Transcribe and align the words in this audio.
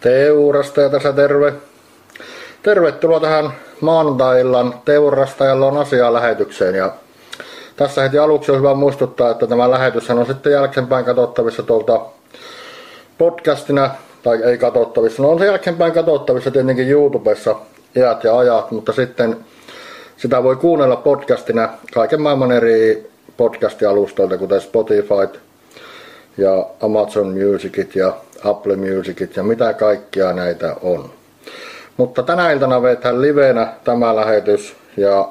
Teurastaja 0.00 0.88
tässä 0.88 1.12
terve. 1.12 1.52
Tervetuloa 2.62 3.20
tähän 3.20 3.52
maanantai-illan 3.80 4.74
Teurastajalla 4.84 5.66
on 5.66 5.78
asiaa 5.78 6.12
lähetykseen. 6.12 6.74
Ja 6.74 6.92
tässä 7.76 8.02
heti 8.02 8.18
aluksi 8.18 8.52
on 8.52 8.58
hyvä 8.58 8.74
muistuttaa, 8.74 9.30
että 9.30 9.46
tämä 9.46 9.70
lähetys 9.70 10.10
on 10.10 10.26
sitten 10.26 10.52
jälkeenpäin 10.52 11.04
katsottavissa 11.04 11.62
tuolta 11.62 12.00
podcastina, 13.18 13.90
tai 14.22 14.42
ei 14.42 14.58
katsottavissa, 14.58 15.22
no 15.22 15.30
on 15.30 15.38
se 15.38 15.46
jälkeenpäin 15.46 15.92
katsottavissa 15.92 16.50
tietenkin 16.50 16.90
YouTubessa 16.90 17.56
iät 17.96 18.24
ja 18.24 18.38
ajat, 18.38 18.70
mutta 18.70 18.92
sitten 18.92 19.36
sitä 20.16 20.42
voi 20.42 20.56
kuunnella 20.56 20.96
podcastina 20.96 21.68
kaiken 21.94 22.22
maailman 22.22 22.52
eri 22.52 23.10
podcast-alustoilta, 23.36 24.38
kuten 24.38 24.60
Spotify 24.60 25.38
ja 26.38 26.66
Amazon 26.80 27.26
Musicit 27.26 27.96
ja 27.96 28.12
Apple 28.44 28.76
Musicit 28.76 29.36
ja 29.36 29.42
mitä 29.42 29.72
kaikkia 29.72 30.32
näitä 30.32 30.76
on. 30.82 31.10
Mutta 31.96 32.22
tänä 32.22 32.52
iltana 32.52 32.82
vetään 32.82 33.22
livenä 33.22 33.72
tämä 33.84 34.16
lähetys 34.16 34.76
ja 34.96 35.28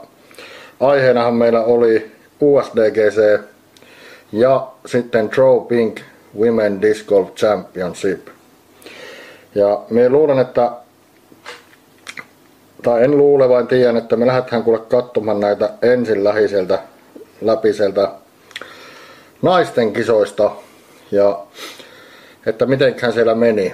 aiheenahan 0.79 1.33
meillä 1.33 1.63
oli 1.63 2.11
USDGC 2.41 3.39
ja 4.31 4.67
sitten 4.85 5.29
Throw 5.29 5.65
Pink 5.65 5.99
Women 6.39 6.81
Disc 6.81 7.05
Golf 7.05 7.35
Championship. 7.35 8.27
Ja 9.55 9.79
me 9.89 10.09
luulen, 10.09 10.39
että 10.39 10.71
tai 12.83 13.03
en 13.03 13.17
luule 13.17 13.49
vain 13.49 13.67
tiedän, 13.67 13.97
että 13.97 14.15
me 14.15 14.27
lähdetään 14.27 14.63
kuule 14.63 14.79
katsomaan 14.79 15.39
näitä 15.39 15.69
ensin 15.81 16.23
lähiseltä 16.23 16.79
läpi 17.41 17.69
naisten 19.41 19.93
kisoista 19.93 20.51
ja 21.11 21.39
että 22.45 22.65
mitenkään 22.65 23.13
siellä 23.13 23.35
meni. 23.35 23.73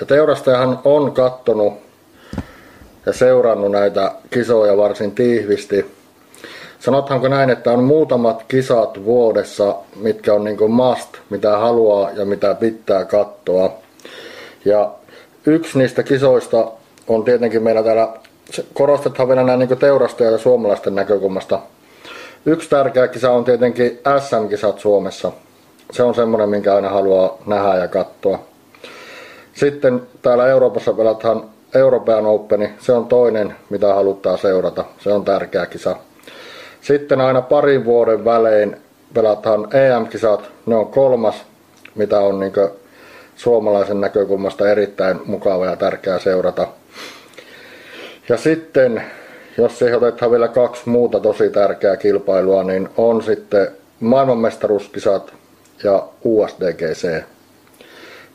Ja 0.00 0.06
teurastajahan 0.06 0.80
on 0.84 1.12
kattonut 1.12 1.74
ja 3.06 3.12
seurannut 3.12 3.70
näitä 3.70 4.12
kisoja 4.30 4.76
varsin 4.76 5.12
tiivisti. 5.12 5.86
Sanothanko 6.78 7.28
näin, 7.28 7.50
että 7.50 7.70
on 7.70 7.84
muutamat 7.84 8.44
kisat 8.48 9.04
vuodessa, 9.04 9.76
mitkä 9.96 10.34
on 10.34 10.44
niin 10.44 10.70
must, 10.70 11.08
mitä 11.30 11.58
haluaa 11.58 12.10
ja 12.10 12.24
mitä 12.24 12.54
pitää 12.54 13.04
katsoa. 13.04 13.72
Ja 14.64 14.90
yksi 15.46 15.78
niistä 15.78 16.02
kisoista 16.02 16.70
on 17.08 17.24
tietenkin 17.24 17.62
meillä 17.62 17.82
täällä, 17.82 18.08
korostetaan 18.74 19.28
vielä 19.28 19.44
näin 19.44 19.58
niin 19.58 19.78
teurastaja 19.78 20.30
ja 20.30 20.38
suomalaisten 20.38 20.94
näkökulmasta. 20.94 21.60
Yksi 22.46 22.70
tärkeä 22.70 23.08
kisa 23.08 23.30
on 23.30 23.44
tietenkin 23.44 24.00
SM-kisat 24.20 24.78
Suomessa. 24.78 25.32
Se 25.92 26.02
on 26.02 26.14
semmoinen, 26.14 26.48
minkä 26.48 26.74
aina 26.74 26.88
haluaa 26.88 27.38
nähdä 27.46 27.76
ja 27.76 27.88
katsoa. 27.88 28.38
Sitten 29.52 30.02
täällä 30.22 30.46
Euroopassa 30.46 30.92
pelataan 30.92 31.44
European 31.74 32.26
Open, 32.26 32.74
se 32.78 32.92
on 32.92 33.06
toinen, 33.06 33.54
mitä 33.70 33.94
haluttaa 33.94 34.36
seurata. 34.36 34.84
Se 34.98 35.12
on 35.12 35.24
tärkeä 35.24 35.66
kisa. 35.66 35.96
Sitten 36.80 37.20
aina 37.20 37.42
parin 37.42 37.84
vuoden 37.84 38.24
välein 38.24 38.76
pelataan 39.14 39.68
EM-kisat, 39.74 40.50
ne 40.66 40.76
on 40.76 40.86
kolmas, 40.86 41.44
mitä 41.94 42.20
on 42.20 42.40
niin 42.40 42.52
suomalaisen 43.36 44.00
näkökulmasta 44.00 44.70
erittäin 44.70 45.20
mukava 45.24 45.66
ja 45.66 45.76
tärkeää 45.76 46.18
seurata. 46.18 46.66
Ja 48.28 48.36
sitten, 48.36 49.04
jos 49.58 49.78
siihen 49.78 49.96
otetaan 49.96 50.30
vielä 50.30 50.48
kaksi 50.48 50.88
muuta 50.88 51.20
tosi 51.20 51.50
tärkeää 51.50 51.96
kilpailua, 51.96 52.64
niin 52.64 52.88
on 52.96 53.22
sitten 53.22 53.68
maailmanmestaruuskisat 54.00 55.32
ja 55.84 56.08
USDGC. 56.24 57.22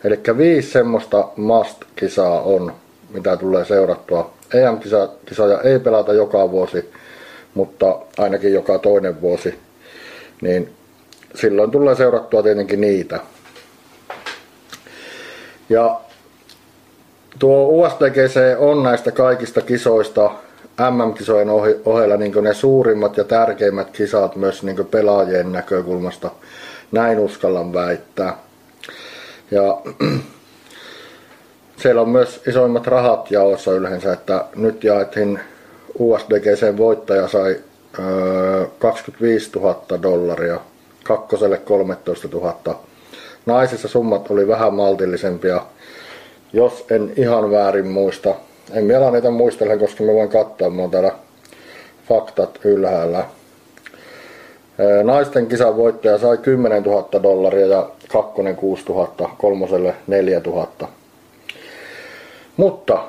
Eli 0.04 0.20
viisi 0.38 0.72
semmoista 0.72 1.28
must-kisaa 1.36 2.42
on, 2.42 2.74
mitä 3.10 3.38
tulee 3.38 3.66
seurattua. 3.66 4.34
EM-kisoja 4.54 5.62
ei 5.62 5.80
pelata 5.80 6.14
joka 6.14 6.52
vuosi, 6.52 6.92
mutta 7.54 8.00
ainakin 8.18 8.54
joka 8.54 8.80
toinen 8.80 9.22
vuosi. 9.22 9.60
Niin 10.42 10.74
silloin 11.36 11.72
tulee 11.72 11.96
seurattua 11.96 12.44
tietenkin 12.44 12.82
niitä. 12.82 13.20
Ja 15.70 16.00
tuo 17.40 17.68
USDGC 17.68 18.40
on 18.58 18.84
näistä 18.84 19.12
kaikista 19.12 19.62
kisoista 19.62 20.32
MM-kisojen 20.90 21.50
ohella 21.86 22.18
niin 22.18 22.44
ne 22.44 22.54
suurimmat 22.54 23.18
ja 23.18 23.24
tärkeimmät 23.24 23.90
kisat 23.90 24.36
myös 24.36 24.64
niin 24.64 24.86
pelaajien 24.92 25.52
näkökulmasta. 25.52 26.32
Näin 26.92 27.20
uskallan 27.20 27.74
väittää. 27.74 28.38
Ja 29.52 29.82
siellä 31.82 32.02
on 32.02 32.10
myös 32.10 32.42
isoimmat 32.48 32.88
rahat 32.88 33.32
jaossa 33.32 33.72
yleensä, 33.72 34.14
että 34.14 34.46
nyt 34.56 34.84
jaettiin 34.84 35.40
USDGC 36.00 36.78
voittaja 36.78 37.28
sai 37.28 37.56
25 38.80 39.50
000 39.56 39.84
dollaria, 40.02 40.60
kakkoselle 41.04 41.58
13 41.58 42.28
000. 42.28 42.80
Naisissa 43.46 43.88
summat 43.88 44.32
oli 44.32 44.48
vähän 44.48 44.74
maltillisempia, 44.74 45.62
jos 46.54 46.86
en 46.92 47.14
ihan 47.18 47.52
väärin 47.52 47.88
muista. 47.88 48.36
En 48.72 48.88
vielä 48.88 49.12
niitä 49.12 49.30
muistele, 49.30 49.78
koska 49.78 50.04
mä 50.04 50.14
voin 50.14 50.30
katsoa, 50.30 50.70
mä 50.70 50.88
täällä 50.92 51.12
faktat 52.08 52.60
ylhäällä. 52.64 53.26
Naisten 55.04 55.48
kisan 55.48 55.78
voittaja 55.78 56.18
sai 56.18 56.38
10 56.38 56.84
000 56.84 57.24
dollaria 57.24 57.66
ja 57.66 57.90
kakkonen 58.12 58.56
6 58.56 58.84
000, 58.90 59.32
kolmoselle 59.38 59.94
4 60.08 60.42
000. 60.46 60.68
Mutta 62.58 63.04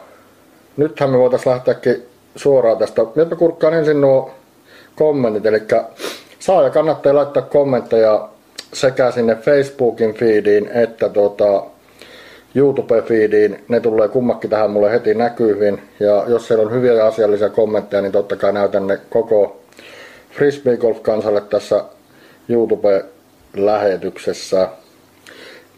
nythän 0.77 1.11
me 1.11 1.19
voitaisiin 1.19 1.53
lähteäkin 1.53 2.03
suoraan 2.37 2.79
tästä. 2.79 3.03
Minäpä 3.15 3.37
kurkkaan 3.37 3.75
ensin 3.75 4.01
nuo 4.01 4.31
kommentit, 4.97 5.47
eli 5.47 5.63
saa 6.39 6.63
ja 6.63 6.71
kannattaa 6.71 7.15
laittaa 7.15 7.43
kommentteja 7.43 8.29
sekä 8.73 9.11
sinne 9.11 9.35
Facebookin 9.35 10.15
feediin 10.15 10.71
että 10.75 11.09
tuota, 11.09 11.63
YouTube-feediin. 12.55 13.65
Ne 13.69 13.81
tulee 13.81 14.09
kummakin 14.09 14.51
tähän 14.51 14.71
mulle 14.71 14.93
heti 14.93 15.15
näkyviin. 15.15 15.83
Ja 16.01 16.25
jos 16.29 16.47
siellä 16.47 16.65
on 16.65 16.73
hyviä 16.73 16.93
ja 16.93 17.07
asiallisia 17.07 17.49
kommentteja, 17.49 18.03
niin 18.03 18.13
totta 18.13 18.37
kai 18.37 18.53
näytän 18.53 18.87
ne 18.87 18.99
koko 19.11 19.60
Frisbee 20.31 20.77
Golf-kansalle 20.77 21.41
tässä 21.41 21.85
YouTube-lähetyksessä. 22.49 24.69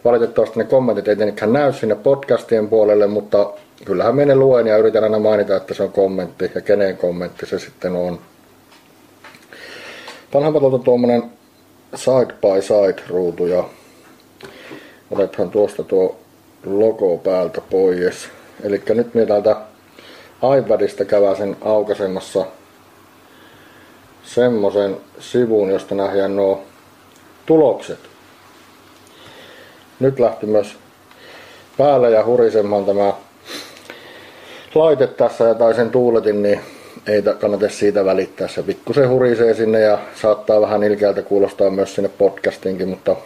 Valitettavasti 0.04 0.58
ne 0.58 0.64
kommentit 0.64 1.08
ei 1.08 1.16
tietenkään 1.16 1.52
näy 1.52 1.72
sinne 1.72 1.94
podcastien 1.94 2.68
puolelle, 2.68 3.06
mutta 3.06 3.52
kyllähän 3.84 4.16
minä 4.16 4.36
luen 4.36 4.66
ja 4.66 4.76
yritän 4.76 5.04
aina 5.04 5.18
mainita, 5.18 5.56
että 5.56 5.74
se 5.74 5.82
on 5.82 5.92
kommentti 5.92 6.50
ja 6.54 6.60
kenen 6.60 6.96
kommentti 6.96 7.46
se 7.46 7.58
sitten 7.58 7.92
on. 7.92 8.18
Panhanpa 10.32 10.60
tuolta 10.60 10.78
tuommoinen 10.78 11.22
side 11.94 12.34
by 12.40 12.62
side 12.62 13.02
ruutu 13.08 13.46
ja 13.46 13.64
otetaan 15.10 15.50
tuosta 15.50 15.84
tuo 15.84 16.16
logo 16.66 17.16
päältä 17.16 17.60
pois. 17.70 18.28
Eli 18.62 18.82
nyt 18.88 19.14
minä 19.14 19.26
täältä 19.26 19.56
iPadista 20.58 21.04
käväsen 21.04 21.56
aukasemassa 21.60 22.46
semmosen 24.22 24.96
sivun, 25.18 25.70
josta 25.70 25.94
nähdään 25.94 26.36
nuo 26.36 26.62
tulokset. 27.46 27.98
Nyt 30.00 30.18
lähti 30.18 30.46
myös 30.46 30.76
päälle 31.78 32.10
ja 32.10 32.24
hurisemaan 32.24 32.84
tämä 32.84 33.12
laite 34.74 35.06
tässä 35.06 35.44
ja 35.44 35.54
tai 35.54 35.74
sen 35.74 35.90
tuuletin, 35.90 36.42
niin 36.42 36.60
ei 37.06 37.22
kannata 37.40 37.68
siitä 37.68 38.04
välittää. 38.04 38.48
Se 38.48 38.62
pikkusen 38.62 39.08
hurisee 39.08 39.54
sinne 39.54 39.80
ja 39.80 39.98
saattaa 40.14 40.60
vähän 40.60 40.82
ilkeältä 40.82 41.22
kuulostaa 41.22 41.70
myös 41.70 41.94
sinne 41.94 42.10
podcastinkin, 42.18 42.88
mutta 42.88 43.16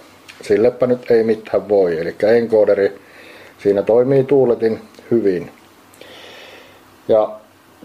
sillepä 0.43 0.87
nyt 0.87 1.11
ei 1.11 1.25
mitään 1.25 1.69
voi. 1.69 2.01
Eli 2.01 2.15
encoderi, 2.37 3.01
siinä 3.59 3.83
toimii 3.83 4.25
tuuletin 4.25 4.81
hyvin. 5.11 5.51
Ja 7.09 7.31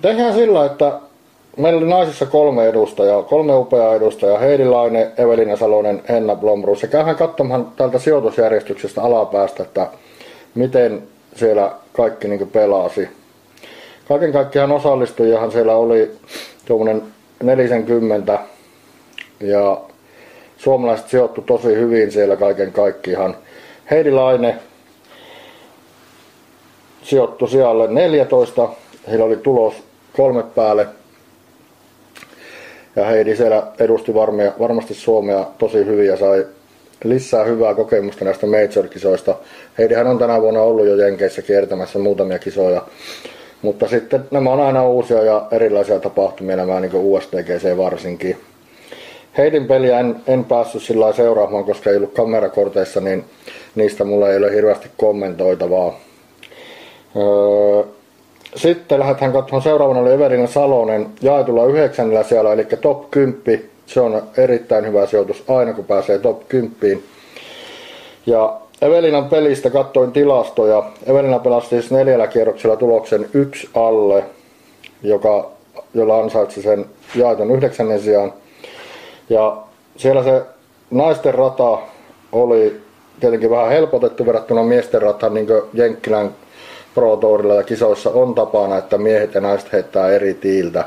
tehdään 0.02 0.34
sillä, 0.34 0.66
että 0.66 1.00
meillä 1.58 1.78
oli 1.78 1.90
naisissa 1.90 2.26
kolme 2.26 2.68
edustajaa, 2.68 3.24
kolme 3.24 3.56
upeaa 3.56 3.96
edustajaa, 3.96 4.38
Heidi 4.38 4.66
Laine, 4.66 5.12
Evelina 5.18 5.56
Salonen, 5.56 6.04
Henna 6.10 6.36
Blomruus. 6.36 6.82
Ja 6.82 6.88
käydään 6.88 7.16
katsomaan 7.16 7.72
tältä 7.76 8.00
sijoitusjärjestyksestä 8.00 9.02
alapäästä, 9.02 9.64
että 9.64 9.88
miten 10.56 11.04
siellä 11.36 11.72
kaikki 11.94 12.28
niin 12.28 12.48
pelasi. 12.48 13.10
Kaiken 14.08 14.32
kaikkiaan 14.32 14.72
osallistujahan 14.72 15.52
siellä 15.52 15.76
oli 15.76 16.12
tuommoinen 16.66 17.02
40 17.44 18.40
ja 19.40 19.82
suomalaiset 20.58 21.10
sijoittu 21.10 21.42
tosi 21.42 21.68
hyvin 21.68 22.12
siellä 22.12 22.36
kaiken 22.36 22.72
kaikkiaan. 22.72 23.36
Heidi 23.92 24.12
Laine 24.12 24.56
sijoittu 27.04 27.48
sijalle 27.48 27.88
14, 27.88 28.70
heillä 29.08 29.26
oli 29.26 29.38
tulos 29.38 29.74
kolme 30.14 30.44
päälle 30.44 30.88
ja 32.96 33.06
Heidi 33.06 33.36
siellä 33.36 33.64
edusti 33.80 34.14
varmia, 34.14 34.52
varmasti 34.60 34.94
Suomea 34.94 35.46
tosi 35.58 35.86
hyvin 35.86 36.08
ja 36.08 36.18
sai 36.18 36.46
lisää 37.04 37.44
hyvää 37.44 37.74
kokemusta 37.74 38.26
näistä 38.26 38.48
major-kisoista. 38.48 39.36
Heidihän 39.78 40.08
on 40.08 40.18
tänä 40.18 40.42
vuonna 40.42 40.62
ollut 40.62 40.86
jo 40.86 40.96
Jenkeissä 40.96 41.42
kiertämässä 41.42 42.00
muutamia 42.00 42.40
kisoja. 42.40 42.82
Mutta 43.62 43.88
sitten 43.88 44.26
nämä 44.32 44.52
on 44.52 44.60
aina 44.60 44.88
uusia 44.88 45.24
ja 45.24 45.48
erilaisia 45.52 46.00
tapahtumia, 46.00 46.56
nämä 46.56 46.80
niin 46.80 46.92
USTGC 46.96 47.78
varsinkin. 47.78 48.38
Heidin 49.38 49.68
peliä 49.68 50.00
en, 50.00 50.16
en 50.28 50.46
päässyt 50.46 50.84
sillä 50.84 51.14
seuraamaan, 51.14 51.66
koska 51.66 51.90
ei 51.90 51.98
ollut 51.98 52.14
kamerakorteissa, 52.14 53.02
niin 53.02 53.26
niistä 53.76 54.04
mulla 54.04 54.30
ei 54.30 54.38
ole 54.38 54.54
hirveästi 54.54 54.90
kommentoitavaa. 54.98 56.00
Öö, 57.16 57.84
sitten 58.56 59.00
lähdetään 59.00 59.32
katsomaan 59.32 59.64
seuraavana 59.64 60.00
oli 60.00 60.14
Evelina 60.14 60.48
Salonen 60.48 61.08
jaetulla 61.22 61.66
yhdeksännellä 61.66 62.24
siellä, 62.24 62.54
eli 62.54 62.66
top 62.82 63.12
10. 63.12 63.70
Se 63.86 64.02
on 64.02 64.24
erittäin 64.38 64.88
hyvä 64.88 65.06
sijoitus 65.06 65.44
aina 65.48 65.74
kun 65.74 65.86
pääsee 65.86 66.18
top 66.18 66.48
10. 66.48 67.04
Ja 68.26 68.62
Evelinan 68.82 69.26
pelistä 69.26 69.70
katsoin 69.70 70.12
tilastoja. 70.12 70.84
Evelina 71.06 71.40
pelasi 71.40 71.68
siis 71.68 71.92
neljällä 71.92 72.28
kierroksella 72.28 72.76
tuloksen 72.76 73.30
yksi 73.34 73.70
alle, 73.76 74.24
joka, 75.04 75.52
jolla 75.94 76.20
ansaitsi 76.20 76.62
sen 76.62 76.86
jaetun 77.16 77.52
yhdeksännen 77.52 78.00
sijaan. 78.00 78.34
Ja 79.30 79.58
siellä 79.98 80.24
se 80.24 80.42
naisten 80.92 81.34
rata 81.34 81.78
oli 82.32 82.82
tietenkin 83.20 83.50
vähän 83.50 83.70
helpotettu 83.70 84.26
verrattuna 84.26 84.64
miesten 84.64 85.02
rataan, 85.02 85.34
niin 85.34 85.48
kuin 85.48 85.62
Jenkkilän 85.74 86.32
Pro 86.96 87.16
Tourilla 87.18 87.56
ja 87.56 87.64
kisoissa 87.64 88.10
on 88.10 88.36
tapana, 88.36 88.78
että 88.78 88.98
miehet 88.98 89.34
ja 89.34 89.42
naiset 89.42 89.74
heittää 89.74 90.10
eri 90.10 90.34
tiiltä. 90.34 90.86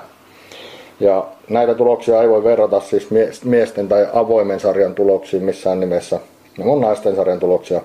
Ja 1.01 1.27
näitä 1.49 1.75
tuloksia 1.75 2.23
ei 2.23 2.29
voi 2.29 2.45
verrata 2.45 2.81
siis 2.81 3.09
miesten 3.45 3.89
tai 3.89 4.07
avoimen 4.13 4.61
sarjan 4.61 4.95
tuloksiin 4.95 5.43
missään 5.43 5.81
nimessä. 5.81 6.21
Ne 6.59 6.73
on 6.73 6.81
naisten 6.81 7.17
sarjan 7.17 7.41
tuloksia. 7.41 7.81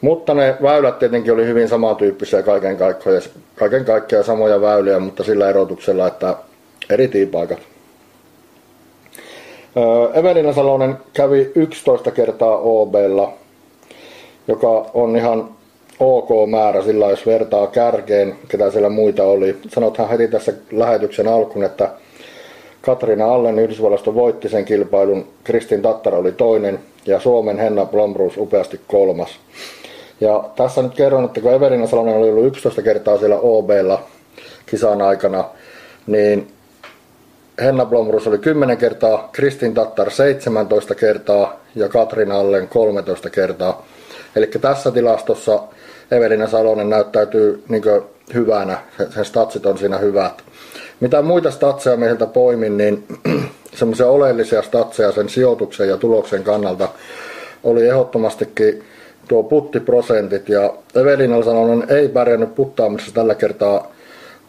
Mutta 0.00 0.34
ne 0.34 0.56
väylät 0.62 0.98
tietenkin 0.98 1.32
oli 1.32 1.46
hyvin 1.46 1.68
samantyyppisiä 1.68 2.42
kaiken 2.42 2.76
kaikkiaan, 2.76 3.22
kaiken 3.54 3.84
kaikkiaan 3.84 4.24
samoja 4.24 4.60
väyliä, 4.60 4.98
mutta 4.98 5.24
sillä 5.24 5.48
erotuksella, 5.48 6.06
että 6.06 6.36
eri 6.90 7.08
tiipaikat. 7.08 7.58
Evelina 10.14 10.52
Salonen 10.52 10.96
kävi 11.12 11.52
11 11.54 12.10
kertaa 12.10 12.58
OBlla, 12.58 13.32
joka 14.48 14.86
on 14.94 15.16
ihan 15.16 15.48
ok 16.00 16.50
määrä 16.50 16.82
sillä 16.82 17.10
jos 17.10 17.26
vertaa 17.26 17.66
kärkeen, 17.66 18.36
ketä 18.48 18.70
siellä 18.70 18.88
muita 18.88 19.24
oli. 19.24 19.56
Sanothan 19.68 20.08
heti 20.08 20.28
tässä 20.28 20.52
lähetyksen 20.72 21.28
alkuun, 21.28 21.64
että 21.64 21.88
Katriina 22.80 23.34
Allen 23.34 23.58
Yhdysvalloista 23.58 24.14
voitti 24.14 24.48
sen 24.48 24.64
kilpailun, 24.64 25.28
Kristin 25.44 25.82
Tattara 25.82 26.18
oli 26.18 26.32
toinen 26.32 26.80
ja 27.06 27.20
Suomen 27.20 27.58
Henna 27.58 27.84
Blomroos 27.84 28.36
upeasti 28.36 28.80
kolmas. 28.86 29.30
Ja 30.20 30.44
tässä 30.56 30.82
nyt 30.82 30.94
kerron, 30.94 31.24
että 31.24 31.40
kun 31.40 31.52
Evelina 31.52 31.86
Salonen 31.86 32.16
oli 32.16 32.30
ollut 32.30 32.46
11 32.46 32.82
kertaa 32.82 33.18
siellä 33.18 33.36
OBlla 33.36 34.02
kisan 34.66 35.02
aikana, 35.02 35.44
niin 36.06 36.48
Henna 37.62 37.84
Blomroos 37.84 38.26
oli 38.26 38.38
10 38.38 38.76
kertaa, 38.76 39.28
Kristin 39.32 39.74
Tattar 39.74 40.10
17 40.10 40.94
kertaa 40.94 41.60
ja 41.74 41.88
Katriina 41.88 42.40
Allen 42.40 42.68
13 42.68 43.30
kertaa. 43.30 43.86
Eli 44.36 44.46
tässä 44.46 44.90
tilastossa 44.90 45.60
Evelina 46.10 46.46
Salonen 46.46 46.90
näyttäytyy 46.90 47.62
niin 47.68 47.82
hyvänä, 48.34 48.78
sen 49.10 49.24
statsit 49.24 49.66
on 49.66 49.78
siinä 49.78 49.98
hyvät. 49.98 50.42
Mitä 51.00 51.22
muita 51.22 51.50
statseja 51.50 51.96
meiltä 51.96 52.26
poimin, 52.26 52.76
niin 52.76 53.04
semmoisia 53.78 54.08
oleellisia 54.08 54.62
statseja 54.62 55.12
sen 55.12 55.28
sijoituksen 55.28 55.88
ja 55.88 55.96
tuloksen 55.96 56.42
kannalta 56.42 56.88
oli 57.64 57.88
ehdottomastikin 57.88 58.84
tuo 59.28 59.42
puttiprosentit. 59.42 60.48
Ja 60.48 60.74
Evelina 60.94 61.42
Salonen 61.42 61.90
ei 61.90 62.08
pärjännyt 62.08 62.54
puttaamisessa 62.54 63.14
tällä 63.14 63.34
kertaa 63.34 63.92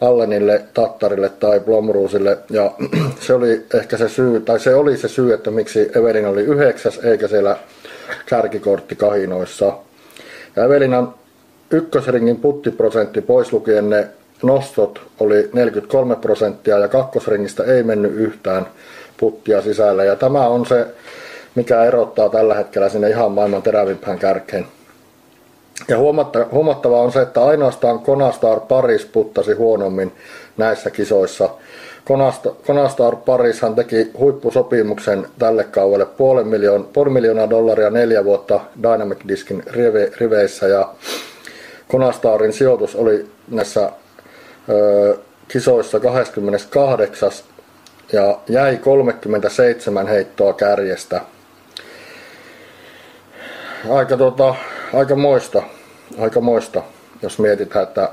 Allenille, 0.00 0.64
Tattarille 0.74 1.28
tai 1.28 1.60
Blomruusille 1.60 2.38
ja 2.50 2.70
se 3.20 3.34
oli 3.34 3.64
ehkä 3.74 3.96
se 3.96 4.08
syy, 4.08 4.40
tai 4.40 4.60
se 4.60 4.74
oli 4.74 4.96
se 4.96 5.08
syy, 5.08 5.32
että 5.32 5.50
miksi 5.50 5.90
Evelina 5.94 6.28
oli 6.28 6.42
yhdeksäs 6.42 7.00
eikä 7.04 7.28
siellä 7.28 7.56
kärkikorttikahinoissa. 8.26 9.72
Ja 10.56 10.64
Evelinan 10.64 11.14
ykkösringin 11.70 12.40
puttiprosentti 12.40 13.20
pois 13.20 13.52
lukien 13.52 13.90
ne 13.90 14.08
nostot 14.42 15.00
oli 15.20 15.50
43 15.52 16.16
prosenttia 16.16 16.78
ja 16.78 16.88
kakkosringistä 16.88 17.64
ei 17.64 17.82
mennyt 17.82 18.12
yhtään 18.12 18.66
puttia 19.16 19.62
sisällä. 19.62 20.04
Ja 20.04 20.16
tämä 20.16 20.46
on 20.46 20.66
se, 20.66 20.86
mikä 21.54 21.84
erottaa 21.84 22.28
tällä 22.28 22.54
hetkellä 22.54 22.88
sinne 22.88 23.10
ihan 23.10 23.32
maailman 23.32 23.62
terävimpään 23.62 24.18
kärkeen. 24.18 24.66
Ja 25.88 25.98
huomattavaa 26.50 27.02
on 27.02 27.12
se, 27.12 27.22
että 27.22 27.44
ainoastaan 27.44 27.98
Konastar 27.98 28.60
Paris 28.60 29.04
puttasi 29.04 29.52
huonommin 29.52 30.12
näissä 30.56 30.90
kisoissa. 30.90 31.48
Konastar 32.66 33.16
Parishan 33.16 33.74
teki 33.74 34.10
huippusopimuksen 34.18 35.26
tälle 35.38 35.64
kaudelle 35.64 36.06
puoli, 36.06 36.44
miljoon, 36.44 36.88
puoli 36.92 37.10
miljoonaa 37.10 37.50
dollaria 37.50 37.90
neljä 37.90 38.24
vuotta 38.24 38.60
Dynamic 38.82 39.18
Diskin 39.28 39.62
riveissä 40.20 40.66
ja 40.66 40.88
Konastarin 41.88 42.52
sijoitus 42.52 42.96
oli 42.96 43.26
näissä 43.50 43.90
ö, 44.68 45.18
kisoissa 45.48 46.00
28 46.00 47.30
ja 48.12 48.38
jäi 48.48 48.76
37 48.76 50.06
heittoa 50.06 50.52
kärjestä. 50.52 51.20
Aika, 53.90 54.16
tota, 54.16 54.54
aika 54.94 55.16
moista, 55.16 55.62
aika 56.18 56.40
moista, 56.40 56.82
jos 57.22 57.38
mietitään, 57.38 57.82
että 57.82 58.08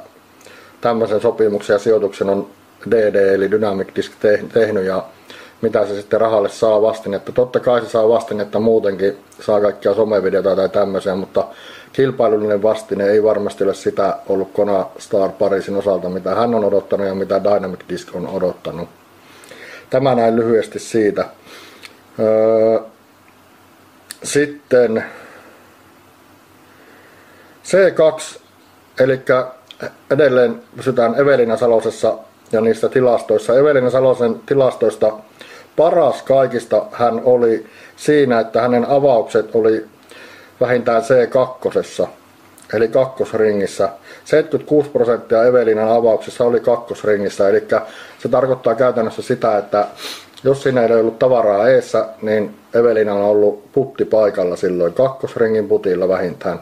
tämmöisen 0.81 1.22
sopimuksen 1.22 1.74
ja 1.74 1.80
sijoituksen 1.80 2.30
on 2.30 2.48
DD 2.91 3.15
eli 3.15 3.51
Dynamic 3.51 3.88
Disk 3.95 4.12
tehnyt 4.53 4.85
ja 4.85 5.03
mitä 5.62 5.85
se 5.88 5.95
sitten 5.95 6.21
rahalle 6.21 6.50
saa 6.50 6.81
vastinetta. 6.81 7.31
Totta 7.31 7.59
kai 7.59 7.81
se 7.81 7.89
saa 7.89 8.09
vastinetta 8.09 8.59
muutenkin, 8.59 9.18
saa 9.39 9.62
kaikkia 9.62 9.94
somevideoita 9.94 10.56
tai 10.56 10.69
tämmöisiä, 10.69 11.15
mutta 11.15 11.47
kilpailullinen 11.94 12.63
vastine 12.63 13.09
ei 13.09 13.24
varmasti 13.24 13.63
ole 13.63 13.74
sitä 13.74 14.18
ollut 14.30 14.51
Kona 14.53 14.85
Star 15.00 15.30
Parisin 15.30 15.75
osalta, 15.75 16.09
mitä 16.09 16.35
hän 16.35 16.56
on 16.56 16.65
odottanut 16.65 17.07
ja 17.07 17.15
mitä 17.15 17.44
Dynamic 17.44 17.80
Disc 17.89 18.15
on 18.15 18.27
odottanut. 18.27 18.89
Tämä 19.89 20.16
näin 20.16 20.35
lyhyesti 20.35 20.80
siitä. 20.80 21.25
Öö, 22.19 22.80
sitten 24.23 25.06
C2, 27.66 28.40
eli 28.99 29.21
edelleen 30.11 30.61
pysytään 30.78 31.16
Evelina 31.19 31.57
Salosessa 31.57 32.18
ja 32.54 32.62
niistä 32.62 32.90
tilastoissa. 32.90 33.56
Evelina 33.56 33.90
Salosen 33.90 34.36
tilastoista 34.45 35.12
paras 35.76 36.24
kaikista 36.24 36.86
hän 36.92 37.22
oli 37.24 37.66
siinä, 37.95 38.40
että 38.40 38.62
hänen 38.62 38.90
avaukset 38.90 39.56
oli 39.56 39.86
vähintään 40.62 41.02
C2, 41.02 42.07
eli 42.74 42.88
kakkosringissä. 42.88 43.90
76 44.26 44.90
prosenttia 44.90 45.45
Evelinan 45.45 45.92
avauksissa 45.92 46.44
oli 46.44 46.60
kakkosringissä, 46.60 47.50
eli 47.50 47.64
se 48.19 48.30
tarkoittaa 48.30 48.76
käytännössä 48.76 49.22
sitä, 49.22 49.57
että 49.57 49.88
jos 50.44 50.64
siinä 50.64 50.81
ei 50.86 50.94
ollut 50.94 51.19
tavaraa 51.19 51.69
eessä, 51.69 52.06
niin 52.22 52.56
Evelina 52.74 53.14
on 53.14 53.22
ollut 53.22 53.72
putti 53.72 54.06
paikalla 54.06 54.56
silloin, 54.56 54.94
kakkosringin 54.94 55.68
putilla 55.68 56.07
vähintään. 56.07 56.60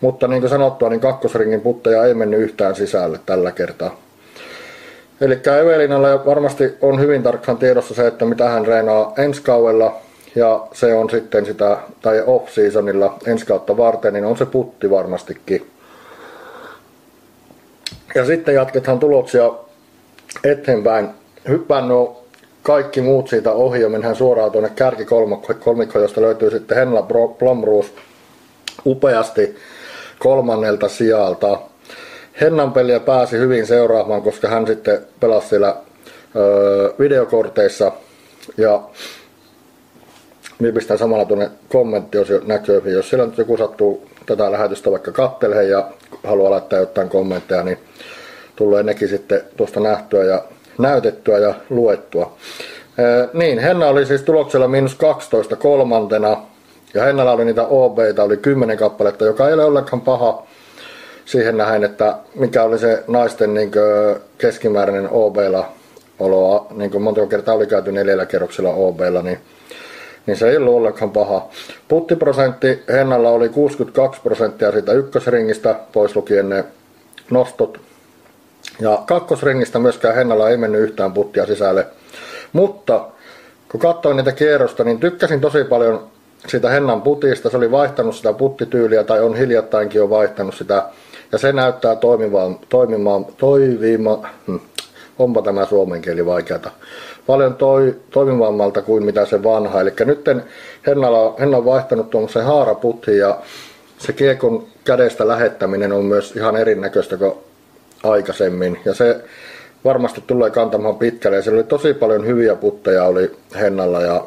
Mutta 0.00 0.28
niin 0.28 0.42
kuin 0.42 0.50
sanottua, 0.50 0.88
niin 0.88 1.00
kakkosringin 1.00 1.60
putteja 1.60 2.04
ei 2.04 2.14
mennyt 2.14 2.40
yhtään 2.40 2.74
sisälle 2.74 3.20
tällä 3.26 3.52
kertaa. 3.52 3.96
Eli 5.20 5.40
Evelinalle 5.60 6.24
varmasti 6.26 6.76
on 6.80 7.00
hyvin 7.00 7.22
tarkkaan 7.22 7.58
tiedossa 7.58 7.94
se, 7.94 8.06
että 8.06 8.24
mitä 8.24 8.48
hän 8.48 8.66
reenaa 8.66 9.12
ensi 9.18 9.42
kaudella, 9.42 9.96
ja 10.34 10.66
se 10.72 10.94
on 10.94 11.10
sitten 11.10 11.46
sitä, 11.46 11.76
tai 12.02 12.22
off-seasonilla 12.26 13.18
ensi 13.26 13.46
kautta 13.46 13.76
varten, 13.76 14.12
niin 14.12 14.24
on 14.24 14.36
se 14.36 14.46
putti 14.46 14.90
varmastikin. 14.90 15.70
Ja 18.14 18.24
sitten 18.24 18.54
jatketaan 18.54 18.98
tuloksia 18.98 19.50
eteenpäin. 20.44 21.08
Hyppään 21.48 21.88
nuo 21.88 22.24
kaikki 22.62 23.00
muut 23.00 23.28
siitä 23.28 23.52
ohi 23.52 23.80
ja 23.80 23.88
mennään 23.88 24.16
suoraan 24.16 24.50
tuonne 24.50 24.70
kärkikolmikko, 24.76 25.98
josta 25.98 26.20
löytyy 26.20 26.50
sitten 26.50 26.76
Henla 26.76 27.08
Blomroos 27.38 27.94
upeasti 28.86 29.56
kolmannelta 30.18 30.88
sijalta. 30.88 31.58
Hennan 32.40 32.72
peliä 32.72 33.00
pääsi 33.00 33.38
hyvin 33.38 33.66
seuraamaan, 33.66 34.22
koska 34.22 34.48
hän 34.48 34.66
sitten 34.66 35.06
pelasi 35.20 35.48
siellä 35.48 35.76
öö, 36.36 36.94
videokorteissa 36.98 37.92
ja 38.56 38.82
minä 40.58 40.72
pistän 40.72 40.98
samalla 40.98 41.24
tuonne 41.24 41.50
kommentti, 41.68 42.18
jos 42.18 42.28
näkyy. 42.46 42.82
Jos 42.84 43.08
siellä 43.08 43.26
nyt 43.26 43.38
joku 43.38 43.56
sattuu 43.56 44.06
tätä 44.26 44.52
lähetystä 44.52 44.90
vaikka 44.90 45.12
kattelee 45.12 45.64
ja 45.64 45.88
haluaa 46.24 46.50
laittaa 46.50 46.78
jotain 46.78 47.08
kommentteja, 47.08 47.62
niin 47.62 47.78
tulee 48.56 48.82
nekin 48.82 49.08
sitten 49.08 49.40
tuosta 49.56 49.80
nähtyä 49.80 50.24
ja 50.24 50.44
näytettyä 50.78 51.38
ja 51.38 51.54
luettua. 51.70 52.36
Ee, 52.98 53.28
niin, 53.32 53.58
Henna 53.58 53.86
oli 53.86 54.06
siis 54.06 54.22
tuloksella 54.22 54.68
miinus 54.68 54.94
12 54.94 55.56
kolmantena 55.56 56.36
Ja 56.94 57.04
Hennalla 57.04 57.32
oli 57.32 57.44
niitä 57.44 57.66
OBita, 57.66 58.22
oli 58.22 58.36
kymmenen 58.36 58.76
kappaletta, 58.78 59.24
joka 59.24 59.48
ei 59.48 59.54
ole 59.54 59.64
ollenkaan 59.64 60.00
paha 60.00 60.46
siihen 61.30 61.56
nähden, 61.56 61.84
että 61.84 62.16
mikä 62.34 62.62
oli 62.62 62.78
se 62.78 63.04
naisten 63.08 63.54
niin 63.54 63.70
keskimääräinen 64.38 65.08
OB-la 65.10 65.72
oloa, 66.18 66.66
niin 66.70 66.90
kuin 66.90 67.02
monta 67.02 67.26
kertaa 67.26 67.54
oli 67.54 67.66
käyty 67.66 67.92
neljällä 67.92 68.26
kerroksella 68.26 68.70
OB-la, 68.70 69.22
niin, 69.22 69.38
niin 70.26 70.36
se 70.36 70.50
ei 70.50 70.56
ollut 70.56 70.74
ollenkaan 70.74 71.10
paha. 71.10 71.48
Puttiprosentti 71.88 72.82
Hennalla 72.88 73.30
oli 73.30 73.48
62 73.48 74.20
prosenttia 74.20 74.72
siitä 74.72 74.92
ykkösringistä, 74.92 75.74
pois 75.92 76.16
lukien 76.16 76.48
ne 76.48 76.64
nostot. 77.30 77.80
Ja 78.80 79.02
kakkosringistä 79.06 79.78
myöskään 79.78 80.14
Hennalla 80.14 80.48
ei 80.48 80.56
mennyt 80.56 80.80
yhtään 80.80 81.12
puttia 81.12 81.46
sisälle. 81.46 81.86
Mutta 82.52 83.04
kun 83.70 83.80
katsoin 83.80 84.16
niitä 84.16 84.32
kierrosta, 84.32 84.84
niin 84.84 85.00
tykkäsin 85.00 85.40
tosi 85.40 85.64
paljon 85.64 86.06
siitä 86.46 86.70
Hennan 86.70 87.02
putista. 87.02 87.50
Se 87.50 87.56
oli 87.56 87.70
vaihtanut 87.70 88.16
sitä 88.16 88.32
puttityyliä 88.32 89.04
tai 89.04 89.20
on 89.20 89.36
hiljattainkin 89.36 89.98
jo 89.98 90.10
vaihtanut 90.10 90.54
sitä. 90.54 90.82
Ja 91.32 91.38
se 91.38 91.52
näyttää 91.52 91.96
toimimaan, 91.96 92.56
toimimaan, 92.68 93.24
toimimaan, 93.24 94.28
hm, 94.46 94.56
onpa 95.18 95.42
tämä 95.42 95.66
suomen 95.66 96.02
kieli 96.02 96.26
vaikeata, 96.26 96.70
paljon 97.26 97.54
toi, 97.54 97.96
toimivammalta 98.10 98.82
kuin 98.82 99.04
mitä 99.04 99.26
se 99.26 99.42
vanha. 99.42 99.80
Eli 99.80 99.92
nyt 100.04 100.24
Hennalla, 100.86 101.34
Henna 101.40 101.56
on 101.56 101.64
vaihtanut 101.64 102.10
tuommoisen 102.10 102.44
haaraputtiin 102.44 103.18
ja 103.18 103.38
se 103.98 104.12
kiekon 104.12 104.66
kädestä 104.84 105.28
lähettäminen 105.28 105.92
on 105.92 106.04
myös 106.04 106.36
ihan 106.36 106.56
erinäköistä 106.56 107.16
kuin 107.16 107.32
aikaisemmin. 108.02 108.80
Ja 108.84 108.94
se 108.94 109.24
varmasti 109.84 110.24
tulee 110.26 110.50
kantamaan 110.50 110.96
pitkälle. 110.96 111.36
Ja 111.36 111.42
siellä 111.42 111.58
oli 111.58 111.64
tosi 111.64 111.94
paljon 111.94 112.26
hyviä 112.26 112.54
putteja 112.54 113.04
oli 113.04 113.36
Hennalla 113.60 114.00
ja 114.00 114.26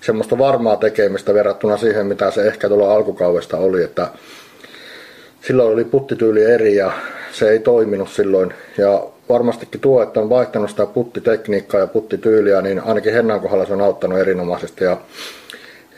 semmoista 0.00 0.38
varmaa 0.38 0.76
tekemistä 0.76 1.34
verrattuna 1.34 1.76
siihen, 1.76 2.06
mitä 2.06 2.30
se 2.30 2.42
ehkä 2.42 2.68
tuolla 2.68 2.94
alkukaudesta 2.94 3.56
oli, 3.56 3.82
että 3.82 4.08
silloin 5.46 5.72
oli 5.72 5.84
puttityyli 5.84 6.44
eri 6.44 6.76
ja 6.76 6.92
se 7.32 7.50
ei 7.50 7.58
toiminut 7.58 8.08
silloin. 8.08 8.54
Ja 8.78 9.06
varmastikin 9.28 9.80
tuo, 9.80 10.02
että 10.02 10.20
on 10.20 10.30
vaihtanut 10.30 10.70
sitä 10.70 10.86
puttitekniikkaa 10.86 11.80
ja 11.80 11.86
puttityyliä, 11.86 12.62
niin 12.62 12.80
ainakin 12.80 13.12
Hennan 13.12 13.40
kohdalla 13.40 13.66
se 13.66 13.72
on 13.72 13.80
auttanut 13.80 14.18
erinomaisesti. 14.18 14.84
Ja, 14.84 14.96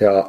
ja 0.01 0.27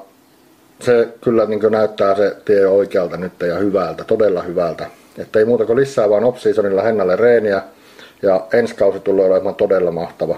se 0.80 1.08
kyllä 1.22 1.46
niin 1.46 1.60
näyttää 1.70 2.16
se 2.16 2.36
tie 2.46 2.68
oikealta 2.68 3.18
nyt 3.18 3.34
ja 3.48 3.56
hyvältä, 3.56 4.04
todella 4.04 4.42
hyvältä. 4.42 4.88
Että 5.18 5.40
ei 5.40 5.46
muuta 5.46 5.66
kuin 5.66 5.80
lisää 5.80 6.10
vaan 6.10 6.24
off-seasonilla 6.24 6.82
Hennalle 6.82 7.16
reeniä 7.16 7.62
ja 8.22 8.48
ensi 8.54 8.76
kausi 8.76 9.00
tulee 9.00 9.26
olemaan 9.26 9.56
todella 9.56 9.92
mahtava. 9.92 10.38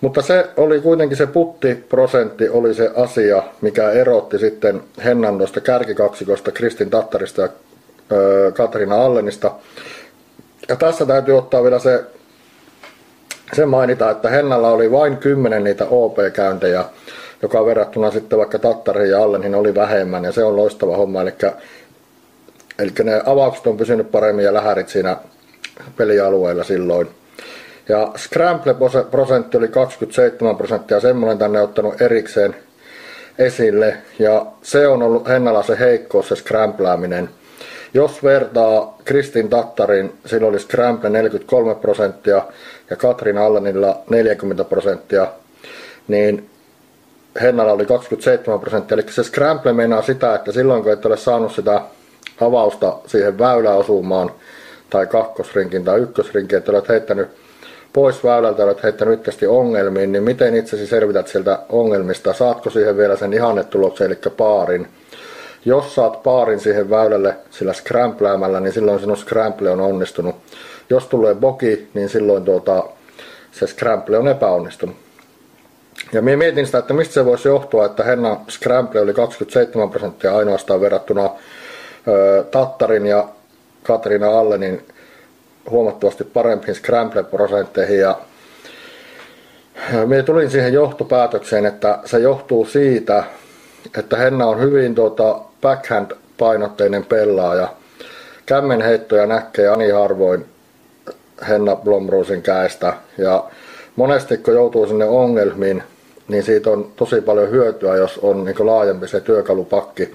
Mutta 0.00 0.22
se 0.22 0.46
oli 0.56 0.80
kuitenkin 0.80 1.16
se 1.16 1.26
puttiprosentti 1.26 2.48
oli 2.48 2.74
se 2.74 2.90
asia, 2.96 3.42
mikä 3.60 3.90
erotti 3.90 4.38
sitten 4.38 4.82
Hennan 5.04 5.38
tuosta 5.38 5.60
kärkikaksikosta 5.60 6.52
Kristin 6.52 6.90
Tattarista 6.90 7.42
ja 7.42 7.48
Katarina 8.54 9.04
Allenista. 9.04 9.50
Ja 10.68 10.76
tässä 10.76 11.06
täytyy 11.06 11.38
ottaa 11.38 11.62
vielä 11.62 11.78
se, 11.78 12.04
se 13.52 13.66
mainita, 13.66 14.10
että 14.10 14.30
Hennalla 14.30 14.70
oli 14.70 14.90
vain 14.90 15.16
kymmenen 15.16 15.64
niitä 15.64 15.86
OP-käyntejä, 15.90 16.84
joka 17.42 17.66
verrattuna 17.66 18.10
sitten 18.10 18.38
vaikka 18.38 18.58
Tattariin 18.58 19.10
ja 19.10 19.22
Allenin 19.22 19.54
oli 19.54 19.74
vähemmän, 19.74 20.24
ja 20.24 20.32
se 20.32 20.44
on 20.44 20.56
loistava 20.56 20.96
homma. 20.96 21.22
Eli, 21.22 21.34
eli 22.78 22.92
ne 23.02 23.22
avaukset 23.26 23.66
on 23.66 23.76
pysynyt 23.76 24.10
paremmin 24.10 24.44
ja 24.44 24.54
lähärit 24.54 24.88
siinä 24.88 25.16
pelialueella 25.96 26.64
silloin. 26.64 27.08
Ja 27.88 28.12
scramble-prosentti 28.16 29.56
oli 29.56 29.68
27 29.68 30.56
prosenttia, 30.56 31.00
semmoinen 31.00 31.38
tänne 31.38 31.60
ottanut 31.60 32.00
erikseen 32.00 32.56
esille. 33.38 33.96
Ja 34.18 34.46
se 34.62 34.88
on 34.88 35.02
ollut 35.02 35.28
Hennala 35.28 35.62
se 35.62 35.78
heikkous, 35.78 36.28
se 36.28 36.36
scramblääminen. 36.36 37.30
Jos 37.94 38.22
vertaa 38.22 38.98
Kristin 39.04 39.48
Tattarin, 39.48 40.12
sillä 40.26 40.46
oli 40.48 40.58
scramble 40.58 41.10
43 41.10 41.74
prosenttia 41.74 42.42
ja 42.90 42.96
Katrin 42.96 43.38
Allenilla 43.38 44.02
40 44.10 44.64
prosenttia, 44.64 45.26
niin 46.08 46.50
Hennalla 47.42 47.72
oli 47.72 47.86
27 47.86 48.60
prosenttia. 48.60 48.94
Eli 48.94 49.12
se 49.12 49.22
scramble 49.22 49.72
meinaa 49.72 50.02
sitä, 50.02 50.34
että 50.34 50.52
silloin 50.52 50.82
kun 50.82 50.92
et 50.92 51.06
ole 51.06 51.16
saanut 51.16 51.52
sitä 51.52 51.80
avausta 52.40 52.96
siihen 53.06 53.38
väyläosumaan 53.38 54.30
tai 54.90 55.06
kakkosrinkin 55.06 55.84
tai 55.84 56.00
ykkösrinkin, 56.00 56.58
että 56.58 56.72
olet 56.72 56.88
heittänyt 56.88 57.28
pois 57.92 58.24
väylältä, 58.24 58.64
olet 58.64 58.82
heittänyt 58.82 59.14
ykkösti 59.14 59.46
ongelmiin, 59.46 60.12
niin 60.12 60.22
miten 60.22 60.56
itsesi 60.56 60.86
selvität 60.86 61.28
sieltä 61.28 61.58
ongelmista? 61.68 62.32
Saatko 62.32 62.70
siihen 62.70 62.96
vielä 62.96 63.16
sen 63.16 63.32
ihannetuloksen, 63.32 64.06
eli 64.06 64.18
paarin? 64.36 64.88
Jos 65.64 65.94
saat 65.94 66.22
paarin 66.22 66.60
siihen 66.60 66.90
väylälle 66.90 67.36
sillä 67.50 67.72
scrampläämällä, 67.72 68.60
niin 68.60 68.72
silloin 68.72 69.00
sinun 69.00 69.16
scramble 69.16 69.70
on 69.70 69.80
onnistunut. 69.80 70.36
Jos 70.90 71.06
tulee 71.06 71.34
boki, 71.34 71.88
niin 71.94 72.08
silloin 72.08 72.44
tuota, 72.44 72.84
se 73.52 73.66
scramble 73.66 74.18
on 74.18 74.28
epäonnistunut. 74.28 74.96
Ja 76.12 76.22
minä 76.22 76.36
mietin 76.36 76.66
sitä, 76.66 76.78
että 76.78 76.94
mistä 76.94 77.14
se 77.14 77.24
voisi 77.24 77.48
johtua, 77.48 77.86
että 77.86 78.04
Henna 78.04 78.36
scramble 78.50 79.00
oli 79.00 79.14
27 79.14 79.90
prosenttia 79.90 80.36
ainoastaan 80.36 80.80
verrattuna 80.80 81.30
ö, 82.08 82.44
Tattarin 82.50 83.06
ja 83.06 83.28
Katrina 83.82 84.38
Allenin 84.38 84.86
huomattavasti 85.70 86.24
parempiin 86.24 86.76
scramble-prosentteihin 86.76 88.00
ja 88.00 88.18
minä 90.06 90.22
tulin 90.22 90.50
siihen 90.50 90.72
johtopäätökseen, 90.72 91.66
että 91.66 91.98
se 92.04 92.18
johtuu 92.18 92.64
siitä, 92.64 93.24
että 93.98 94.16
Henna 94.16 94.46
on 94.46 94.60
hyvin 94.60 94.94
tuota 94.94 95.40
backhand-painotteinen 95.64 97.04
pelaaja. 97.04 97.68
Kämmenheittoja 98.46 99.26
näkee 99.26 99.68
ani 99.68 99.90
harvoin 99.90 100.46
Henna 101.48 101.76
Blomrosen 101.76 102.42
käestä 102.42 102.92
ja 103.18 103.44
monesti 103.96 104.38
kun 104.38 104.54
joutuu 104.54 104.86
sinne 104.86 105.04
ongelmiin, 105.04 105.82
niin 106.28 106.42
siitä 106.42 106.70
on 106.70 106.92
tosi 106.96 107.20
paljon 107.20 107.50
hyötyä, 107.50 107.96
jos 107.96 108.18
on 108.18 108.44
niin 108.44 108.66
laajempi 108.66 109.08
se 109.08 109.20
työkalupakki. 109.20 110.14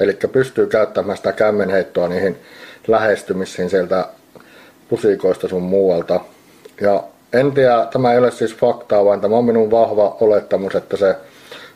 Eli 0.00 0.18
pystyy 0.32 0.66
käyttämään 0.66 1.16
sitä 1.16 1.32
kämmenheittoa 1.32 2.08
niihin 2.08 2.36
lähestymisiin 2.88 3.70
sieltä 3.70 4.04
pusikoista 4.88 5.48
sun 5.48 5.62
muualta. 5.62 6.20
Ja 6.80 7.02
en 7.32 7.52
tiedä, 7.52 7.86
tämä 7.92 8.12
ei 8.12 8.18
ole 8.18 8.30
siis 8.30 8.56
faktaa, 8.56 9.04
vaan 9.04 9.20
tämä 9.20 9.36
on 9.36 9.44
minun 9.44 9.70
vahva 9.70 10.16
olettamus, 10.20 10.74
että 10.74 10.96
se 10.96 11.16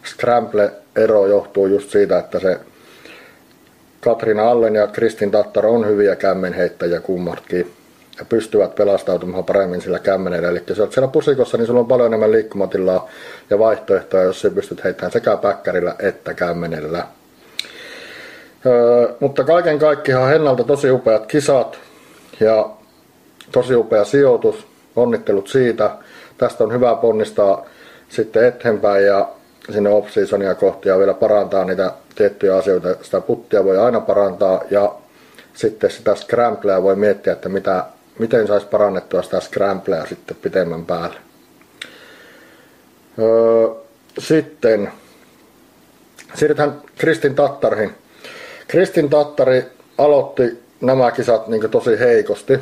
scramble-ero 0.04 1.26
johtuu 1.26 1.66
just 1.66 1.90
siitä, 1.90 2.19
että 2.19 2.40
se 2.40 2.61
Katrina 4.04 4.50
Allen 4.50 4.75
ja 4.75 4.87
Kristin 4.87 5.30
Tattar 5.30 5.66
on 5.66 5.87
hyviä 5.87 6.16
kämmenheittäjiä 6.16 7.00
kummatkin 7.00 7.73
ja 8.18 8.25
pystyvät 8.25 8.75
pelastautumaan 8.75 9.44
paremmin 9.44 9.80
sillä 9.80 9.99
kämmenellä. 9.99 10.49
Eli 10.49 10.62
jos 10.66 10.80
olet 10.80 10.92
siellä 10.92 11.08
pusikossa, 11.08 11.56
niin 11.56 11.66
sulla 11.66 11.80
on 11.80 11.87
paljon 11.87 12.06
enemmän 12.06 12.32
liikkumatilaa 12.32 13.08
ja 13.50 13.58
vaihtoehtoja, 13.58 14.23
jos 14.23 14.40
sä 14.40 14.50
pystyt 14.50 14.84
heittämään 14.84 15.12
sekä 15.12 15.37
päkkärillä 15.37 15.94
että 15.99 16.34
kämmenellä. 16.34 17.06
Öö, 18.66 19.14
mutta 19.20 19.44
kaiken 19.44 19.78
kaikkiaan 19.78 20.28
Hennalta 20.28 20.64
tosi 20.64 20.90
upeat 20.90 21.26
kisat 21.26 21.78
ja 22.40 22.70
tosi 23.52 23.75
upea 23.75 24.04
sijoitus. 24.04 24.66
Onnittelut 24.96 25.49
siitä. 25.49 25.90
Tästä 26.38 26.64
on 26.64 26.73
hyvä 26.73 26.94
ponnistaa 26.94 27.64
sitten 28.08 28.44
eteenpäin 28.46 29.06
ja 29.06 29.28
sinne 29.73 29.90
off-seasonia 29.90 30.54
kohti 30.54 30.88
ja 30.88 30.99
vielä 30.99 31.14
parantaa 31.14 31.64
niitä 31.64 31.92
tiettyjä 32.14 32.56
asioita. 32.56 32.88
Sitä 33.02 33.21
puttia 33.21 33.64
voi 33.64 33.78
aina 33.78 34.00
parantaa 34.00 34.62
ja 34.71 34.94
sitten 35.54 35.90
sitä 35.90 36.14
scramblea 36.14 36.83
voi 36.83 36.97
miettiä, 36.97 37.33
että 37.33 37.49
mitä, 37.49 37.85
miten 38.18 38.47
saisi 38.47 38.66
parannettua 38.66 39.23
sitä 39.23 39.40
scramblea 39.40 40.06
sitten 40.06 40.37
pitemmän 40.42 40.87
päälle. 40.87 41.16
Öö, 43.18 43.68
sitten 44.18 44.92
siirrytään 46.35 46.83
Kristin 46.99 47.35
Tattarhin. 47.35 47.94
Kristin 48.68 49.11
Tattari 49.11 49.64
aloitti 49.99 50.62
nämä 50.80 51.11
kisat 51.11 51.49
niin 51.49 51.71
tosi 51.71 51.99
heikosti 51.99 52.59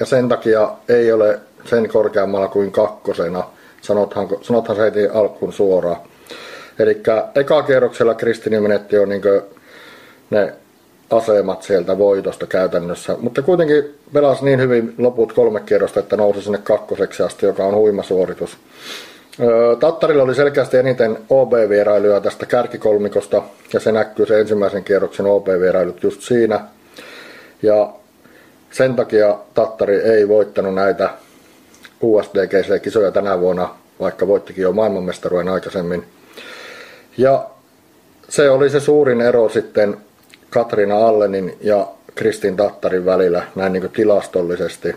ja 0.00 0.06
sen 0.06 0.28
takia 0.28 0.70
ei 0.88 1.12
ole 1.12 1.40
sen 1.64 1.88
korkeammalla 1.88 2.48
kuin 2.48 2.72
kakkosena. 2.72 3.44
Sanothan, 3.80 4.28
sanothan 4.42 4.76
se 4.76 4.82
heti 4.82 5.06
alkuun 5.06 5.52
suoraan. 5.52 6.09
Eli 6.82 7.02
eka 7.34 7.62
kierroksella 7.62 8.14
Kristini 8.14 8.60
menetti 8.60 8.96
jo 8.96 9.06
niin 9.06 9.22
ne 10.30 10.52
asemat 11.10 11.62
sieltä 11.62 11.98
voitosta 11.98 12.46
käytännössä, 12.46 13.16
mutta 13.20 13.42
kuitenkin 13.42 13.94
pelasi 14.12 14.44
niin 14.44 14.60
hyvin 14.60 14.94
loput 14.98 15.32
kolme 15.32 15.60
kierrosta, 15.60 16.00
että 16.00 16.16
nousi 16.16 16.42
sinne 16.42 16.58
kakkoseksi 16.58 17.22
asti, 17.22 17.46
joka 17.46 17.64
on 17.64 17.74
huima 17.74 18.02
suoritus. 18.02 18.58
Tattarilla 19.80 20.22
oli 20.22 20.34
selkeästi 20.34 20.76
eniten 20.76 21.18
OB-vierailuja 21.30 22.20
tästä 22.20 22.46
kärkikolmikosta, 22.46 23.42
ja 23.72 23.80
se 23.80 23.92
näkyy 23.92 24.26
se 24.26 24.40
ensimmäisen 24.40 24.84
kierroksen 24.84 25.26
OB-vierailut 25.26 26.02
just 26.02 26.20
siinä. 26.20 26.60
Ja 27.62 27.92
sen 28.70 28.96
takia 28.96 29.38
Tattari 29.54 29.96
ei 29.96 30.28
voittanut 30.28 30.74
näitä 30.74 31.10
USDGC-kisoja 32.02 33.12
tänä 33.12 33.40
vuonna, 33.40 33.74
vaikka 34.00 34.26
voittikin 34.26 34.62
jo 34.62 34.72
maailmanmestaruuden 34.72 35.48
aikaisemmin. 35.48 36.04
Ja 37.16 37.46
se 38.28 38.50
oli 38.50 38.70
se 38.70 38.80
suurin 38.80 39.20
ero 39.20 39.48
sitten 39.48 39.96
Katriina 40.50 41.06
Allenin 41.06 41.56
ja 41.60 41.86
Kristin 42.14 42.56
Tattarin 42.56 43.06
välillä 43.06 43.42
näin 43.54 43.72
niin 43.72 43.90
tilastollisesti. 43.90 44.94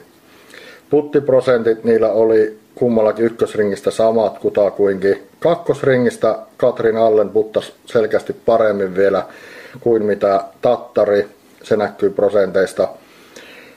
Puttiprosentit 0.89 1.84
niillä 1.84 2.12
oli 2.12 2.58
kummallakin 2.75 3.25
ykkösringistä 3.25 3.91
samat 3.91 4.39
kutakuinkin. 4.39 5.27
Kakkosringistä 5.39 6.38
Katrin 6.58 6.98
Allen 6.98 7.29
puttas 7.29 7.74
selkeästi 7.86 8.34
paremmin 8.34 8.96
vielä 8.96 9.24
kuin 9.79 10.05
mitä 10.05 10.43
Tattari, 10.62 11.27
se 11.63 11.77
näkyy 11.77 12.10
prosenteista. 12.10 12.88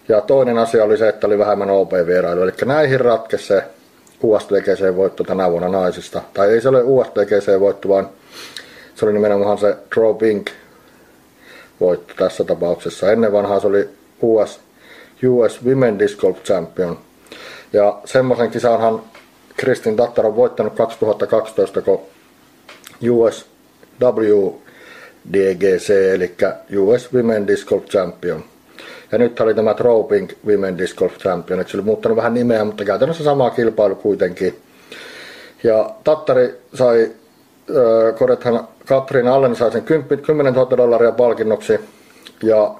Ja 0.08 0.20
toinen 0.20 0.58
asia 0.58 0.84
oli 0.84 0.98
se, 0.98 1.08
että 1.08 1.26
oli 1.26 1.38
vähemmän 1.38 1.70
OP-vierailu. 1.70 2.42
Eli 2.42 2.52
näihin 2.64 3.00
ratkesi 3.00 3.46
se 3.46 3.62
USDGC-voitto 4.22 5.24
tänä 5.24 5.50
vuonna 5.50 5.68
naisista. 5.68 6.22
Tai 6.34 6.48
ei 6.50 6.60
se 6.60 6.68
ole 6.68 6.82
USDGC-voitto, 6.82 7.88
vaan 7.88 8.08
se 8.96 9.04
oli 9.04 9.12
nimenomaan 9.12 9.58
se 9.58 9.76
Draw 9.94 10.16
Pink 10.16 10.50
voitto 11.80 12.14
tässä 12.14 12.44
tapauksessa. 12.44 13.12
Ennen 13.12 13.32
vanhaa 13.32 13.60
se 13.60 13.66
oli 13.66 13.88
US, 14.22 14.60
US 15.28 15.64
Women 15.64 15.98
Disc 15.98 16.20
Golf 16.20 16.42
Champion. 16.42 16.98
Ja 17.72 18.00
semmoisen 18.04 18.50
kisanhan 18.50 19.02
Kristin 19.56 19.96
Tattar 19.96 20.26
on 20.26 20.36
voittanut 20.36 20.74
2012, 20.74 21.82
kun 21.82 22.00
US 23.10 23.46
WDGC, 24.02 25.90
eli 26.14 26.34
US 26.76 27.12
Women 27.14 27.46
Disc 27.46 27.68
Golf 27.68 27.84
Champion. 27.84 28.44
Ja 29.12 29.18
nyt 29.18 29.40
oli 29.40 29.54
tämä 29.54 29.74
Troping 29.74 30.30
Women 30.46 30.78
Disc 30.78 30.96
Golf 30.96 31.18
Champion, 31.18 31.60
että 31.60 31.70
se 31.70 31.76
oli 31.76 31.84
muuttanut 31.84 32.16
vähän 32.16 32.34
nimeä, 32.34 32.64
mutta 32.64 32.84
käytännössä 32.84 33.24
sama 33.24 33.50
kilpailu 33.50 33.94
kuitenkin. 33.94 34.58
Ja 35.64 35.90
Tattari 36.04 36.54
sai, 36.74 37.10
korjathan 38.18 38.68
Katrin 38.86 39.28
Allen 39.28 39.56
sai 39.56 39.72
sen 39.72 39.82
10 39.82 40.54
000 40.54 40.76
dollaria 40.76 41.12
palkinnoksi 41.12 41.80
ja 42.42 42.74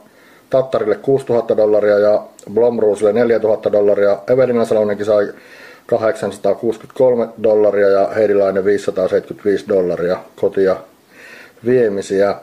Tattarille 0.51 0.95
6 0.95 1.27
000 1.29 1.57
dollaria 1.57 1.99
ja 1.99 2.23
Blomroosille 2.55 3.13
4 3.13 3.39
000 3.39 3.73
dollaria. 3.73 4.19
Evelina 4.31 4.65
Salonenkin 4.65 5.07
sai 5.07 5.33
863 5.87 7.29
dollaria 7.43 7.89
ja 7.89 8.07
Heidilainen 8.07 8.65
575 8.65 9.69
dollaria 9.69 10.17
kotia 10.37 10.77
viemisiä. 11.65 12.35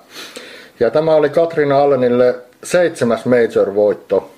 Ja 0.79 0.91
tämä 0.91 1.15
oli 1.15 1.29
Katrina 1.29 1.79
Allenille 1.79 2.35
seitsemäs 2.63 3.25
major-voitto. 3.25 4.29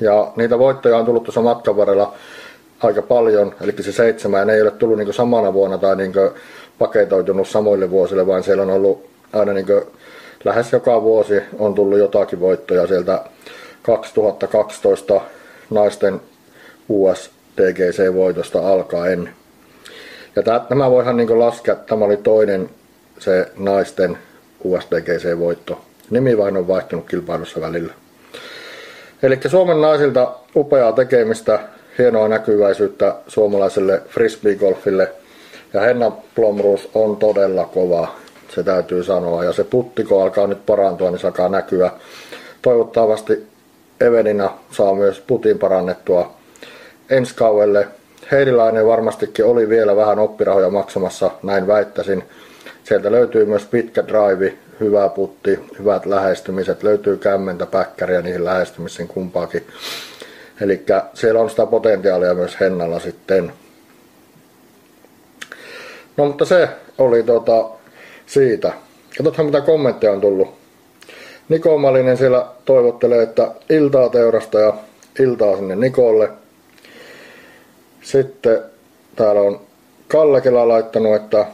Ja 0.00 0.32
niitä 0.36 0.58
voittoja 0.58 0.96
on 0.96 1.04
tullut 1.04 1.24
tuossa 1.24 1.42
matkan 1.42 1.76
varrella 1.76 2.14
aika 2.82 3.02
paljon, 3.02 3.54
eli 3.60 3.74
se 3.80 3.92
seitsemän 3.92 4.50
ei 4.50 4.62
ole 4.62 4.70
tullut 4.70 4.98
niin 4.98 5.14
samana 5.14 5.52
vuonna 5.52 5.78
tai 5.78 5.96
niin 5.96 6.12
paketoitunut 6.78 7.48
samoille 7.48 7.90
vuosille, 7.90 8.26
vaan 8.26 8.42
siellä 8.42 8.62
on 8.62 8.70
ollut 8.70 9.06
aina 9.32 9.52
niin 9.52 9.66
lähes 10.44 10.72
joka 10.72 11.02
vuosi 11.02 11.42
on 11.58 11.74
tullut 11.74 11.98
jotakin 11.98 12.40
voittoja 12.40 12.86
sieltä 12.86 13.24
2012 13.82 15.20
naisten 15.70 16.20
US 16.88 17.30
TGC-voitosta 17.56 18.72
alkaen. 18.72 19.30
Ja 20.36 20.42
tämä 20.68 20.90
voihan 20.90 21.16
niin 21.16 21.38
laskea, 21.38 21.74
tämä 21.74 22.04
oli 22.04 22.16
toinen 22.16 22.70
se 23.18 23.50
naisten 23.56 24.18
USDGC-voitto. 24.64 25.80
Nimi 26.10 26.38
vain 26.38 26.56
on 26.56 26.68
vaihtunut 26.68 27.08
kilpailussa 27.08 27.60
välillä. 27.60 27.92
Eli 29.22 29.38
Suomen 29.46 29.80
naisilta 29.80 30.34
upeaa 30.56 30.92
tekemistä, 30.92 31.58
hienoa 31.98 32.28
näkyväisyyttä 32.28 33.14
suomalaiselle 33.28 34.02
frisbeegolfille. 34.08 35.12
Ja 35.72 35.80
Henna 35.80 36.12
Plomruus 36.34 36.90
on 36.94 37.16
todella 37.16 37.64
kova, 37.64 38.14
se 38.54 38.62
täytyy 38.62 39.04
sanoa. 39.04 39.44
Ja 39.44 39.52
se 39.52 39.64
puttiko 39.64 40.22
alkaa 40.22 40.46
nyt 40.46 40.66
parantua, 40.66 41.10
niin 41.10 41.18
sakaa 41.18 41.48
näkyä. 41.48 41.90
Toivottavasti 42.62 43.46
Evelina 44.00 44.58
saa 44.70 44.94
myös 44.94 45.20
putin 45.20 45.58
parannettua 45.58 46.32
ensi 47.10 47.34
kaudelle. 47.34 47.88
Heidilainen 48.32 48.86
varmastikin 48.86 49.44
oli 49.44 49.68
vielä 49.68 49.96
vähän 49.96 50.18
oppirahoja 50.18 50.70
maksamassa, 50.70 51.30
näin 51.42 51.66
väittäisin. 51.66 52.24
Sieltä 52.84 53.12
löytyy 53.12 53.44
myös 53.44 53.64
pitkä 53.64 54.04
drive, 54.08 54.54
hyvä 54.80 55.08
putti, 55.08 55.58
hyvät 55.78 56.06
lähestymiset, 56.06 56.82
löytyy 56.82 57.16
kämmentä, 57.16 57.66
päkkäriä 57.66 58.22
niihin 58.22 58.44
lähestymisiin 58.44 59.08
kumpaakin. 59.08 59.66
Eli 60.60 60.84
siellä 61.14 61.40
on 61.40 61.50
sitä 61.50 61.66
potentiaalia 61.66 62.34
myös 62.34 62.60
Hennalla 62.60 62.98
sitten. 62.98 63.52
No 66.16 66.24
mutta 66.24 66.44
se 66.44 66.68
oli 66.98 67.22
tota 67.22 67.68
siitä. 68.26 68.72
Katsotaan 69.16 69.46
mitä 69.46 69.60
kommentteja 69.60 70.12
on 70.12 70.20
tullut. 70.20 70.54
Niko 71.48 71.78
Malinen 71.78 72.16
siellä 72.16 72.46
toivottelee, 72.64 73.22
että 73.22 73.50
iltaa 73.70 74.08
teurasta 74.08 74.60
ja 74.60 74.74
iltaa 75.18 75.56
sinne 75.56 75.76
Nikolle. 75.76 76.28
Sitten 78.02 78.62
täällä 79.16 79.40
on 79.40 79.60
Kalle 80.08 80.40
Kela 80.40 80.68
laittanut, 80.68 81.16
että 81.16 81.46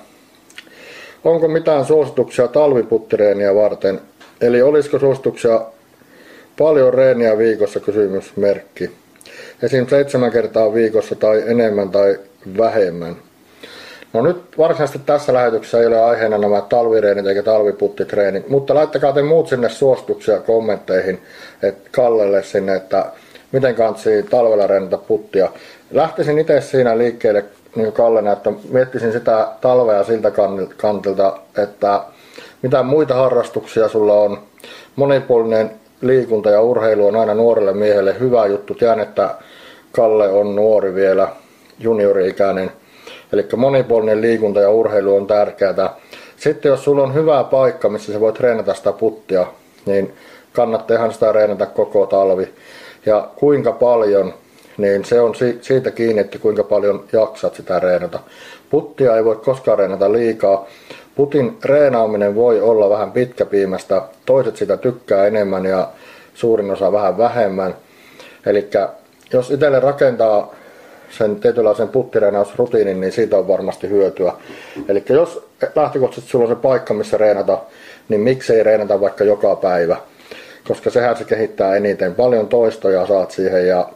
onko 1.25 1.49
mitään 1.49 1.85
suosituksia 1.85 2.49
talviputtireeniä 2.49 3.55
varten? 3.55 4.01
Eli 4.41 4.63
olisiko 4.63 4.99
suosituksia 4.99 5.61
paljon 6.59 6.95
reeniä 6.95 7.39
viikossa 7.39 7.81
kysymysmerkki. 7.81 8.91
Esim. 9.63 9.87
seitsemän 9.87 10.31
kertaa 10.31 10.75
viikossa 10.75 11.15
tai 11.15 11.43
enemmän 11.47 11.91
tai 11.91 12.19
vähemmän. 12.59 13.17
No 14.13 14.23
nyt 14.23 14.59
varsinaisesti 14.59 14.99
tässä 15.07 15.33
lähetyksessä 15.33 15.81
ei 15.81 15.87
ole 15.87 16.01
aiheena 16.01 16.39
nämä 16.39 16.61
talvireenit 16.61 17.27
eikä 17.27 17.43
talviputtitreenit, 17.43 18.49
mutta 18.49 18.75
laittakaa 18.75 19.13
te 19.13 19.23
muut 19.23 19.49
sinne 19.49 19.69
suosituksia 19.69 20.41
kommentteihin 20.41 21.23
että 21.63 21.91
Kallelle 21.93 22.43
sinne, 22.43 22.77
että 22.77 23.07
miten 23.53 23.75
kansi 23.75 24.23
talvella 24.23 24.67
reenata 24.67 24.99
puttia. 24.99 25.49
Lähtisin 25.91 26.39
itse 26.39 26.61
siinä 26.61 26.99
liikkeelle 26.99 27.45
niin 27.77 27.93
Kallena, 27.93 28.33
että 28.33 28.53
miettisin 28.71 29.13
sitä 29.13 29.49
talvea 29.61 30.05
siltä 30.05 30.33
kantilta, 30.77 31.39
että 31.59 32.01
mitä 32.63 32.83
muita 32.83 33.15
harrastuksia 33.15 33.89
sulla 33.89 34.15
on. 34.15 34.39
Monipuolinen 34.97 35.71
liikunta 36.01 36.51
ja 36.51 36.63
urheilu 36.63 37.07
on 37.07 37.17
aina 37.17 37.35
nuorelle 37.35 37.73
miehelle 37.73 38.19
hyvä 38.21 38.47
juttu. 38.47 38.75
Tiedän, 38.75 39.01
että 39.01 39.35
Kalle 39.93 40.29
on 40.29 40.57
nuori 40.57 40.95
vielä, 40.95 41.29
juniori-ikäinen 41.79 42.71
Eli 43.33 43.47
monipuolinen 43.57 44.21
liikunta 44.21 44.61
ja 44.61 44.71
urheilu 44.71 45.17
on 45.17 45.27
tärkeää. 45.27 45.95
Sitten 46.37 46.71
jos 46.71 46.85
sulla 46.85 47.03
on 47.03 47.15
hyvä 47.15 47.45
paikka, 47.45 47.89
missä 47.89 48.13
sä 48.13 48.21
voit 48.21 48.35
treenata 48.35 48.75
sitä 48.75 48.93
puttia, 48.93 49.47
niin 49.87 50.15
kannattaa 50.53 50.97
ihan 50.97 51.13
sitä 51.13 51.31
treenata 51.31 51.67
koko 51.67 52.07
talvi. 52.07 52.49
Ja 53.07 53.29
kuinka 53.37 53.73
paljon, 53.73 54.35
niin 54.77 55.05
se 55.05 55.21
on 55.21 55.35
siitä 55.61 55.91
kiinni, 55.91 56.21
että 56.21 56.39
kuinka 56.39 56.65
paljon 56.65 57.05
jaksat 57.13 57.55
sitä 57.55 57.81
reenata. 57.81 58.19
Puttia 58.71 59.17
ei 59.17 59.25
voi 59.25 59.37
koskaan 59.37 59.79
reenata 59.79 60.13
liikaa. 60.13 60.67
Putin 61.15 61.59
reenaaminen 61.65 62.35
voi 62.35 62.61
olla 62.61 62.91
vähän 62.91 63.13
pitkäpiimästä, 63.13 64.03
toiset 64.27 64.57
sitä 64.57 64.77
tykkää 64.77 65.27
enemmän 65.27 65.65
ja 65.65 65.89
suurin 66.35 66.71
osa 66.71 66.93
vähän 66.93 67.19
vähemmän. 67.19 67.75
Eli 68.47 68.69
jos 69.33 69.51
itselle 69.51 69.81
rakentaa 69.81 70.55
sen 71.11 71.37
tietynlaisen 71.37 71.89
puttireenausrutiinin, 71.89 73.01
niin 73.01 73.13
siitä 73.13 73.39
on 73.39 73.49
varmasti 73.49 73.89
hyötyä. 73.89 74.33
Eli 74.89 75.05
jos 75.09 75.49
lähtökohtaisesti 75.77 76.31
sulla 76.31 76.45
on 76.45 76.51
se 76.51 76.63
paikka, 76.63 76.95
missä 76.95 77.17
reenata, 77.17 77.59
niin 78.09 78.21
miksei 78.21 78.63
reenata 78.63 79.01
vaikka 79.01 79.25
joka 79.25 79.57
päivä. 79.57 79.97
Koska 80.69 80.91
sehän 80.91 81.17
se 81.17 81.25
kehittää 81.25 81.77
eniten. 81.77 82.15
Paljon 82.15 82.49
toistoja 82.49 83.07
saat 83.07 83.31
siihen 83.31 83.67
ja 83.67 83.89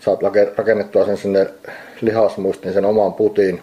saat 0.00 0.20
rakennettua 0.56 1.04
sen 1.04 1.16
sinne 1.16 1.50
lihasmuistiin 2.00 2.74
sen 2.74 2.84
oman 2.84 3.14
putin. 3.14 3.62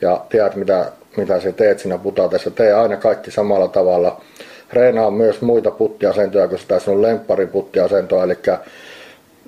Ja 0.00 0.24
tiedät 0.28 0.56
mitä, 0.56 0.92
mitä 1.16 1.40
sä 1.40 1.52
teet 1.52 1.78
siinä 1.78 1.98
putatessa. 1.98 2.50
Tee 2.50 2.72
aina 2.72 2.96
kaikki 2.96 3.30
samalla 3.30 3.68
tavalla. 3.68 4.20
Reenaa 4.72 5.10
myös 5.10 5.40
muita 5.40 5.70
puttiasentoja 5.70 6.48
kuin 6.48 6.58
sitä 6.58 6.78
sun 6.78 7.02
lemppariputtiasentoa. 7.02 8.24
Eli 8.24 8.38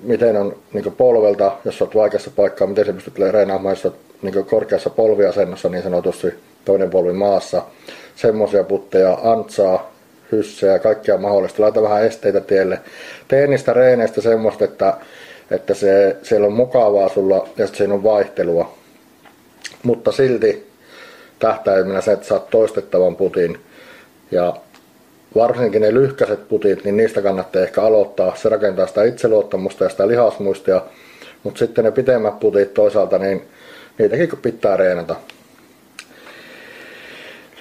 miten 0.03 0.37
on 0.37 0.55
niin 0.73 0.93
polvelta, 0.97 1.51
jos 1.65 1.81
olet 1.81 1.95
vaikeassa 1.95 2.31
paikkaa, 2.35 2.67
miten 2.67 2.85
se 2.85 2.93
pystyt 2.93 3.19
reenaamaan, 3.19 3.73
jos 3.73 3.85
olet 3.85 3.97
niin 4.21 4.45
korkeassa 4.45 4.89
polviasennossa 4.89 5.69
niin 5.69 5.83
sanotusti 5.83 6.33
toinen 6.65 6.89
polvi 6.89 7.13
maassa. 7.13 7.61
Semmoisia 8.15 8.63
putteja, 8.63 9.17
antsaa, 9.23 9.91
hyssejä, 10.31 10.79
kaikkia 10.79 11.17
mahdollista. 11.17 11.63
Laita 11.63 11.81
vähän 11.81 12.03
esteitä 12.03 12.41
tielle. 12.41 12.79
Tee 13.27 13.47
niistä 13.47 13.73
reeneistä 13.73 14.21
semmoista, 14.21 14.65
että, 14.65 14.93
että 15.51 15.73
se, 15.73 16.17
siellä 16.23 16.47
on 16.47 16.53
mukavaa 16.53 17.09
sulla 17.09 17.47
ja 17.57 17.67
siinä 17.67 17.93
on 17.93 18.03
vaihtelua. 18.03 18.73
Mutta 19.83 20.11
silti 20.11 20.67
tähtäimenä 21.39 22.01
se, 22.01 22.11
että 22.11 22.27
saat 22.27 22.49
toistettavan 22.49 23.15
putin. 23.15 23.59
Ja 24.31 24.55
varsinkin 25.35 25.81
ne 25.81 25.93
lyhkäiset 25.93 26.49
putit, 26.49 26.83
niin 26.83 26.97
niistä 26.97 27.21
kannattaa 27.21 27.61
ehkä 27.61 27.81
aloittaa. 27.81 28.35
Se 28.35 28.49
rakentaa 28.49 28.87
sitä 28.87 29.03
itseluottamusta 29.03 29.83
ja 29.83 29.89
sitä 29.89 30.07
lihasmuistia. 30.07 30.81
Mutta 31.43 31.59
sitten 31.59 31.85
ne 31.85 31.91
pitemmät 31.91 32.39
putit 32.39 32.73
toisaalta, 32.73 33.17
niin 33.17 33.41
niitäkin 33.97 34.29
pitää 34.41 34.77
reenata. 34.77 35.15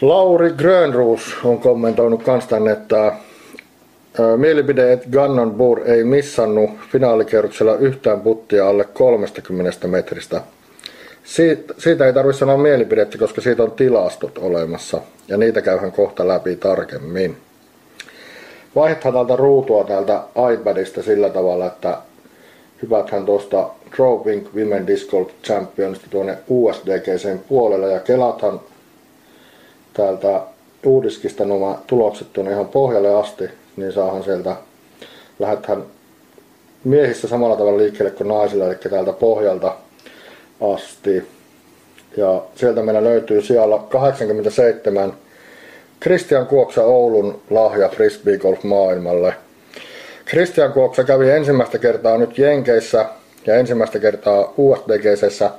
Lauri 0.00 0.50
Grönruus 0.50 1.36
on 1.44 1.58
kommentoinut 1.58 2.22
kans 2.22 2.46
tänne, 2.46 2.72
että 2.72 3.12
Mielipide, 4.36 4.92
että 4.92 5.08
Gannon 5.12 5.54
Boer 5.54 5.90
ei 5.90 6.04
missannut 6.04 6.70
finaalikierroksella 6.92 7.76
yhtään 7.76 8.20
puttia 8.20 8.68
alle 8.68 8.84
30 8.84 9.88
metristä. 9.88 10.40
Siitä 11.78 12.06
ei 12.06 12.12
tarvitse 12.12 12.38
sanoa 12.38 12.56
mielipidettä, 12.56 13.18
koska 13.18 13.40
siitä 13.40 13.62
on 13.62 13.72
tilastot 13.72 14.38
olemassa. 14.38 15.00
Ja 15.28 15.36
niitä 15.36 15.62
käyhän 15.62 15.92
kohta 15.92 16.28
läpi 16.28 16.56
tarkemmin. 16.56 17.36
Vaihdetaan 18.74 19.14
täältä 19.14 19.36
ruutua 19.36 19.84
täältä 19.84 20.22
iPadista 20.54 21.02
sillä 21.02 21.30
tavalla, 21.30 21.66
että 21.66 21.98
hypäthän 22.82 23.26
tuosta 23.26 23.70
Drawing 23.96 24.46
Women 24.54 24.86
Disc 24.86 25.10
Golf 25.10 25.30
Championista 25.44 26.06
tuonne 26.10 26.38
USDGCn 26.48 27.38
puolelle 27.48 27.92
ja 27.92 28.00
kelathan 28.00 28.60
täältä 29.92 30.40
uudiskista 30.86 31.44
nämä 31.44 31.78
tulokset 31.86 32.32
tuonne 32.32 32.52
ihan 32.52 32.68
pohjalle 32.68 33.14
asti 33.14 33.44
niin 33.76 33.92
saahan 33.92 34.24
sieltä, 34.24 34.56
lähdetään 35.38 35.82
miehissä 36.84 37.28
samalla 37.28 37.56
tavalla 37.56 37.78
liikkeelle 37.78 38.10
kuin 38.10 38.28
naisilla, 38.28 38.66
eli 38.66 38.74
täältä 38.74 39.12
pohjalta 39.12 39.76
asti. 40.74 41.28
Ja 42.16 42.42
sieltä 42.54 42.82
meillä 42.82 43.04
löytyy 43.04 43.42
siellä 43.42 43.78
87 43.88 45.12
Christian 46.02 46.46
Kuoksa 46.46 46.82
Oulun 46.82 47.42
lahja 47.50 47.88
frisbee 47.88 48.38
golf 48.38 48.64
maailmalle. 48.64 49.34
Christian 50.26 50.72
Kuoksa 50.72 51.04
kävi 51.04 51.30
ensimmäistä 51.30 51.78
kertaa 51.78 52.18
nyt 52.18 52.38
Jenkeissä 52.38 53.04
ja 53.46 53.54
ensimmäistä 53.54 53.98
kertaa 53.98 54.54
USDGCssä. 54.56 55.50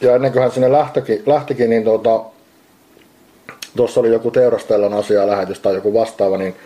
Ja 0.00 0.14
ennen 0.14 0.32
kuin 0.32 0.42
hän 0.42 0.52
sinne 0.52 0.72
lähtikin, 0.72 1.22
lähtikin 1.26 1.70
niin 1.70 1.84
tuota, 1.84 2.24
tuossa 3.76 4.00
oli 4.00 4.12
joku 4.12 4.30
teurastellan 4.30 4.94
asia 4.94 5.26
lähetys 5.26 5.60
tai 5.60 5.74
joku 5.74 5.94
vastaava, 5.94 6.38
niin 6.38 6.56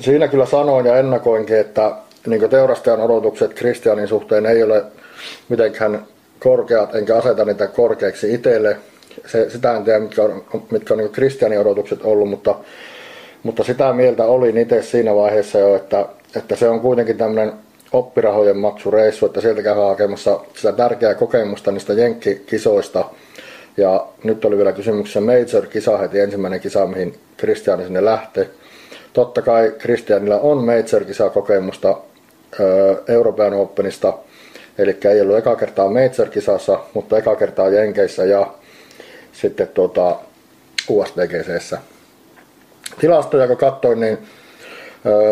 siinä 0.00 0.28
kyllä 0.28 0.46
sanoin 0.46 0.86
ja 0.86 0.96
ennakoinkin, 0.96 1.56
että 1.56 1.92
niin 2.26 2.50
teurastajan 2.50 3.00
odotukset 3.00 3.54
Kristianin 3.54 4.08
suhteen 4.08 4.46
ei 4.46 4.62
ole 4.62 4.84
mitenkään 5.48 6.06
korkeat, 6.40 6.94
enkä 6.94 7.16
aseta 7.16 7.44
niitä 7.44 7.66
korkeaksi 7.66 8.34
itselle. 8.34 8.76
Se, 9.26 9.50
sitä 9.50 9.76
en 9.76 9.84
tiedä, 9.84 9.98
mitkä 9.98 10.22
on, 10.22 10.44
mitkä 10.70 10.94
on 10.94 10.98
niin 10.98 11.10
Kristianin 11.10 11.58
odotukset 11.58 12.02
ollut, 12.02 12.30
mutta, 12.30 12.54
mutta 13.42 13.64
sitä 13.64 13.92
mieltä 13.92 14.24
olin 14.24 14.58
itse 14.58 14.82
siinä 14.82 15.14
vaiheessa 15.14 15.58
jo, 15.58 15.76
että, 15.76 16.06
että 16.36 16.56
se 16.56 16.68
on 16.68 16.80
kuitenkin 16.80 17.18
tämmöinen 17.18 17.52
oppirahojen 17.92 18.56
maksureissu, 18.56 19.26
että 19.26 19.40
sieltä 19.40 19.62
käydään 19.62 19.86
hakemassa 19.86 20.40
sitä 20.54 20.72
tärkeää 20.72 21.14
kokemusta 21.14 21.72
niistä 21.72 21.92
jenkkikisoista. 21.92 23.04
Ja 23.76 24.06
nyt 24.24 24.44
oli 24.44 24.56
vielä 24.56 24.72
kysymyksessä 24.72 25.20
Major-kisa 25.20 25.98
heti 25.98 26.20
ensimmäinen 26.20 26.60
kisa, 26.60 26.86
mihin 26.86 27.14
Kristiani 27.36 27.84
sinne 27.84 28.04
lähti. 28.04 28.40
Totta 29.12 29.42
kai 29.42 29.74
Kristianilla 29.78 30.38
on 30.38 30.64
Major-kisaa 30.64 31.30
kokemusta 31.30 31.96
Euroopan 33.08 33.54
Openista, 33.54 34.12
eli 34.78 34.96
ei 35.10 35.20
ollut 35.20 35.36
eka 35.36 35.56
kertaa 35.56 35.90
Major-kisassa, 35.90 36.78
mutta 36.94 37.18
eka 37.18 37.36
kertaa 37.36 37.68
Jenkeissä 37.68 38.24
ja 38.24 38.46
sitten 39.32 39.68
tuota 39.68 40.16
USDGCssä. 40.88 41.78
Tilastoja 43.00 43.46
kun 43.46 43.56
katsoin, 43.56 44.00
niin 44.00 44.18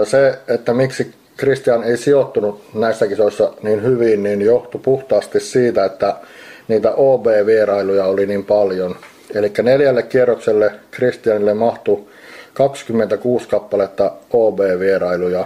se, 0.04 0.38
että 0.48 0.74
miksi 0.74 1.14
Christian 1.38 1.84
ei 1.84 1.96
sijoittunut 1.96 2.74
näissä 2.74 3.06
kisoissa 3.06 3.52
niin 3.62 3.82
hyvin, 3.82 4.22
niin 4.22 4.42
johtui 4.42 4.80
puhtaasti 4.84 5.40
siitä, 5.40 5.84
että 5.84 6.16
niitä 6.68 6.92
OB-vierailuja 6.92 8.04
oli 8.04 8.26
niin 8.26 8.44
paljon. 8.44 8.96
Eli 9.34 9.52
neljälle 9.62 10.02
kierrokselle 10.02 10.72
Christianille 10.92 11.54
mahtui 11.54 12.04
26 12.54 13.48
kappaletta 13.48 14.12
OB-vierailuja. 14.32 15.44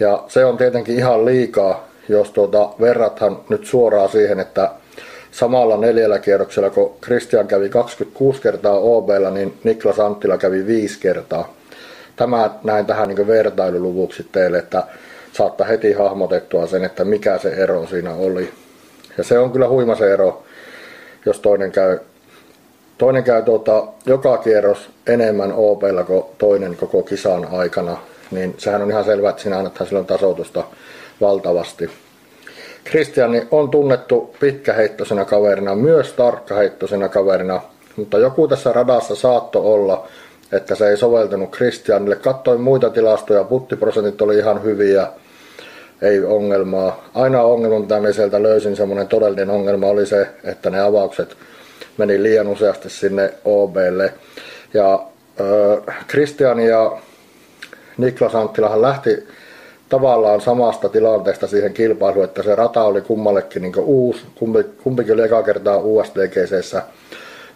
Ja 0.00 0.24
se 0.28 0.44
on 0.44 0.56
tietenkin 0.56 0.96
ihan 0.96 1.24
liikaa, 1.24 1.88
jos 2.08 2.30
tuota, 2.30 2.70
verrathan 2.80 3.38
nyt 3.48 3.66
suoraan 3.66 4.08
siihen, 4.08 4.40
että 4.40 4.70
samalla 5.30 5.76
neljällä 5.76 6.18
kierroksella, 6.18 6.70
kun 6.70 6.96
Christian 7.04 7.46
kävi 7.46 7.68
26 7.68 8.42
kertaa 8.42 8.78
ob 8.78 9.08
niin 9.34 9.58
Niklas 9.64 10.00
Anttila 10.00 10.38
kävi 10.38 10.66
5 10.66 11.00
kertaa. 11.00 11.54
Tämä 12.16 12.50
näin 12.64 12.86
tähän 12.86 13.08
niin 13.08 13.26
vertailuluvuksi 13.26 14.28
teille, 14.32 14.58
että 14.58 14.82
saattaa 15.32 15.66
heti 15.66 15.92
hahmotettua 15.92 16.66
sen, 16.66 16.84
että 16.84 17.04
mikä 17.04 17.38
se 17.38 17.48
ero 17.48 17.86
siinä 17.86 18.14
oli. 18.14 18.52
Ja 19.18 19.24
se 19.24 19.38
on 19.38 19.52
kyllä 19.52 19.68
huima 19.68 19.94
se 19.94 20.12
ero, 20.12 20.42
jos 21.26 21.40
toinen 21.40 21.72
käy 21.72 21.98
Toinen 22.98 23.24
käy 23.24 23.42
tuota, 23.42 23.86
joka 24.06 24.38
kierros 24.38 24.90
enemmän 25.06 25.52
op 25.52 25.80
kuin 26.06 26.24
toinen 26.38 26.76
koko 26.76 27.02
kisan 27.02 27.48
aikana, 27.52 27.96
niin 28.30 28.54
sehän 28.58 28.82
on 28.82 28.90
ihan 28.90 29.04
selvä, 29.04 29.30
että 29.30 29.42
siinä 29.42 29.58
annetaan 29.58 29.86
silloin 29.86 30.06
tasoitusta 30.06 30.64
valtavasti. 31.20 31.90
Kristiani 32.90 33.48
on 33.50 33.70
tunnettu 33.70 34.34
pitkäheittoisena 34.40 35.24
kaverina, 35.24 35.74
myös 35.74 36.12
tarkkaheittoisena 36.12 37.08
kaverina, 37.08 37.60
mutta 37.96 38.18
joku 38.18 38.48
tässä 38.48 38.72
radassa 38.72 39.14
saatto 39.14 39.72
olla, 39.72 40.08
että 40.52 40.74
se 40.74 40.88
ei 40.88 40.96
soveltunut 40.96 41.50
Kristianille. 41.50 42.16
Katsoin 42.16 42.60
muita 42.60 42.90
tilastoja, 42.90 43.44
puttiprosentit 43.44 44.22
oli 44.22 44.38
ihan 44.38 44.62
hyviä, 44.62 45.06
ei 46.02 46.24
ongelmaa. 46.24 47.04
Ainoa 47.14 47.42
ongelma, 47.42 47.78
mitä 47.78 48.00
me 48.00 48.12
sieltä 48.12 48.42
löysin, 48.42 48.76
semmoinen 48.76 49.08
todellinen 49.08 49.50
ongelma 49.50 49.86
oli 49.86 50.06
se, 50.06 50.28
että 50.44 50.70
ne 50.70 50.80
avaukset 50.80 51.36
meni 51.96 52.22
liian 52.22 52.48
useasti 52.48 52.90
sinne 52.90 53.32
OBlle. 53.44 54.14
Ja 54.74 55.06
Kristian 56.06 56.60
ja 56.60 56.98
Niklas 57.96 58.34
Anttilahan 58.34 58.82
lähti 58.82 59.26
tavallaan 59.88 60.40
samasta 60.40 60.88
tilanteesta 60.88 61.46
siihen 61.46 61.74
kilpailuun, 61.74 62.24
että 62.24 62.42
se 62.42 62.54
rata 62.54 62.82
oli 62.82 63.00
kummallekin 63.00 63.62
niin 63.62 63.78
uusi, 63.78 64.20
kumpi, 64.34 64.64
kumpikin 64.82 65.14
oli 65.14 65.22
eka 65.22 65.42
kertaa 65.42 65.76
USDGCssä, 65.76 66.82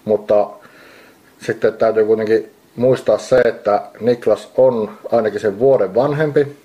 mutta 0.05 0.51
sitten 1.47 1.75
täytyy 1.75 2.05
kuitenkin 2.05 2.51
muistaa 2.77 3.19
se, 3.19 3.41
että 3.41 3.83
Niklas 4.01 4.49
on 4.57 4.91
ainakin 5.13 5.41
sen 5.41 5.59
vuoden 5.59 5.95
vanhempi. 5.95 6.57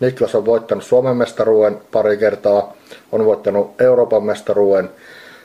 Niklas 0.00 0.34
on 0.34 0.46
voittanut 0.46 0.84
Suomen 0.84 1.16
mestaruuden 1.16 1.80
pari 1.92 2.16
kertaa, 2.16 2.72
on 3.12 3.24
voittanut 3.24 3.80
Euroopan 3.80 4.22
mestaruuden 4.22 4.90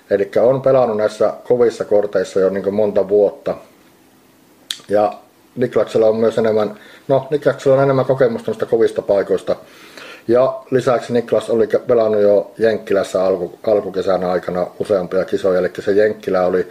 Eli 0.09 0.31
on 0.41 0.61
pelannut 0.61 0.97
näissä 0.97 1.33
kovissa 1.43 1.85
korteissa 1.85 2.39
jo 2.39 2.49
niin 2.49 2.73
monta 2.73 3.09
vuotta. 3.09 3.57
Ja 4.89 5.13
Niklaksella 5.55 6.07
on 6.07 6.15
myös 6.15 6.37
enemmän, 6.37 6.79
no 7.07 7.27
Niklaksella 7.29 7.77
on 7.77 7.83
enemmän 7.83 8.05
kokemusta 8.05 8.51
noista 8.51 8.65
kovista 8.65 9.01
paikoista. 9.01 9.55
Ja 10.27 10.61
lisäksi 10.71 11.13
Niklas 11.13 11.49
oli 11.49 11.67
pelannut 11.87 12.21
jo 12.21 12.51
Jenkkilässä 12.57 13.23
alku, 13.23 13.59
alkukesän 13.67 14.23
aikana 14.23 14.67
useampia 14.79 15.25
kisoja, 15.25 15.59
eli 15.59 15.71
se 15.79 15.91
Jenkkilä 15.91 16.45
oli 16.45 16.69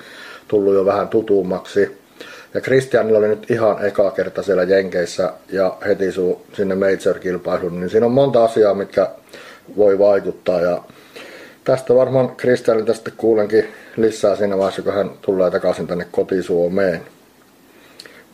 tullut 0.49 0.75
jo 0.75 0.85
vähän 0.85 1.09
tutummaksi. 1.09 2.03
Ja 2.55 2.61
Christianilla 2.61 3.19
oli 3.19 3.29
nyt 3.29 3.51
ihan 3.51 3.87
eka 3.87 4.11
kerta 4.11 4.43
siellä 4.43 4.63
Jenkeissä 4.63 5.33
ja 5.53 5.77
heti 5.87 6.13
suu 6.13 6.47
sinne 6.53 6.75
Major-kilpailuun, 6.75 7.81
niin 7.81 7.91
siinä 7.91 8.07
on 8.07 8.13
monta 8.13 8.45
asiaa, 8.45 8.75
mitkä 8.75 9.11
voi 9.77 9.99
vaikuttaa. 9.99 10.61
Ja 10.61 10.83
tästä 11.65 11.95
varmaan 11.95 12.37
Kristianilta 12.37 12.95
sitten 12.95 13.15
kuulenkin 13.17 13.69
lisää 13.97 14.37
siinä 14.37 14.59
vaiheessa, 14.59 14.83
kun 14.83 14.95
hän 14.95 15.11
tulee 15.23 15.51
takaisin 15.51 15.87
tänne 15.87 16.07
kotisuomeen. 16.11 17.03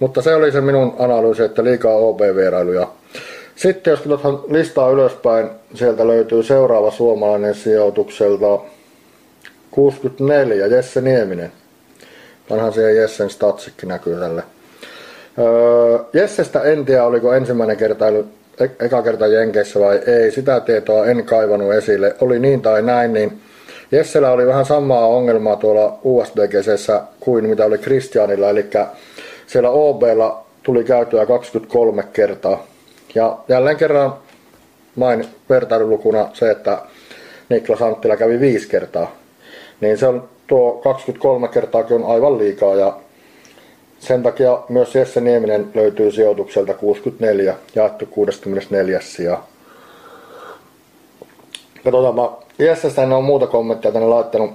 Mutta 0.01 0.23
se 0.23 0.35
oli 0.35 0.53
se 0.53 0.61
minun 0.61 0.95
analyysi, 0.99 1.43
että 1.43 1.65
liikaa 1.65 1.95
OB-vierailuja. 1.95 2.89
Sitten 3.57 3.91
jos 3.91 4.01
katsotaan 4.01 4.41
listaa 4.49 4.91
ylöspäin, 4.91 5.51
sieltä 5.75 6.07
löytyy 6.07 6.43
seuraava 6.43 6.91
suomalainen 6.91 7.55
sijoitukselta 7.55 8.59
64, 9.71 10.67
Jesse 10.67 11.01
Nieminen. 11.01 11.53
Vanhan 12.51 12.73
siihen 12.73 12.97
Jessen 12.97 13.31
statsikki 13.31 13.87
näkyy 13.87 14.17
tälle. 14.21 14.43
Öö, 15.39 15.99
Jessestä 16.13 16.63
en 16.63 16.85
tiedä, 16.85 17.05
oliko 17.05 17.33
ensimmäinen 17.33 17.77
kertailu 17.77 18.25
E- 18.61 18.85
eka 18.85 19.03
kerta 19.03 19.27
Jenkeissä 19.27 19.81
vai 19.81 20.01
ei, 20.07 20.31
sitä 20.31 20.61
tietoa 20.61 21.07
en 21.07 21.25
kaivannut 21.25 21.75
esille. 21.75 22.17
Oli 22.21 22.39
niin 22.39 22.63
tai 22.63 22.83
näin, 22.83 23.13
niin 23.13 23.41
Jessellä 23.93 24.31
oli 24.31 24.47
vähän 24.47 24.65
samaa 24.65 25.07
ongelmaa 25.07 25.57
tuolla 25.57 25.99
USDGCssä 26.05 27.03
kuin 27.21 27.49
mitä 27.49 27.65
oli 27.65 27.79
Christianilla, 27.79 28.51
eli 28.51 28.67
siellä 29.49 29.71
OBlla 29.71 30.45
tuli 30.63 30.85
käytyä 30.85 31.27
23 31.27 32.03
kertaa. 32.13 32.67
Ja 33.15 33.39
jälleen 33.49 33.77
kerran 33.77 34.15
main 34.97 35.25
vertailulukuna 35.49 36.29
se, 36.33 36.51
että 36.51 36.83
Niklas 37.49 37.83
Anttila 37.83 38.17
kävi 38.17 38.41
viisi 38.41 38.69
kertaa. 38.69 39.11
Niin 39.81 39.99
se 39.99 40.07
on 40.07 40.29
tuo 40.47 40.73
23 40.73 41.49
kertaakin 41.49 41.97
on 41.97 42.11
aivan 42.11 42.39
liikaa 42.39 42.75
ja 42.75 42.97
sen 43.99 44.23
takia 44.23 44.59
myös 44.69 44.95
Jesse 44.95 45.21
Nieminen 45.21 45.71
löytyy 45.75 46.13
sijoitukselta 46.13 46.75
64, 46.75 47.55
jaettu 47.75 48.07
64 48.07 49.01
sija. 49.01 49.43
Katsotaanpa, 51.85 52.43
Jessestä 52.59 53.03
en 53.03 53.13
ole 53.13 53.25
muuta 53.25 53.47
kommenttia 53.47 53.93
tänne 53.93 54.09
laittanut. 54.09 54.51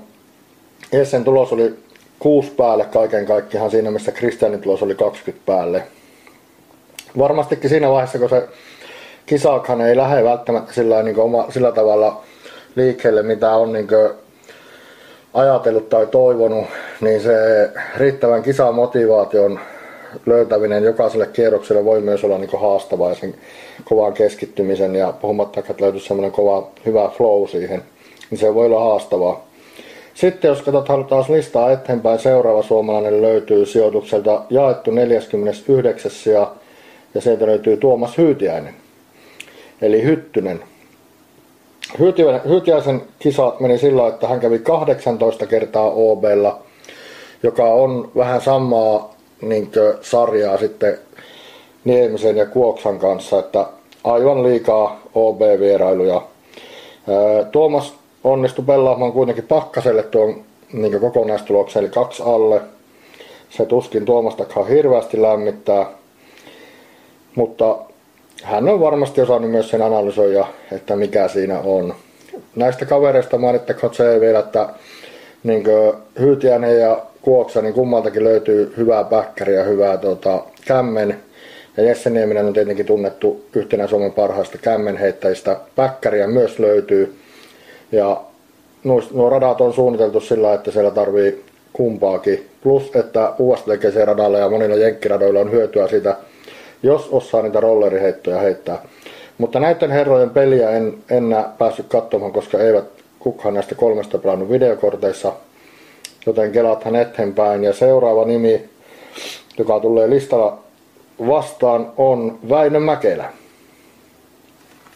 Jessen 0.92 1.24
tulos 1.24 1.54
oli 1.54 1.83
kuusi 2.24 2.52
päälle 2.52 2.86
kaiken 2.86 3.26
kaikkiaan 3.26 3.72
siinä, 3.72 3.92
missä 3.92 4.12
Kristianin 4.12 4.62
tulos 4.62 4.84
oli 4.84 4.96
20 4.96 5.46
päälle. 5.46 5.84
Varmastikin 7.18 7.70
siinä 7.70 7.90
vaiheessa, 7.90 8.20
kun 8.20 8.30
se 8.30 8.48
kisaakhan 9.26 9.82
ei 9.82 9.98
lähde 9.98 10.24
välttämättä 10.24 10.74
sillä, 10.74 11.04
niin 11.04 11.20
oma, 11.20 11.46
sillä 11.50 11.72
tavalla 11.72 12.24
liikkeelle, 12.76 13.24
mitä 13.24 13.52
on 13.52 13.74
niin 13.74 13.88
ajatellut 15.34 15.90
tai 15.90 16.08
toivonut, 16.08 16.66
niin 17.02 17.22
se 17.22 17.36
riittävän 17.98 18.44
kisamotivaation 18.44 19.60
löytäminen 20.26 20.84
jokaiselle 20.84 21.28
kierrokselle 21.28 21.86
voi 21.86 22.02
myös 22.02 22.24
olla 22.24 22.38
niin 22.38 22.62
haastavaa 22.62 23.10
ja 23.10 23.16
sen 23.16 23.36
kovan 23.84 24.14
keskittymisen 24.14 24.96
ja 24.96 25.14
puhumattakaan, 25.22 25.72
että 25.72 25.84
löytyisi 25.84 26.08
semmoinen 26.08 26.32
kova 26.32 26.68
hyvä 26.86 27.10
flow 27.18 27.48
siihen, 27.48 27.84
niin 28.30 28.40
se 28.40 28.54
voi 28.54 28.66
olla 28.66 28.84
haastavaa. 28.84 29.53
Sitten 30.14 30.50
jos 30.50 30.62
katsotaan 30.62 31.06
taas 31.06 31.30
listaa 31.30 31.72
eteenpäin, 31.72 32.20
seuraava 32.20 32.64
suomalainen 32.64 33.22
löytyy 33.22 33.66
sijoitukselta 33.66 34.42
jaettu 34.50 34.92
49. 34.92 36.12
ja, 36.34 36.52
ja 37.14 37.22
sieltä 37.22 37.46
löytyy 37.46 37.78
Tuomas 37.78 38.18
Hyytiäinen, 38.18 38.74
eli 39.82 40.04
Hyttynen. 40.04 40.64
Hyytiäisen 42.48 43.02
kisat 43.20 43.60
meni 43.60 43.78
sillä, 43.78 44.08
että 44.08 44.28
hän 44.28 44.40
kävi 44.40 44.60
18 44.60 45.46
kertaa 45.46 45.92
OBlla, 45.92 46.62
joka 47.44 47.64
on 47.64 48.12
vähän 48.16 48.42
samaa 48.42 49.16
niin 49.42 49.72
sarjaa 50.02 50.58
sitten 50.58 50.98
Niemisen 51.84 52.38
ja 52.38 52.46
Kuoksan 52.46 53.00
kanssa, 53.00 53.40
että 53.40 53.66
aivan 54.04 54.44
liikaa 54.44 55.02
OB-vierailuja. 55.16 56.22
Tuomas 57.52 57.94
onnistui 58.24 58.66
pelaamaan 58.66 59.12
kuitenkin 59.12 59.48
Pakkaselle 59.48 60.04
tuon 60.04 60.44
niin 60.74 61.00
kokonaistuloksen, 61.00 61.80
eli 61.80 61.90
kaksi 61.90 62.24
alle. 62.26 62.62
Se 63.50 63.66
tuskin 63.66 64.06
Tuomastakaan 64.06 64.68
hirveästi 64.68 65.22
lämmittää, 65.22 65.86
mutta 67.36 67.78
hän 68.44 68.70
on 68.70 68.80
varmasti 68.80 69.22
osannut 69.22 69.52
myös 69.52 69.70
sen 69.70 69.82
analysoida, 69.82 70.48
että 70.72 70.96
mikä 70.96 71.28
siinä 71.28 71.60
on. 71.60 71.96
Näistä 72.56 72.86
kavereista 72.86 73.38
mainittakoon 73.38 73.94
se 73.94 74.20
vielä, 74.20 74.40
että 74.40 74.70
niin 75.44 75.64
Hyytiäinen 76.20 76.80
ja 76.80 77.02
Kuoksa, 77.22 77.62
niin 77.62 77.74
kummaltakin 77.74 78.24
löytyy 78.24 78.74
hyvää 78.78 79.04
päkkäriä 79.04 79.64
hyvää 79.64 79.98
tota, 79.98 80.44
kämmen. 80.68 81.20
Ja 81.78 81.84
Jesse 81.84 82.10
Nieminen 82.10 82.46
on 82.46 82.54
tietenkin 82.54 82.86
tunnettu 82.86 83.46
yhtenä 83.56 83.88
Suomen 83.88 84.12
parhaista 84.12 84.58
kämmenheittäjistä. 84.58 85.58
Päkkäriä 85.76 86.28
myös 86.28 86.60
löytyy. 86.60 87.23
Ja 87.94 88.22
nuo, 88.84 89.02
nuo 89.14 89.30
radat 89.30 89.62
on 89.62 89.74
suunniteltu 89.74 90.20
sillä, 90.20 90.54
että 90.54 90.72
siellä 90.72 90.92
tarvii 90.92 91.46
kumpaakin. 91.74 92.50
Plus, 92.64 92.92
että 92.96 93.34
USDGC 93.40 94.06
radalla 94.06 94.38
ja 94.38 94.50
monilla 94.50 94.76
jenkkiradoilla 94.76 95.40
on 95.40 95.52
hyötyä 95.52 95.88
siitä, 95.88 96.16
jos 96.84 97.10
osaa 97.12 97.42
niitä 97.42 97.60
rolleriheittoja 97.60 98.40
heittää. 98.40 98.82
Mutta 99.38 99.60
näiden 99.60 99.92
herrojen 99.92 100.30
peliä 100.30 100.70
en 100.70 100.94
enää 101.10 101.54
päässyt 101.58 101.86
katsomaan, 101.88 102.32
koska 102.32 102.60
eivät 102.60 102.86
kukaan 103.20 103.54
näistä 103.54 103.76
kolmesta 103.76 104.18
pelannut 104.18 104.50
videokorteissa. 104.50 105.34
Joten 106.26 106.52
kelaathan 106.52 106.96
eteenpäin. 106.96 107.64
Ja 107.64 107.74
seuraava 107.74 108.26
nimi, 108.26 108.70
joka 109.58 109.80
tulee 109.80 110.10
listalla 110.10 110.60
vastaan, 111.28 111.92
on 111.98 112.40
Väinö 112.50 112.80
Mäkelä. 112.80 113.30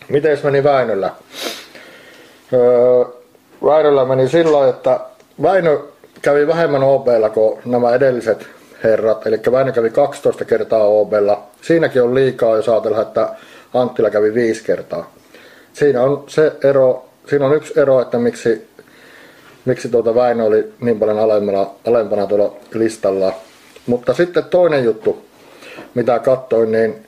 Miten 0.10 0.38
meni 0.44 0.64
Väinöllä? 0.64 1.12
Väinöllä 3.64 4.06
meni 4.06 4.30
sillä 4.30 4.70
että 4.70 5.00
Väinö 5.42 5.80
kävi 6.22 6.48
vähemmän 6.48 6.84
OBlla 6.84 7.30
kuin 7.30 7.60
nämä 7.66 7.94
edelliset 7.94 8.48
herrat. 8.84 9.28
Eli 9.28 9.40
Väinö 9.52 9.72
kävi 9.72 9.90
12 9.90 10.46
kertaa 10.46 10.84
OBlla. 10.84 11.44
Siinäkin 11.62 12.04
on 12.04 12.16
liikaa, 12.16 12.56
jos 12.56 12.70
ajatellaan, 12.70 13.08
että 13.08 13.30
Anttila 13.74 14.10
kävi 14.10 14.34
5 14.34 14.64
kertaa. 14.64 15.12
Siinä 15.74 16.04
on 16.04 16.24
se 16.28 16.52
ero, 16.64 17.06
siinä 17.30 17.46
on 17.46 17.56
yksi 17.56 17.80
ero, 17.80 18.02
että 18.02 18.18
miksi, 18.18 18.68
miksi 19.66 19.90
tuota 19.90 20.16
Väinö 20.16 20.44
oli 20.44 20.74
niin 20.82 21.00
paljon 21.00 21.20
alempana, 21.20 21.68
alempana 21.88 22.28
tuolla 22.28 22.56
listalla. 22.74 23.34
Mutta 23.88 24.14
sitten 24.14 24.44
toinen 24.44 24.84
juttu, 24.84 25.26
mitä 25.94 26.20
katsoin, 26.20 26.72
niin 26.72 27.07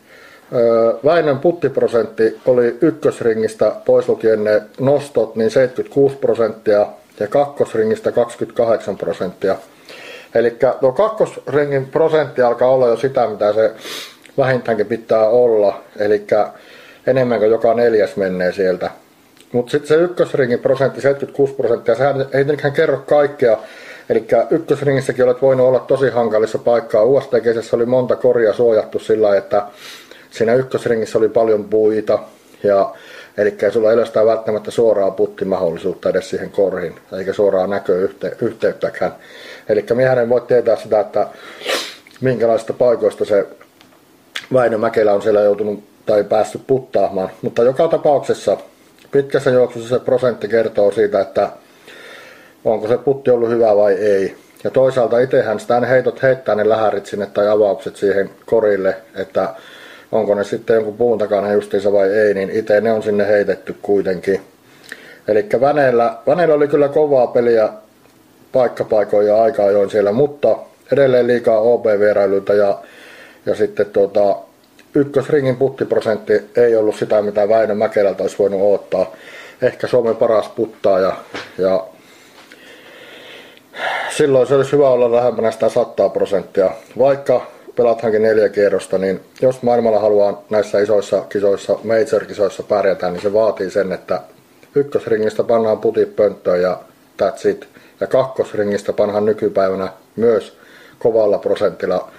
Väinön 1.06 1.40
puttiprosentti 1.40 2.40
oli 2.46 2.78
ykkösringistä 2.82 3.72
pois 3.86 4.10
lukien 4.10 4.44
ne 4.44 4.62
nostot 4.80 5.36
niin 5.36 5.52
76 5.52 6.16
prosenttia 6.16 6.88
ja 7.20 7.28
kakkosringistä 7.28 8.12
28 8.12 8.98
prosenttia. 8.98 9.56
Eli 10.36 10.58
tuo 10.80 10.92
kakkosringin 10.92 11.86
prosentti 11.86 12.42
alkaa 12.42 12.70
olla 12.70 12.88
jo 12.88 12.98
sitä, 12.98 13.28
mitä 13.28 13.54
se 13.54 13.72
vähintäänkin 14.38 14.86
pitää 14.86 15.28
olla, 15.28 15.82
eli 15.98 16.28
enemmän 17.08 17.40
kuin 17.40 17.52
joka 17.52 17.74
neljäs 17.74 18.16
menee 18.16 18.52
sieltä. 18.52 18.92
Mutta 19.52 19.72
sitten 19.72 19.88
se 19.88 19.96
ykkösringin 19.96 20.60
prosentti, 20.60 21.02
76 21.02 21.54
prosenttia, 21.54 21.96
sehän 21.96 22.22
ei 22.22 22.28
tietenkään 22.32 22.74
kerro 22.74 22.98
kaikkea. 22.98 23.58
Eli 24.10 24.28
ykkösringissäkin 24.50 25.26
olet 25.26 25.42
voinut 25.42 25.68
olla 25.68 25.80
tosi 25.80 26.10
hankalissa 26.10 26.58
paikkaa. 26.58 27.04
USTGssä 27.04 27.76
oli 27.76 27.86
monta 27.86 28.16
koria 28.16 28.54
suojattu 28.54 29.00
sillä 29.00 29.38
että 29.38 29.62
siinä 30.32 30.54
ykkösringissä 30.54 31.18
oli 31.18 31.30
paljon 31.30 31.64
puita, 31.64 32.20
ja, 32.64 32.96
eli 33.38 33.58
sulla 33.72 33.90
ei 33.90 33.98
ole 33.98 34.06
sitä 34.06 34.26
välttämättä 34.26 34.72
suoraa 34.72 35.12
puttimahdollisuutta 35.12 36.10
edes 36.10 36.30
siihen 36.30 36.52
korhiin, 36.52 36.96
eikä 37.18 37.34
suoraa 37.34 37.68
näköyhteyttäkään. 37.68 39.16
Eli 39.70 39.86
miehän 39.94 40.30
voi 40.30 40.42
tietää 40.42 40.76
sitä, 40.76 41.00
että 41.00 41.28
minkälaista 42.22 42.74
paikoista 42.74 43.26
se 43.26 43.48
Väinö 44.54 44.78
Mäkelä 44.78 45.14
on 45.14 45.22
siellä 45.22 45.42
joutunut 45.42 45.84
tai 46.06 46.24
päässyt 46.24 46.62
puttaamaan. 46.68 47.30
Mutta 47.42 47.64
joka 47.64 47.88
tapauksessa 47.88 48.58
pitkässä 49.12 49.50
juoksussa 49.50 49.90
se 49.90 50.06
prosentti 50.06 50.48
kertoo 50.48 50.92
siitä, 50.92 51.22
että 51.22 51.50
onko 52.66 52.88
se 52.88 52.98
putti 52.98 53.32
ollut 53.32 53.50
hyvä 53.50 53.76
vai 53.76 53.94
ei. 53.94 54.36
Ja 54.64 54.70
toisaalta 54.70 55.20
itsehän 55.20 55.60
sitä 55.60 55.80
heitot 55.80 56.22
heittää 56.22 56.56
ne 56.56 56.70
lähärit 56.70 57.06
sinne 57.06 57.26
tai 57.26 57.48
avaukset 57.48 57.96
siihen 57.96 58.30
korille, 58.46 58.98
että 59.16 59.50
onko 60.12 60.36
ne 60.36 60.44
sitten 60.44 60.74
jonkun 60.74 60.98
puun 60.98 61.18
takana 61.18 61.54
justiinsa 61.54 61.94
vai 61.94 62.10
ei, 62.10 62.34
niin 62.34 62.50
itse 62.50 62.82
ne 62.82 62.92
on 62.92 63.04
sinne 63.04 63.28
heitetty 63.28 63.76
kuitenkin. 63.82 64.42
Eli 65.28 65.46
Väneellä, 65.62 66.16
Väneellä 66.28 66.56
oli 66.56 66.68
kyllä 66.68 66.88
kovaa 66.88 67.28
peliä 67.28 67.70
paikkapaikoin 68.52 69.28
ja 69.28 69.42
aika 69.42 69.64
ajoin 69.64 69.90
siellä, 69.90 70.12
mutta 70.12 70.58
edelleen 70.92 71.28
liikaa 71.28 71.60
OB-vierailuita 71.60 72.54
ja, 72.54 72.80
ja 73.46 73.56
sitten 73.56 73.86
tuota, 73.86 74.36
ykkösringin 74.96 75.56
puttiprosentti 75.56 76.34
ei 76.56 76.76
ollut 76.76 76.96
sitä, 76.96 77.22
mitä 77.22 77.50
Väinö 77.50 77.76
Mäkelältä 77.76 78.24
olisi 78.24 78.40
voinut 78.40 78.62
odottaa. 78.62 79.16
Ehkä 79.62 79.88
Suomen 79.88 80.16
paras 80.16 80.50
puttaa 80.50 81.00
ja, 81.00 81.16
ja 81.58 81.84
silloin 84.18 84.48
se 84.48 84.56
olisi 84.56 84.72
hyvä 84.72 84.90
olla 84.90 85.12
lähempänä 85.12 85.52
sitä 85.52 85.70
100 85.70 86.10
prosenttia. 86.10 86.72
Vaikka 86.98 87.42
pelathankin 87.76 88.22
neljä 88.22 88.50
kierrosta, 88.50 88.98
niin 88.98 89.20
jos 89.42 89.62
maailmalla 89.62 90.00
haluaa 90.00 90.44
näissä 90.50 90.80
isoissa 90.80 91.22
kisoissa, 91.30 91.80
major-kisoissa 91.84 92.64
pärjätä, 92.64 93.12
niin 93.12 93.22
se 93.22 93.34
vaatii 93.34 93.70
sen, 93.70 93.92
että 93.92 94.22
ykkösringistä 94.76 95.44
pannaan 95.44 95.80
putit 95.80 96.16
pönttöön 96.16 96.62
ja 96.62 96.80
that's 97.22 97.50
it. 97.50 97.68
Ja 98.00 98.08
kakkosringistä 98.08 98.94
pannaan 98.94 99.26
nykypäivänä 99.26 99.90
myös 100.16 100.58
kovalla 101.00 101.38
prosentilla 101.38 102.12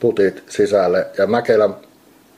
putit 0.00 0.42
sisälle. 0.48 1.06
Ja 1.18 1.26
Mäkelän 1.26 1.74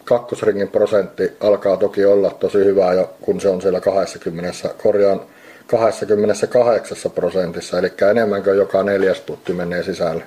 kakkosringin 0.04 0.68
prosentti 0.68 1.32
alkaa 1.40 1.76
toki 1.76 2.04
olla 2.04 2.30
tosi 2.30 2.58
hyvä 2.58 2.92
jo, 2.92 3.14
kun 3.20 3.40
se 3.40 3.48
on 3.48 3.62
siellä 3.62 3.80
20, 3.80 4.68
korjaan 4.82 5.20
28 5.66 7.10
prosentissa, 7.10 7.78
eli 7.78 7.92
enemmän 8.10 8.42
kuin 8.42 8.56
joka 8.56 8.82
neljäs 8.82 9.20
putti 9.20 9.52
menee 9.52 9.82
sisälle. 9.82 10.24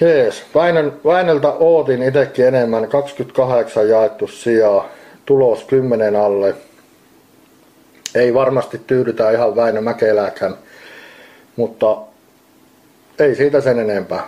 Jees, 0.00 0.44
Väinön, 0.54 1.00
Väinöltä 1.04 1.48
ootin 1.48 2.02
itsekin 2.02 2.44
enemmän, 2.46 2.88
28 2.88 3.88
jaettu 3.88 4.26
sijaa, 4.26 4.88
tulos 5.26 5.64
10 5.64 6.16
alle. 6.16 6.54
Ei 8.14 8.34
varmasti 8.34 8.80
tyydytä 8.86 9.30
ihan 9.30 9.56
Väinö 9.56 9.80
Mäkelääkään, 9.80 10.54
mutta 11.56 11.96
ei 13.18 13.34
siitä 13.34 13.60
sen 13.60 13.78
enempää. 13.78 14.26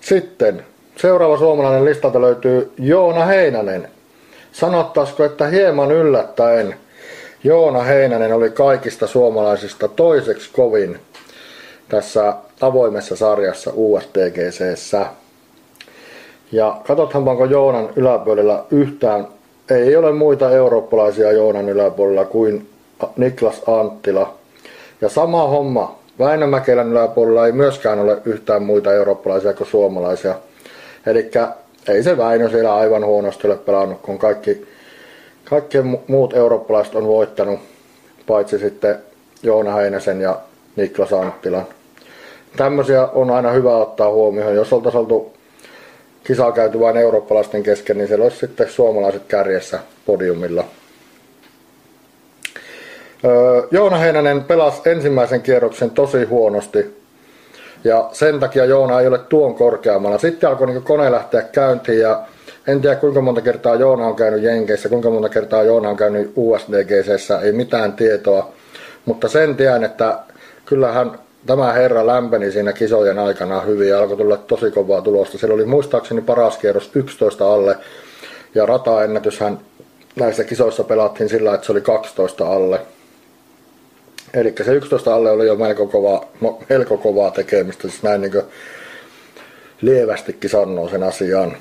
Sitten 0.00 0.66
seuraava 0.96 1.38
suomalainen 1.38 1.84
listalta 1.84 2.20
löytyy 2.20 2.72
Joona 2.78 3.24
Heinänen. 3.24 3.88
Sanottaisiko, 4.52 5.24
että 5.24 5.46
hieman 5.46 5.92
yllättäen 5.92 6.76
Joona 7.44 7.82
Heinänen 7.82 8.32
oli 8.32 8.50
kaikista 8.50 9.06
suomalaisista 9.06 9.88
toiseksi 9.88 10.50
kovin 10.52 11.00
tässä 11.88 12.34
avoimessa 12.62 13.16
sarjassa 13.16 13.70
USDGCssä. 13.74 15.06
Ja 16.52 16.80
katsothan 16.86 17.28
onko 17.28 17.44
Joonan 17.44 17.88
yläpuolella 17.96 18.66
yhtään, 18.70 19.28
ei 19.70 19.96
ole 19.96 20.12
muita 20.12 20.50
eurooppalaisia 20.50 21.32
Joonan 21.32 21.68
yläpuolella 21.68 22.24
kuin 22.24 22.68
Niklas 23.16 23.62
Anttila. 23.66 24.34
Ja 25.00 25.08
sama 25.08 25.46
homma, 25.46 25.98
Väinö 26.18 26.46
Mäkelän 26.46 26.88
yläpuolella 26.88 27.46
ei 27.46 27.52
myöskään 27.52 27.98
ole 27.98 28.18
yhtään 28.24 28.62
muita 28.62 28.94
eurooppalaisia 28.94 29.54
kuin 29.54 29.68
suomalaisia. 29.68 30.34
Eli 31.06 31.30
ei 31.88 32.02
se 32.02 32.16
Väinö 32.16 32.50
siellä 32.50 32.74
aivan 32.74 33.04
huonosti 33.04 33.46
ole 33.46 33.56
pelannut, 33.56 34.00
kun 34.02 34.18
kaikki, 34.18 34.66
kaikki 35.44 35.78
muut 36.08 36.34
eurooppalaiset 36.34 36.94
on 36.94 37.06
voittanut, 37.06 37.60
paitsi 38.26 38.58
sitten 38.58 38.98
Joona 39.42 39.74
Heinäsen 39.74 40.20
ja 40.20 40.40
Niklas 40.76 41.12
Anttilan. 41.12 41.66
Tämmöisiä 42.56 43.06
on 43.06 43.30
aina 43.30 43.50
hyvä 43.50 43.76
ottaa 43.76 44.10
huomioon. 44.10 44.54
Jos 44.54 44.72
oltaisiin 44.72 45.00
oltu 45.00 45.32
kisaa 46.24 46.52
käyty 46.52 46.80
vain 46.80 46.96
eurooppalaisten 46.96 47.62
kesken, 47.62 47.98
niin 47.98 48.08
siellä 48.08 48.22
olisi 48.22 48.36
sitten 48.38 48.70
suomalaiset 48.70 49.22
kärjessä 49.28 49.78
podiumilla. 50.06 50.64
Öö, 53.24 53.62
Joona 53.70 53.96
Heinänen 53.96 54.44
pelasi 54.44 54.90
ensimmäisen 54.90 55.42
kierroksen 55.42 55.90
tosi 55.90 56.24
huonosti. 56.24 57.02
Ja 57.84 58.08
sen 58.12 58.40
takia 58.40 58.64
Joona 58.64 59.00
ei 59.00 59.06
ole 59.06 59.18
tuon 59.18 59.54
korkeammalla. 59.54 60.18
Sitten 60.18 60.48
alkoi 60.48 60.66
niin 60.66 60.82
kone 60.82 61.12
lähteä 61.12 61.42
käyntiin 61.42 62.00
ja 62.00 62.22
en 62.66 62.80
tiedä 62.80 62.96
kuinka 62.96 63.20
monta 63.20 63.40
kertaa 63.40 63.74
Joona 63.74 64.06
on 64.06 64.16
käynyt 64.16 64.42
Jenkeissä, 64.42 64.88
kuinka 64.88 65.10
monta 65.10 65.28
kertaa 65.28 65.62
Joona 65.62 65.88
on 65.88 65.96
käynyt 65.96 66.32
USDGCssä, 66.36 67.40
ei 67.40 67.52
mitään 67.52 67.92
tietoa. 67.92 68.52
Mutta 69.04 69.28
sen 69.28 69.56
tiedän, 69.56 69.84
että 69.84 70.18
kyllähän 70.64 71.18
tämä 71.46 71.72
herra 71.72 72.06
lämpeni 72.06 72.52
siinä 72.52 72.72
kisojen 72.72 73.18
aikana 73.18 73.60
hyvin 73.60 73.88
ja 73.88 73.98
alkoi 73.98 74.16
tulla 74.16 74.36
tosi 74.36 74.70
kovaa 74.70 75.02
tulosta. 75.02 75.38
Siellä 75.38 75.54
oli 75.54 75.64
muistaakseni 75.64 76.20
paras 76.20 76.58
kierros 76.58 76.90
11 76.94 77.54
alle 77.54 77.76
ja 78.54 78.66
rataennätyshän 78.66 79.60
näissä 80.16 80.44
kisoissa 80.44 80.84
pelattiin 80.84 81.28
sillä, 81.28 81.54
että 81.54 81.66
se 81.66 81.72
oli 81.72 81.80
12 81.80 82.52
alle. 82.52 82.80
Eli 84.34 84.54
se 84.64 84.72
11 84.72 85.14
alle 85.14 85.30
oli 85.30 85.46
jo 85.46 85.56
melko 85.56 85.86
kovaa, 85.86 86.24
melko 86.68 86.96
kovaa 86.96 87.30
tekemistä, 87.30 87.88
siis 87.88 88.02
näin 88.02 88.20
niin 88.20 88.32
lievästikin 89.80 90.50
sanoo 90.50 90.88
sen 90.88 91.02
asian. 91.02 91.56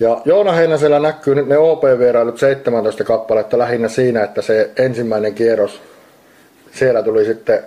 Ja 0.00 0.22
Joona 0.24 0.52
Heinäsellä 0.52 0.98
näkyy 0.98 1.34
nyt 1.34 1.48
ne 1.48 1.58
OP-vierailut 1.58 2.38
17 2.38 3.04
kappaletta 3.04 3.58
lähinnä 3.58 3.88
siinä, 3.88 4.24
että 4.24 4.42
se 4.42 4.70
ensimmäinen 4.76 5.34
kierros, 5.34 5.80
siellä 6.72 7.02
tuli 7.02 7.24
sitten 7.24 7.64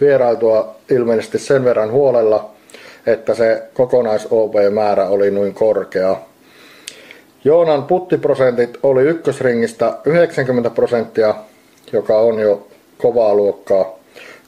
vierailtua 0.00 0.76
ilmeisesti 0.90 1.38
sen 1.38 1.64
verran 1.64 1.90
huolella, 1.90 2.50
että 3.06 3.34
se 3.34 3.62
kokonais-OP-määrä 3.74 5.08
oli 5.08 5.30
noin 5.30 5.54
korkea. 5.54 6.16
Joonan 7.44 7.84
puttiprosentit 7.84 8.78
oli 8.82 9.02
ykkösringistä 9.02 9.98
90 10.04 10.70
prosenttia, 10.70 11.34
joka 11.92 12.18
on 12.18 12.38
jo 12.38 12.68
kovaa 12.98 13.34
luokkaa. 13.34 13.98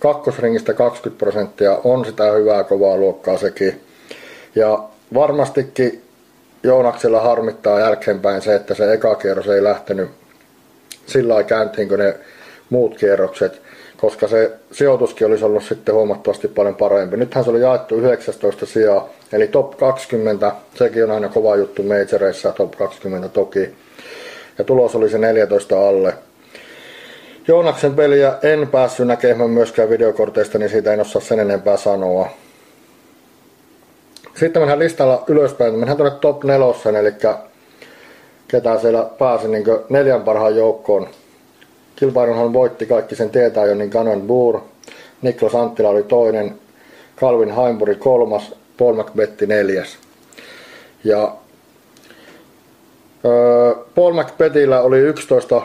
Kakkosringistä 0.00 0.72
20 0.74 1.18
prosenttia 1.18 1.78
on 1.84 2.04
sitä 2.04 2.32
hyvää 2.32 2.64
kovaa 2.64 2.96
luokkaa 2.96 3.38
sekin. 3.38 3.80
Ja 4.54 4.84
varmastikin 5.14 6.02
Joonaksella 6.62 7.20
harmittaa 7.20 7.80
jälkeenpäin 7.80 8.42
se, 8.42 8.54
että 8.54 8.74
se 8.74 8.92
eka 8.92 9.14
kierros 9.14 9.48
ei 9.48 9.64
lähtenyt 9.64 10.10
sillä 11.06 11.34
lailla 11.34 11.48
käyntiin 11.48 11.88
kuin 11.88 11.98
ne 11.98 12.14
muut 12.70 12.98
kierrokset, 12.98 13.62
koska 14.00 14.28
se 14.28 14.52
sijoituskin 14.72 15.26
olisi 15.26 15.44
ollut 15.44 15.64
sitten 15.64 15.94
huomattavasti 15.94 16.48
paljon 16.48 16.74
parempi. 16.74 17.16
Nythän 17.16 17.44
se 17.44 17.50
oli 17.50 17.60
jaettu 17.60 17.94
19 17.94 18.66
sijaa, 18.66 19.08
eli 19.32 19.48
top 19.48 19.76
20, 19.76 20.52
sekin 20.74 21.04
on 21.04 21.10
aina 21.10 21.28
kova 21.28 21.56
juttu 21.56 21.82
majoreissa, 21.82 22.52
top 22.52 22.76
20 22.76 23.28
toki. 23.28 23.74
Ja 24.58 24.64
tulos 24.64 24.94
oli 24.94 25.10
se 25.10 25.18
14 25.18 25.88
alle. 25.88 26.14
Joonaksen 27.48 27.94
peliä 27.94 28.34
en 28.42 28.68
päässyt 28.68 29.06
näkemään 29.06 29.50
myöskään 29.50 29.90
videokorteista, 29.90 30.58
niin 30.58 30.70
siitä 30.70 30.92
en 30.92 31.00
osaa 31.00 31.22
sen 31.22 31.40
enempää 31.40 31.76
sanoa. 31.76 32.28
Sitten 34.34 34.62
mennään 34.62 34.78
listalla 34.78 35.24
ylöspäin, 35.26 35.74
mennään 35.74 35.96
tuonne 35.96 36.18
top 36.20 36.44
nelossen, 36.44 36.96
eli 36.96 37.12
ketä 38.48 38.78
siellä 38.80 39.10
pääsi 39.18 39.48
niin 39.48 39.64
neljän 39.88 40.22
parhaan 40.22 40.56
joukkoon. 40.56 41.08
Kilpailunhan 42.00 42.52
voitti 42.52 42.86
kaikki 42.86 43.16
sen 43.16 43.30
niin 43.74 43.90
Canon 43.90 44.22
Boer, 44.22 44.60
Niklas 45.22 45.54
Anttila 45.54 45.88
oli 45.88 46.02
toinen, 46.02 46.54
Calvin 47.16 47.54
Heimburi 47.54 47.94
kolmas, 47.94 48.54
Paul 48.78 48.94
McBetti 48.94 49.46
neljäs. 49.46 49.98
Ja 51.04 51.34
öö, 53.24 53.74
Paul 53.94 54.12
McBettillä 54.12 54.80
oli 54.80 54.98
11 54.98 55.62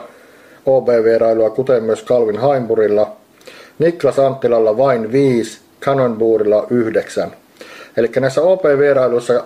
OB-vierailua, 0.65 1.49
kuten 1.49 1.83
myös 1.83 2.05
Calvin 2.05 2.39
Heimburilla. 2.41 3.11
Niklas 3.79 4.19
Anttilalla 4.19 4.77
vain 4.77 5.11
5, 5.11 5.59
Cannonbourilla 5.81 6.67
9. 6.69 7.31
Eli 7.97 8.11
näissä 8.19 8.41
OP-vierailuissa 8.41 9.43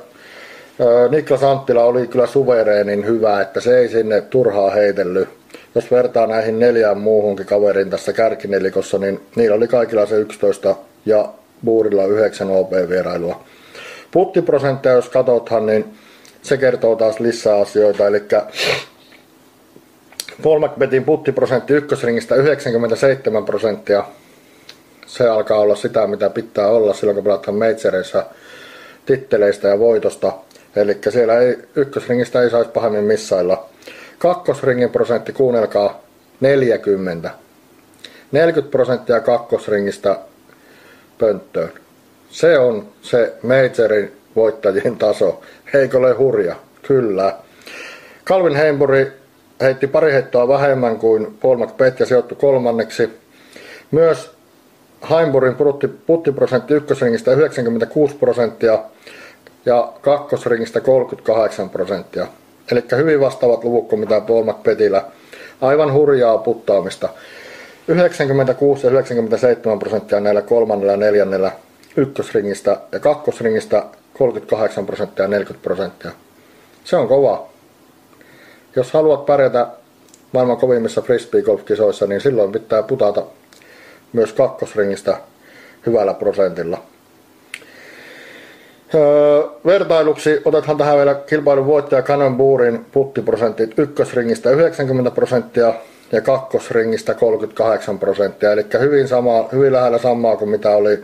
Niklas 1.10 1.44
Anttila 1.44 1.84
oli 1.84 2.08
kyllä 2.08 2.28
suvereenin 2.28 3.06
hyvä, 3.06 3.42
että 3.42 3.62
se 3.62 3.78
ei 3.78 3.90
sinne 3.90 4.22
turhaa 4.22 4.70
heitellyt. 4.70 5.39
Jos 5.76 5.92
vertaa 5.92 6.28
näihin 6.28 6.60
neljään 6.60 6.98
muuhunkin 6.98 7.46
kaveriin 7.46 7.90
tässä 7.90 8.14
kärkinelikossa, 8.14 8.98
niin 8.98 9.20
niillä 9.36 9.56
oli 9.56 9.68
kaikilla 9.68 10.06
se 10.06 10.16
11 10.16 10.76
ja 11.06 11.30
Buurilla 11.66 12.06
9 12.06 12.52
OP-vierailua. 12.52 13.44
Puttiprosentteja, 14.12 14.96
jos 14.96 15.10
katsothan, 15.10 15.66
niin 15.66 15.86
se 16.42 16.58
kertoo 16.58 16.96
taas 16.96 17.20
lisää 17.20 17.58
asioita. 17.58 18.08
Eli 18.08 18.24
Paul 20.44 20.68
McBethin 20.68 21.04
puttiprosentti 21.04 21.74
ykkösringistä 21.74 22.36
97 22.36 23.46
prosenttia. 23.46 24.04
Se 25.06 25.30
alkaa 25.30 25.60
olla 25.60 25.76
sitä, 25.76 26.08
mitä 26.08 26.30
pitää 26.30 26.68
olla 26.68 26.94
silloin, 26.94 27.16
kun 27.16 27.24
pelataan 27.24 27.58
majoreissa 27.58 28.26
titteleistä 29.06 29.68
ja 29.68 29.80
voitosta. 29.80 30.34
Eli 30.76 30.98
siellä 31.10 31.40
ei, 31.40 31.58
ykkösringistä 31.76 32.42
ei 32.42 32.50
saisi 32.50 32.70
pahemmin 32.70 33.04
missailla. 33.04 33.70
Kakkosringin 34.20 34.90
prosentti, 34.90 35.34
kuunnelkaa, 35.34 36.02
40. 36.40 37.32
40 38.32 38.72
prosenttia 38.72 39.20
kakkosringistä 39.20 40.20
pönttöön. 41.18 41.72
Se 42.30 42.60
on 42.60 42.88
se 43.02 43.34
majorin 43.44 44.12
voittajien 44.36 44.96
taso. 44.96 45.42
Eikö 45.74 45.98
ole 45.98 46.14
hurja? 46.14 46.56
Kyllä. 46.88 47.36
Calvin 48.26 48.56
Heimburi 48.56 49.12
heitti 49.62 49.88
pari 49.88 50.14
heittoa 50.14 50.48
vähemmän 50.48 50.98
kuin 50.98 51.38
Paul 51.42 51.58
McBeth 51.58 52.00
ja 52.00 52.06
sijoittui 52.06 52.38
kolmanneksi. 52.42 53.10
Myös 53.92 54.32
Heimburin 55.10 55.56
puttiprosentti 56.06 56.74
ykkösringistä 56.74 57.32
96 57.32 58.16
prosenttia 58.16 58.80
ja 59.66 59.94
kakkosringistä 60.02 60.82
38 60.82 61.70
prosenttia. 61.70 62.28
Eli 62.72 62.84
hyvin 62.96 63.20
vastaavat 63.20 63.64
luvut 63.64 63.88
kuin 63.88 64.00
mitä 64.00 64.22
Paul 64.22 64.44
McBethillä. 64.44 65.04
Aivan 65.62 65.94
hurjaa 65.94 66.38
puttaamista. 66.38 67.10
96 67.88 68.88
ja 68.88 68.92
97 68.92 69.80
prosenttia 69.80 70.20
näillä 70.20 70.42
kolmannella 70.42 70.92
ja 70.92 70.98
neljännellä 70.98 71.52
ykkösringistä 71.98 72.78
ja 72.92 73.00
kakkosringistä 73.00 73.84
38 74.18 74.86
prosenttia 74.86 75.26
ja 75.26 75.30
40 75.30 75.64
prosenttia. 75.64 76.12
Se 76.84 76.96
on 76.96 77.08
kova 77.08 77.50
jos 78.76 78.92
haluat 78.92 79.26
pärjätä 79.26 79.68
maailman 80.32 80.58
kovimmissa 80.58 81.02
frisbee-golf-kisoissa, 81.02 82.08
niin 82.08 82.22
silloin 82.22 82.52
pitää 82.52 82.84
putata 82.84 83.24
myös 84.14 84.34
kakkosringistä 84.34 85.18
hyvällä 85.86 86.14
prosentilla. 86.14 86.84
Öö, 88.96 89.44
vertailuksi 89.66 90.42
otetaan 90.46 90.78
tähän 90.78 90.98
vielä 90.98 91.16
kilpailun 91.16 91.66
voittaja 91.66 92.02
Cannonbourin 92.02 92.86
puttiprosentit 92.92 93.80
ykkösringistä 93.80 94.50
90 94.50 95.12
prosenttia 95.12 95.74
ja 96.12 96.22
kakkosringistä 96.22 97.14
38 97.14 98.00
prosenttia. 98.00 98.52
Eli 98.52 98.66
hyvin, 98.80 99.08
sama, 99.08 99.50
hyvin 99.52 99.74
lähellä 99.74 99.98
samaa 99.98 100.38
kuin 100.38 100.50
mitä 100.50 100.70
oli 100.70 101.04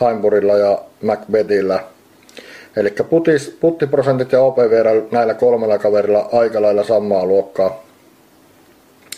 Heimburilla 0.00 0.56
ja 0.56 0.78
Macbethillä 1.02 1.80
Eli 2.76 2.94
puttiprosentit 3.60 4.32
ja 4.32 4.40
OPV 4.40 5.02
näillä 5.10 5.34
kolmella 5.34 5.78
kaverilla 5.78 6.28
aika 6.32 6.62
lailla 6.62 6.84
samaa 6.84 7.26
luokkaa. 7.26 7.82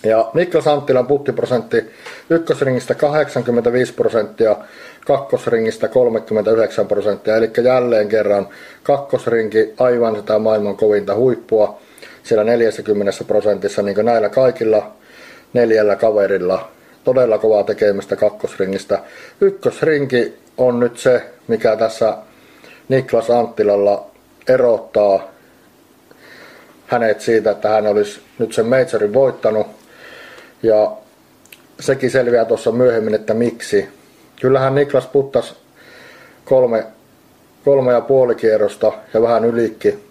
Ja 0.05 0.31
Niklas 0.35 0.67
Anttilan 0.67 1.07
puttiprosentti 1.07 1.91
ykkösringistä 2.31 2.95
85 2.95 3.95
prosenttia, 3.95 4.57
kakkosringistä 5.07 5.89
39 5.89 6.87
prosenttia. 6.87 7.37
Eli 7.37 7.51
jälleen 7.65 8.09
kerran 8.09 8.49
kakkosrinki 8.83 9.75
aivan 9.79 10.17
sitä 10.17 10.39
maailman 10.39 10.77
kovinta 10.77 11.15
huippua 11.15 11.81
siellä 12.23 12.45
40 12.45 13.25
prosentissa, 13.27 13.83
niin 13.83 13.95
kuin 13.95 14.05
näillä 14.05 14.29
kaikilla 14.29 14.93
neljällä 15.53 15.97
kaverilla. 15.97 16.69
Todella 17.05 17.39
kovaa 17.39 17.65
tekemistä 17.65 18.17
kakkosringistä. 18.17 18.99
Ykkösrinki 19.41 20.35
on 20.59 20.81
nyt 20.81 20.99
se, 20.99 21.23
mikä 21.49 21.77
tässä 21.77 22.17
Niklas 22.89 23.31
Anttilalla 23.31 24.11
erottaa 24.49 25.31
hänet 26.87 27.21
siitä, 27.21 27.51
että 27.51 27.69
hän 27.69 27.87
olisi 27.87 28.21
nyt 28.39 28.53
sen 28.53 28.67
majorin 28.67 29.15
voittanut. 29.15 29.67
Ja 30.63 30.93
sekin 31.81 32.11
selviää 32.11 32.45
tuossa 32.45 32.73
myöhemmin, 32.73 33.15
että 33.15 33.35
miksi. 33.35 33.89
Kyllähän 34.41 34.75
Niklas 34.75 35.07
puttas 35.07 35.55
kolme, 36.45 36.87
kolme 37.65 37.93
ja 37.93 38.01
puoli 38.01 38.35
kierrosta 38.35 38.93
ja 39.15 39.23
vähän 39.23 39.45
ylikki. 39.45 40.11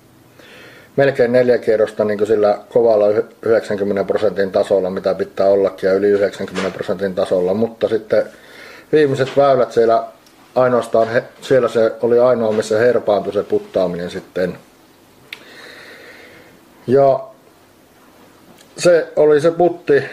Melkein 0.96 1.32
neljä 1.32 1.58
kierrosta 1.58 2.06
niin 2.06 2.28
sillä 2.28 2.58
kovalla 2.70 3.06
90 3.42 4.04
prosentin 4.04 4.52
tasolla, 4.52 4.90
mitä 4.90 5.14
pitää 5.14 5.48
ollakin, 5.48 5.88
ja 5.88 5.94
yli 5.94 6.08
90 6.08 6.72
prosentin 6.72 7.16
tasolla. 7.16 7.54
Mutta 7.54 7.88
sitten 7.88 8.26
viimeiset 8.92 9.38
väylät 9.38 9.72
siellä 9.72 10.04
ainoastaan, 10.56 11.08
siellä 11.42 11.68
se 11.68 11.92
oli 12.02 12.20
ainoa, 12.20 12.52
missä 12.52 12.78
herpaantui 12.78 13.34
se 13.34 13.44
puttaaminen 13.44 14.10
sitten. 14.10 14.58
Ja 16.88 17.20
se 18.78 19.08
oli 19.16 19.42
se 19.42 19.52
putti, 19.52 20.04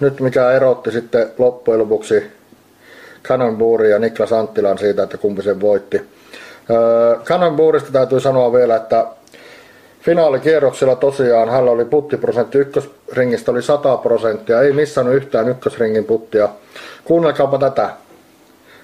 nyt 0.00 0.20
mikä 0.20 0.50
erotti 0.50 0.92
sitten 0.92 1.30
loppujen 1.38 1.80
lopuksi 1.80 2.35
Cannonbourin 3.28 3.90
ja 3.90 3.98
Niklas 3.98 4.32
Anttilan 4.32 4.78
siitä, 4.78 5.02
että 5.02 5.18
kumpi 5.18 5.42
sen 5.42 5.60
voitti. 5.60 6.02
Öö, 6.70 7.16
Cannonbourista 7.24 7.92
täytyy 7.92 8.20
sanoa 8.20 8.52
vielä, 8.52 8.76
että 8.76 9.06
finaalikierroksella 10.00 10.96
tosiaan 10.96 11.48
hänellä 11.48 11.70
oli 11.70 11.84
puttiprosentti 11.84 12.58
ykkösringistä 12.58 13.50
oli 13.50 13.62
100 13.62 13.96
prosenttia, 13.96 14.62
ei 14.62 14.72
missään 14.72 15.12
yhtään 15.12 15.48
ykkösringin 15.48 16.04
puttia. 16.04 16.48
Kuunnelkaapa 17.04 17.58
tätä. 17.58 17.90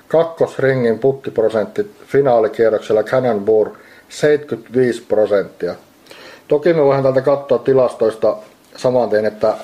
Kakkosringin 0.09 0.99
puttiprosentti 0.99 1.91
finaalikierroksella 2.07 3.03
Cannonbour 3.03 3.71
75 4.09 5.03
prosenttia. 5.03 5.75
Toki 6.49 6.73
me 6.73 6.83
voidaan 6.83 7.03
täältä 7.03 7.21
katsoa 7.21 7.59
tilastoista 7.59 8.37
saman 8.77 9.11
tien, 9.11 9.27
että 9.27 9.55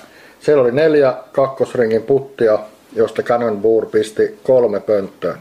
siellä 0.41 0.63
oli 0.63 0.73
neljä 0.73 1.15
kakkosringin 1.33 2.03
puttia, 2.03 2.59
josta 2.93 3.23
Cannonball 3.23 3.87
pisti 3.87 4.39
kolme 4.43 4.81
pönttöön. 4.81 5.39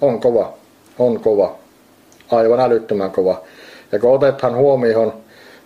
On 0.00 0.20
kova, 0.20 0.54
on 0.98 1.20
kova, 1.20 1.56
aivan 2.30 2.60
älyttömän 2.60 3.10
kova. 3.10 3.42
Ja 3.92 3.98
kun 3.98 4.14
otetaan 4.14 4.56
huomioon, 4.56 5.12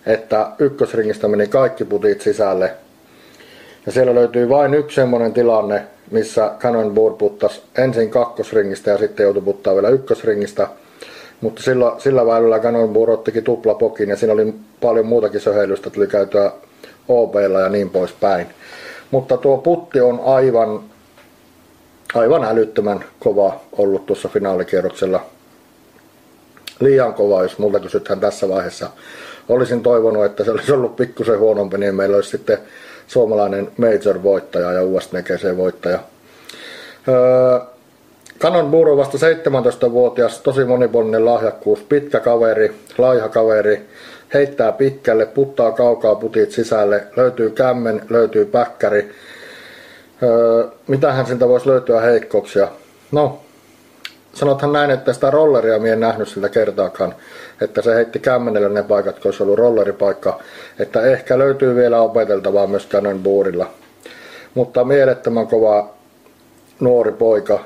että 0.05 0.47
ykkösringistä 0.59 1.27
meni 1.27 1.47
kaikki 1.47 1.85
putit 1.85 2.21
sisälle, 2.21 2.73
ja 3.85 3.91
siellä 3.91 4.15
löytyy 4.15 4.49
vain 4.49 4.73
yksi 4.73 4.95
semmoinen 4.95 5.33
tilanne, 5.33 5.83
missä 6.11 6.51
Cannonball 6.59 7.09
puttas 7.09 7.61
ensin 7.77 8.09
kakkosringistä 8.09 8.91
ja 8.91 8.97
sitten 8.97 9.23
joutui 9.23 9.41
puttaa 9.41 9.75
vielä 9.75 9.89
ykkösringistä. 9.89 10.67
Mutta 11.41 11.63
sillä, 11.63 11.91
sillä 11.97 12.25
väylällä 12.25 12.59
Cannonball 12.59 13.09
ottikin 13.09 13.43
tuplapokin 13.43 14.09
ja 14.09 14.15
siinä 14.15 14.33
oli 14.33 14.53
paljon 14.81 15.05
muutakin 15.05 15.41
söheilystä, 15.41 15.89
tuli 15.89 16.07
käytyä 16.07 16.51
ob 17.07 17.35
ja 17.35 17.69
niin 17.69 17.89
poispäin. 17.89 18.47
Mutta 19.11 19.37
tuo 19.37 19.57
putti 19.57 20.01
on 20.01 20.21
aivan, 20.25 20.83
aivan 22.13 22.43
älyttömän 22.43 23.05
kova 23.19 23.59
ollut 23.71 24.05
tuossa 24.05 24.29
finaalikierroksella. 24.29 25.25
Liian 26.79 27.13
kova, 27.13 27.43
jos 27.43 27.57
multa 27.57 27.79
kysytään 27.79 28.19
tässä 28.19 28.49
vaiheessa. 28.49 28.89
Olisin 29.49 29.83
toivonut, 29.83 30.25
että 30.25 30.43
se 30.43 30.51
olisi 30.51 30.71
ollut 30.71 30.95
pikkusen 30.95 31.39
huonompi, 31.39 31.77
niin 31.77 31.95
meillä 31.95 32.15
olisi 32.15 32.29
sitten 32.29 32.57
suomalainen 33.07 33.71
Major-voittaja 33.77 34.73
ja 34.73 34.83
USNGC-voittaja. 34.83 35.99
Öö, 37.07 37.59
Kanon 38.39 38.71
Buru 38.71 38.97
vasta 38.97 39.17
17-vuotias, 39.17 40.41
tosi 40.41 40.65
monipuolinen 40.65 41.25
lahjakkuus, 41.25 41.79
pitkä 41.79 42.19
kaveri, 42.19 42.75
laiha 42.97 43.29
kaveri, 43.29 43.87
heittää 44.33 44.71
pitkälle, 44.71 45.25
puttaa 45.25 45.71
kaukaa 45.71 46.15
putit 46.15 46.51
sisälle, 46.51 47.03
löytyy 47.17 47.49
kämmen, 47.49 48.01
löytyy 48.09 48.45
päkkäri. 48.45 49.11
Öö, 50.23 50.63
mitähän 50.87 51.25
siltä 51.25 51.47
voisi 51.47 51.69
löytyä 51.69 52.01
heikkouksia? 52.01 52.67
No, 53.11 53.39
sanothan 54.33 54.73
näin, 54.73 54.91
että 54.91 55.13
sitä 55.13 55.31
rolleria 55.31 55.79
minä 55.79 55.93
en 55.93 55.99
nähnyt 55.99 56.27
siltä 56.27 56.49
kertaakaan, 56.49 57.15
että 57.61 57.81
se 57.81 57.95
heitti 57.95 58.19
kämmenelle 58.19 58.69
ne 58.69 58.83
paikat, 58.83 59.15
kun 59.15 59.25
olisi 59.25 59.43
ollut 59.43 59.59
rolleripaikka, 59.59 60.39
että 60.79 61.01
ehkä 61.01 61.37
löytyy 61.37 61.75
vielä 61.75 62.01
opeteltavaa 62.01 62.67
myös 62.67 62.87
Cannonboardilla. 62.87 63.69
Mutta 64.53 64.83
mielettömän 64.83 65.47
kova 65.47 65.89
nuori 66.79 67.11
poika 67.11 67.59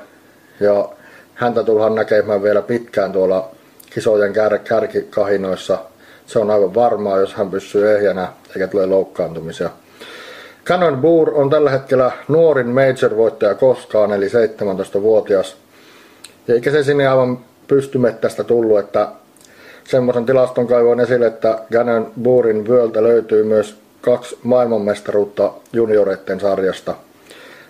ja 0.60 0.88
häntä 1.34 1.62
tullaan 1.62 1.94
näkemään 1.94 2.42
vielä 2.42 2.62
pitkään 2.62 3.12
tuolla 3.12 3.50
kisojen 3.90 4.32
kär- 4.34 4.58
kärkikahinoissa– 4.58 5.78
se 6.26 6.38
on 6.38 6.50
aivan 6.50 6.74
varmaa, 6.74 7.18
jos 7.18 7.34
hän 7.34 7.50
pysyy 7.50 7.96
ehjänä 7.96 8.28
eikä 8.48 8.66
tule 8.66 8.86
loukkaantumisia. 8.86 9.70
Canon 10.64 10.96
Boer 10.96 11.30
on 11.34 11.50
tällä 11.50 11.70
hetkellä 11.70 12.10
nuorin 12.28 12.68
major-voittaja 12.68 13.54
koskaan, 13.54 14.12
eli 14.12 14.26
17-vuotias. 14.28 15.56
Eikä 16.48 16.70
se 16.70 16.82
sinne 16.82 17.06
aivan 17.08 17.38
pystymettästä 17.66 18.44
tullut, 18.44 18.78
että 18.78 19.08
semmoisen 19.84 20.26
tilaston 20.26 20.66
kaivoin 20.66 21.00
esille, 21.00 21.26
että 21.26 21.58
Canon 21.72 22.12
Boorin 22.22 22.68
vyöltä 22.68 23.02
löytyy 23.02 23.42
myös 23.42 23.76
kaksi 24.00 24.38
maailmanmestaruutta 24.42 25.52
junioreiden 25.72 26.40
sarjasta. 26.40 26.94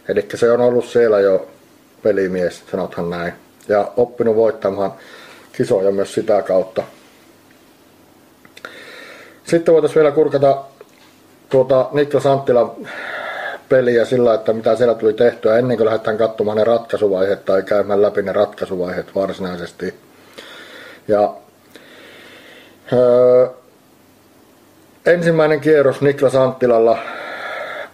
Eli 0.09 0.27
se 0.35 0.53
on 0.53 0.61
ollut 0.61 0.85
siellä 0.85 1.21
jo 1.21 1.49
pelimies, 2.03 2.63
sanothan 2.71 3.11
näin. 3.11 3.33
Ja 3.69 3.93
oppinut 3.97 4.37
voittamaan 4.37 4.93
kisoja 5.53 5.91
myös 5.91 6.15
sitä 6.15 6.43
kautta. 6.43 6.83
Sitten 9.45 9.75
voitaisiin 9.75 10.03
vielä 10.03 10.15
kurkata 10.15 10.65
tuota 11.49 11.89
Niklas 11.93 12.27
Anttilan 12.27 12.71
peliä 13.69 14.05
sillä, 14.05 14.35
että 14.35 14.53
mitä 14.53 14.77
siellä 14.77 14.95
tuli 14.95 15.13
tehtyä 15.13 15.59
ennen 15.59 15.77
kuin 15.77 15.87
lähdetään 15.87 16.19
katsomaan 16.19 16.57
ne 16.57 16.65
ratkaisuvaiheet 16.65 17.45
tai 17.45 17.63
käymään 17.63 18.03
läpi 18.03 18.23
ne 18.23 18.33
ratkaisuvaiheet 18.33 19.15
varsinaisesti. 19.15 19.95
Ja 21.09 21.35
öö, 22.93 23.49
ensimmäinen 25.07 25.61
kierros 25.61 26.01
Niklas 26.01 26.35
Anttilalla 26.35 26.99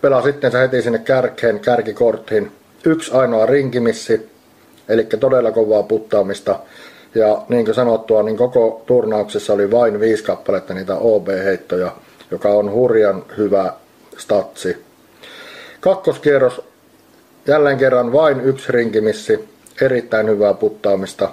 pelaa 0.00 0.22
sitten 0.22 0.52
heti 0.52 0.82
sinne 0.82 0.98
kärkeen, 0.98 1.60
kärkikorttiin. 1.60 2.52
Yksi 2.84 3.12
ainoa 3.14 3.46
rinkimissi, 3.46 4.30
eli 4.88 5.04
todella 5.04 5.52
kovaa 5.52 5.82
puttaamista. 5.82 6.58
Ja 7.14 7.42
niin 7.48 7.64
kuin 7.64 7.74
sanottua, 7.74 8.22
niin 8.22 8.36
koko 8.36 8.82
turnauksessa 8.86 9.52
oli 9.52 9.70
vain 9.70 10.00
viisi 10.00 10.24
kappaletta 10.24 10.74
niitä 10.74 10.96
OB-heittoja, 10.96 11.92
joka 12.30 12.48
on 12.48 12.72
hurjan 12.72 13.24
hyvä 13.36 13.72
statsi. 14.16 14.76
Kakkoskierros 15.80 16.60
jälleen 17.46 17.78
kerran 17.78 18.12
vain 18.12 18.40
yksi 18.40 18.72
rinkimissi, 18.72 19.48
erittäin 19.80 20.28
hyvää 20.28 20.54
puttaamista 20.54 21.28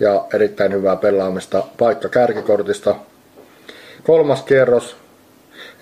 ja 0.00 0.24
erittäin 0.34 0.72
hyvää 0.72 0.96
pelaamista 0.96 1.64
paikka 1.78 2.08
kärkikortista. 2.08 2.94
Kolmas 4.04 4.42
kierros, 4.42 4.96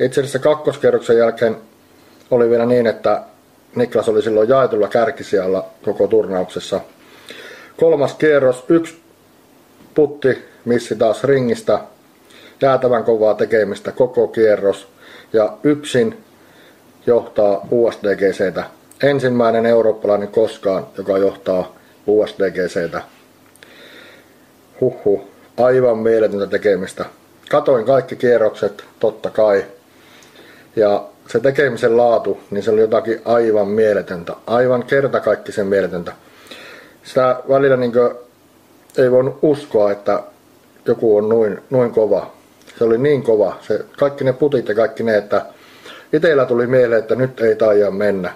itse 0.00 0.20
asiassa 0.20 0.38
kakkoskierroksen 0.38 1.18
jälkeen 1.18 1.56
oli 2.30 2.50
vielä 2.50 2.66
niin, 2.66 2.86
että 2.86 3.22
Niklas 3.76 4.08
oli 4.08 4.22
silloin 4.22 4.48
jaetulla 4.48 4.88
kärkisijalla 4.88 5.66
koko 5.84 6.06
turnauksessa. 6.06 6.80
Kolmas 7.76 8.14
kierros, 8.14 8.64
yksi 8.68 9.01
putti 9.94 10.44
missi 10.64 10.96
taas 10.96 11.24
ringistä, 11.24 11.78
jäätävän 12.60 13.04
kovaa 13.04 13.34
tekemistä 13.34 13.92
koko 13.92 14.28
kierros 14.28 14.88
ja 15.32 15.56
yksin 15.64 16.24
johtaa 17.06 17.66
USDGCtä. 17.70 18.64
Ensimmäinen 19.02 19.66
eurooppalainen 19.66 20.28
koskaan, 20.28 20.86
joka 20.98 21.18
johtaa 21.18 21.76
USDGCtä. 22.06 23.02
Huhhuh, 24.80 25.20
aivan 25.56 25.98
mieletöntä 25.98 26.46
tekemistä. 26.46 27.04
Katoin 27.50 27.86
kaikki 27.86 28.16
kierrokset, 28.16 28.84
totta 29.00 29.30
kai. 29.30 29.64
Ja 30.76 31.04
se 31.28 31.40
tekemisen 31.40 31.96
laatu, 31.96 32.40
niin 32.50 32.62
se 32.62 32.70
oli 32.70 32.80
jotakin 32.80 33.20
aivan 33.24 33.68
mieletöntä. 33.68 34.32
Aivan 34.46 34.84
kertakaikkisen 34.84 35.66
mieletöntä. 35.66 36.12
Sitä 37.04 37.36
välillä 37.48 37.76
niin 37.76 37.92
ei 38.98 39.10
voinut 39.10 39.38
uskoa, 39.42 39.92
että 39.92 40.22
joku 40.86 41.16
on 41.16 41.28
noin, 41.28 41.62
noin 41.70 41.90
kova. 41.90 42.30
Se 42.78 42.84
oli 42.84 42.98
niin 42.98 43.22
kova. 43.22 43.56
Se, 43.60 43.84
kaikki 43.98 44.24
ne 44.24 44.32
putit 44.32 44.68
ja 44.68 44.74
kaikki 44.74 45.02
ne, 45.02 45.16
että 45.16 45.46
itsellä 46.12 46.46
tuli 46.46 46.66
mieleen, 46.66 46.98
että 46.98 47.14
nyt 47.14 47.40
ei 47.40 47.56
taida 47.56 47.90
mennä. 47.90 48.32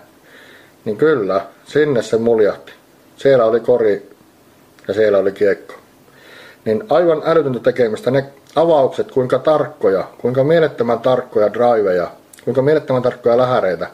Niin 0.84 0.96
kyllä, 0.96 1.46
sinne 1.64 2.02
se 2.02 2.16
muljahti. 2.16 2.72
Siellä 3.16 3.44
oli 3.44 3.60
kori 3.60 4.10
ja 4.88 4.94
siellä 4.94 5.18
oli 5.18 5.32
kiekko. 5.32 5.74
Niin 6.64 6.84
aivan 6.88 7.22
älytöntä 7.24 7.60
tekemistä. 7.60 8.10
Ne 8.10 8.24
avaukset, 8.56 9.10
kuinka 9.10 9.38
tarkkoja, 9.38 10.04
kuinka 10.18 10.44
mielettömän 10.44 10.98
tarkkoja 10.98 11.52
driveja, 11.52 12.10
kuinka 12.44 12.62
mielettömän 12.62 13.02
tarkkoja 13.02 13.36
lähäreitä. 13.36 13.86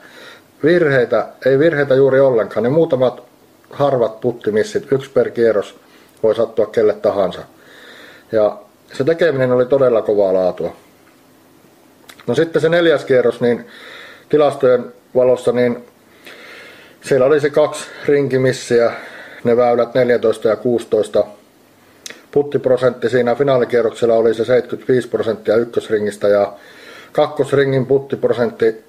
Virheitä, 0.63 1.29
ei 1.47 1.59
virheitä 1.59 1.95
juuri 1.95 2.21
ollenkaan. 2.21 2.63
Ne 2.63 2.69
muutamat 2.69 3.23
harvat 3.71 4.21
puttimissit, 4.21 4.93
yksi 4.93 5.11
per 5.11 5.31
kierros, 5.31 5.75
voi 6.23 6.35
sattua 6.35 6.67
kelle 6.67 6.95
tahansa. 6.95 7.41
Ja 8.33 8.59
se 8.93 9.05
tekeminen 9.05 9.53
oli 9.53 9.67
todella 9.67 10.03
kovaa 10.03 10.35
laatua. 10.35 10.77
No 12.27 12.35
sitten 12.35 12.63
se 12.63 12.69
neljäs 12.69 13.05
kierros, 13.05 13.41
niin 13.41 13.67
tilastojen 14.29 14.93
valossa 15.15 15.53
niin 15.53 15.85
siellä 17.01 17.27
oli 17.27 17.41
se 17.41 17.51
kaksi 17.51 17.85
rinkimissiä, 18.07 18.93
ne 19.45 19.57
väylät 19.57 19.95
14 19.95 20.49
ja 20.49 20.57
16. 20.57 21.25
Puttiprosentti 22.31 23.09
siinä 23.09 23.35
finaalikierroksella 23.35 24.15
oli 24.15 24.35
se 24.35 24.45
75 24.45 25.09
prosenttia 25.09 25.57
ykkösringistä 25.57 26.29
ja 26.29 26.53
kakkosringin 27.13 27.87
puttiprosentti 27.87 28.85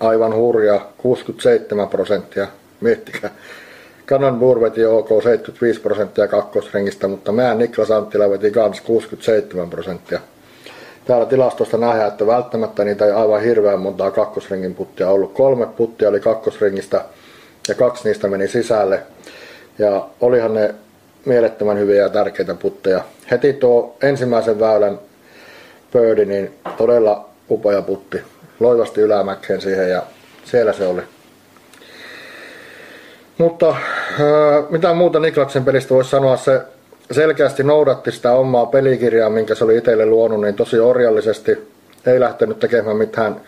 aivan 0.00 0.34
hurja 0.34 0.80
67 0.98 1.88
prosenttia. 1.88 2.46
Miettikää. 2.80 3.30
Cannonbur 4.06 4.60
veti 4.60 4.86
OK 4.86 5.08
75 5.08 5.80
prosenttia 5.80 6.28
kakkosringistä, 6.28 7.08
mutta 7.08 7.32
mä 7.32 7.54
Niklas 7.54 7.90
Anttila 7.90 8.30
veti 8.30 8.50
kans 8.50 8.80
67 8.80 9.70
prosenttia. 9.70 10.20
Täällä 11.04 11.26
tilastosta 11.26 11.78
nähdään, 11.78 12.08
että 12.08 12.26
välttämättä 12.26 12.84
niitä 12.84 13.06
ei 13.06 13.12
aivan 13.12 13.42
hirveän 13.42 13.80
montaa 13.80 14.10
kakkosringin 14.10 14.74
puttia 14.74 15.10
ollut. 15.10 15.32
Kolme 15.32 15.66
puttia 15.66 16.08
oli 16.08 16.20
kakkosringistä 16.20 17.04
ja 17.68 17.74
kaksi 17.74 18.08
niistä 18.08 18.28
meni 18.28 18.48
sisälle. 18.48 19.02
Ja 19.78 20.08
olihan 20.20 20.54
ne 20.54 20.74
mielettömän 21.24 21.78
hyviä 21.78 22.02
ja 22.02 22.08
tärkeitä 22.08 22.54
putteja. 22.54 23.04
Heti 23.30 23.52
tuo 23.52 23.96
ensimmäisen 24.02 24.60
väylän 24.60 24.98
pöydi, 25.92 26.24
niin 26.24 26.54
todella 26.76 27.28
upea 27.50 27.82
putti. 27.82 28.22
Loivasti 28.60 29.00
ylämäkkeen 29.00 29.60
siihen 29.60 29.90
ja 29.90 30.02
siellä 30.44 30.72
se 30.72 30.86
oli. 30.86 31.02
Mutta 33.38 33.76
mitä 34.70 34.94
muuta 34.94 35.20
Niklaksen 35.20 35.64
pelistä 35.64 35.94
voisi 35.94 36.10
sanoa, 36.10 36.36
se 36.36 36.60
selkeästi 37.10 37.62
noudatti 37.62 38.12
sitä 38.12 38.32
omaa 38.32 38.66
pelikirjaa, 38.66 39.30
minkä 39.30 39.54
se 39.54 39.64
oli 39.64 39.76
itselle 39.76 40.06
luonut, 40.06 40.40
niin 40.40 40.54
tosi 40.54 40.78
orjallisesti. 40.80 41.68
Ei 42.06 42.20
lähtenyt 42.20 42.58
tekemään 42.58 42.96
mitään 42.96 43.40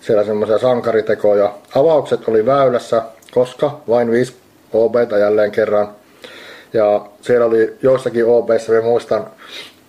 siellä 0.00 0.24
semmoisia 0.24 0.58
sankaritekoja. 0.58 1.54
Avaukset 1.74 2.28
oli 2.28 2.46
väylässä, 2.46 3.02
koska 3.30 3.80
vain 3.88 4.10
viisi 4.10 4.36
OBta 4.72 5.18
jälleen 5.18 5.52
kerran. 5.52 5.88
Ja 6.72 7.06
siellä 7.20 7.46
oli 7.46 7.76
joissakin 7.82 8.26
OBissa, 8.26 8.72
mä 8.72 8.80
muistan, 8.80 9.26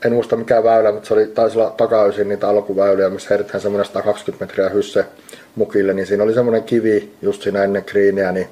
en 0.06 0.14
muista 0.14 0.36
mikä 0.36 0.64
väylä, 0.64 0.92
mutta 0.92 1.08
se 1.08 1.14
oli, 1.14 1.26
taisi 1.26 1.58
olla 1.58 1.70
takaisin 1.70 2.30
niitä 2.30 2.50
alkuväyliä, 2.50 3.10
missä 3.10 3.30
heitetään 3.30 3.62
semmoinen 3.62 3.86
120 3.86 4.46
metriä 4.46 4.70
hysse 4.70 5.06
mukille, 5.56 5.94
niin 5.94 6.08
siinä 6.08 6.24
oli 6.24 6.34
semmoinen 6.34 6.64
kivi 6.64 7.12
just 7.22 7.42
siinä 7.42 7.64
ennen 7.64 7.86
kriiniä, 7.86 8.32
niin 8.32 8.48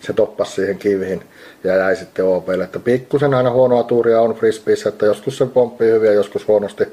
se 0.00 0.12
toppasi 0.12 0.52
siihen 0.52 0.78
kiviin 0.78 1.22
ja 1.64 1.76
jäi 1.76 1.96
sitten 1.96 2.24
OPlle. 2.24 2.64
Että 2.64 2.78
pikkusen 2.78 3.34
aina 3.34 3.50
huonoa 3.50 3.82
tuuria 3.82 4.20
on 4.20 4.34
frisbeeissä, 4.34 4.88
että 4.88 5.06
joskus 5.06 5.38
se 5.38 5.46
pomppii 5.46 5.90
hyvin 5.90 6.08
ja 6.08 6.14
joskus 6.14 6.48
huonosti. 6.48 6.84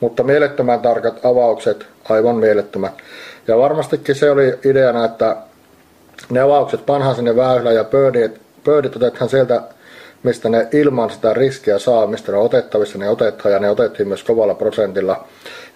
Mutta 0.00 0.22
mielettömän 0.22 0.80
tarkat 0.80 1.24
avaukset, 1.24 1.86
aivan 2.08 2.36
mielettömät. 2.36 2.92
Ja 3.48 3.58
varmastikin 3.58 4.14
se 4.14 4.30
oli 4.30 4.58
ideana, 4.64 5.04
että 5.04 5.36
ne 6.30 6.40
avaukset 6.40 6.86
panhan 6.86 7.14
sinne 7.14 7.36
väylä 7.36 7.72
ja 7.72 7.84
pöydit, 7.84 8.40
pöydit 8.64 8.96
otetaan 8.96 9.30
sieltä, 9.30 9.62
mistä 10.22 10.48
ne 10.48 10.68
ilman 10.72 11.10
sitä 11.10 11.34
riskiä 11.34 11.78
saa, 11.78 12.06
mistä 12.06 12.32
ne 12.32 12.38
on 12.38 12.44
otettavissa, 12.44 12.98
ne 12.98 13.08
otetaan 13.08 13.52
ja 13.52 13.58
ne 13.58 13.70
otettiin 13.70 14.08
myös 14.08 14.24
kovalla 14.24 14.54
prosentilla. 14.54 15.24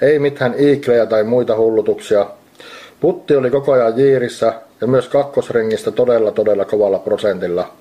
Ei 0.01 0.19
mitään 0.19 0.55
iiklejä 0.59 1.07
tai 1.07 1.25
muita 1.25 1.57
hullutuksia. 1.57 2.27
Putti 3.07 3.36
oli 3.36 3.50
koko 3.50 3.72
ajan 3.72 3.98
jiirissä 3.98 4.52
ja 4.80 4.86
myös 4.86 5.09
kakkosringistä 5.09 5.90
todella 5.90 6.32
todella 6.32 6.64
kovalla 6.64 6.98
prosentilla. 6.98 7.72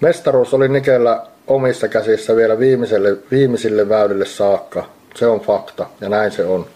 Mestaruus 0.00 0.54
oli 0.54 0.68
Nikellä 0.68 1.22
omissa 1.46 1.88
käsissä 1.88 2.36
vielä 2.36 2.58
viimeiselle, 2.58 3.16
viimeisille 3.30 3.88
väylille 3.88 4.24
saakka. 4.24 4.84
Se 5.14 5.26
on 5.26 5.40
fakta 5.40 5.86
ja 6.00 6.08
näin 6.08 6.30
se 6.30 6.44
on. 6.44 6.66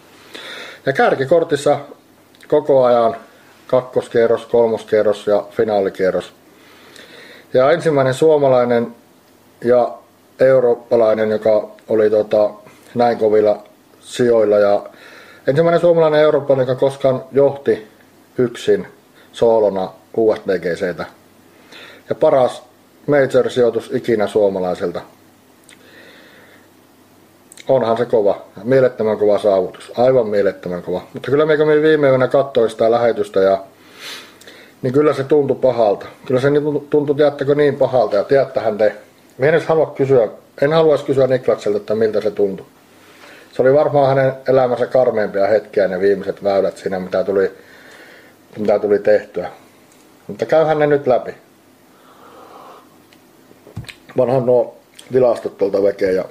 Ja 0.85 0.93
kärkikortissa 0.93 1.79
koko 2.47 2.83
ajan 2.83 3.15
kakkoskierros, 3.67 4.45
kolmoskierros 4.45 5.27
ja 5.27 5.43
finaalikierros. 5.51 6.33
Ja 7.53 7.71
ensimmäinen 7.71 8.13
suomalainen 8.13 8.95
ja 9.63 9.97
eurooppalainen, 10.39 11.31
joka 11.31 11.69
oli 11.89 12.09
tota, 12.09 12.49
näin 12.95 13.17
kovilla 13.17 13.63
sijoilla. 13.99 14.59
Ja 14.59 14.83
ensimmäinen 15.47 15.81
suomalainen 15.81 16.21
eurooppalainen, 16.21 16.67
joka 16.67 16.79
koskaan 16.79 17.23
johti 17.31 17.87
yksin 18.37 18.87
soolona 19.31 19.89
USDGCtä. 20.17 21.05
Ja 22.09 22.15
paras 22.15 22.63
major-sijoitus 23.07 23.91
ikinä 23.93 24.27
suomalaiselta. 24.27 25.01
Onhan 27.67 27.97
se 27.97 28.05
kova. 28.05 28.41
Mielettömän 28.63 29.17
kova 29.17 29.37
saavutus. 29.37 29.91
Aivan 29.97 30.27
mielettömän 30.27 30.81
kova. 30.81 31.01
Mutta 31.13 31.31
kyllä 31.31 31.45
meikä 31.45 31.67
viime 31.67 32.09
yönä 32.09 32.27
katsoin 32.27 32.69
sitä 32.69 32.91
lähetystä 32.91 33.39
ja 33.39 33.63
niin 34.81 34.93
kyllä 34.93 35.13
se 35.13 35.23
tuntui 35.23 35.57
pahalta. 35.61 36.05
Kyllä 36.25 36.41
se 36.41 36.47
tuntui, 36.89 37.15
tiedättekö, 37.15 37.55
niin 37.55 37.75
pahalta 37.75 38.15
ja 38.15 38.23
tiedättähän 38.23 38.77
te. 38.77 38.95
Mä 39.37 39.45
en 39.45 39.61
halua 39.67 39.93
kysyä, 39.95 40.27
en 40.61 40.73
haluaisi 40.73 41.05
kysyä 41.05 41.27
Niklakselta, 41.27 41.77
että 41.77 41.95
miltä 41.95 42.21
se 42.21 42.31
tuntui. 42.31 42.65
Se 43.51 43.61
oli 43.61 43.73
varmaan 43.73 44.17
hänen 44.17 44.33
elämänsä 44.47 44.85
karmeimpia 44.85 45.47
hetkiä 45.47 45.87
ne 45.87 45.99
viimeiset 45.99 46.43
väylät 46.43 46.77
siinä, 46.77 46.99
mitä 46.99 47.23
tuli, 47.23 47.51
mitä 48.57 48.79
tuli 48.79 48.99
tehtyä. 48.99 49.49
Mutta 50.27 50.45
käyhän 50.45 50.79
ne 50.79 50.87
nyt 50.87 51.07
läpi. 51.07 51.35
Vanhan 54.17 54.45
nuo 54.45 54.77
tilastot 55.11 55.57
tuolta 55.57 55.83
vekeä 55.83 56.11
ja 56.11 56.25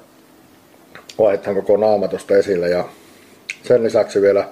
vaihdetaan 1.18 1.57
koko 1.57 1.77
naama 1.77 2.09
tuosta 2.09 2.37
esille. 2.37 2.68
Ja 2.68 2.85
sen 3.62 3.83
lisäksi 3.83 4.23
vielä 4.23 4.49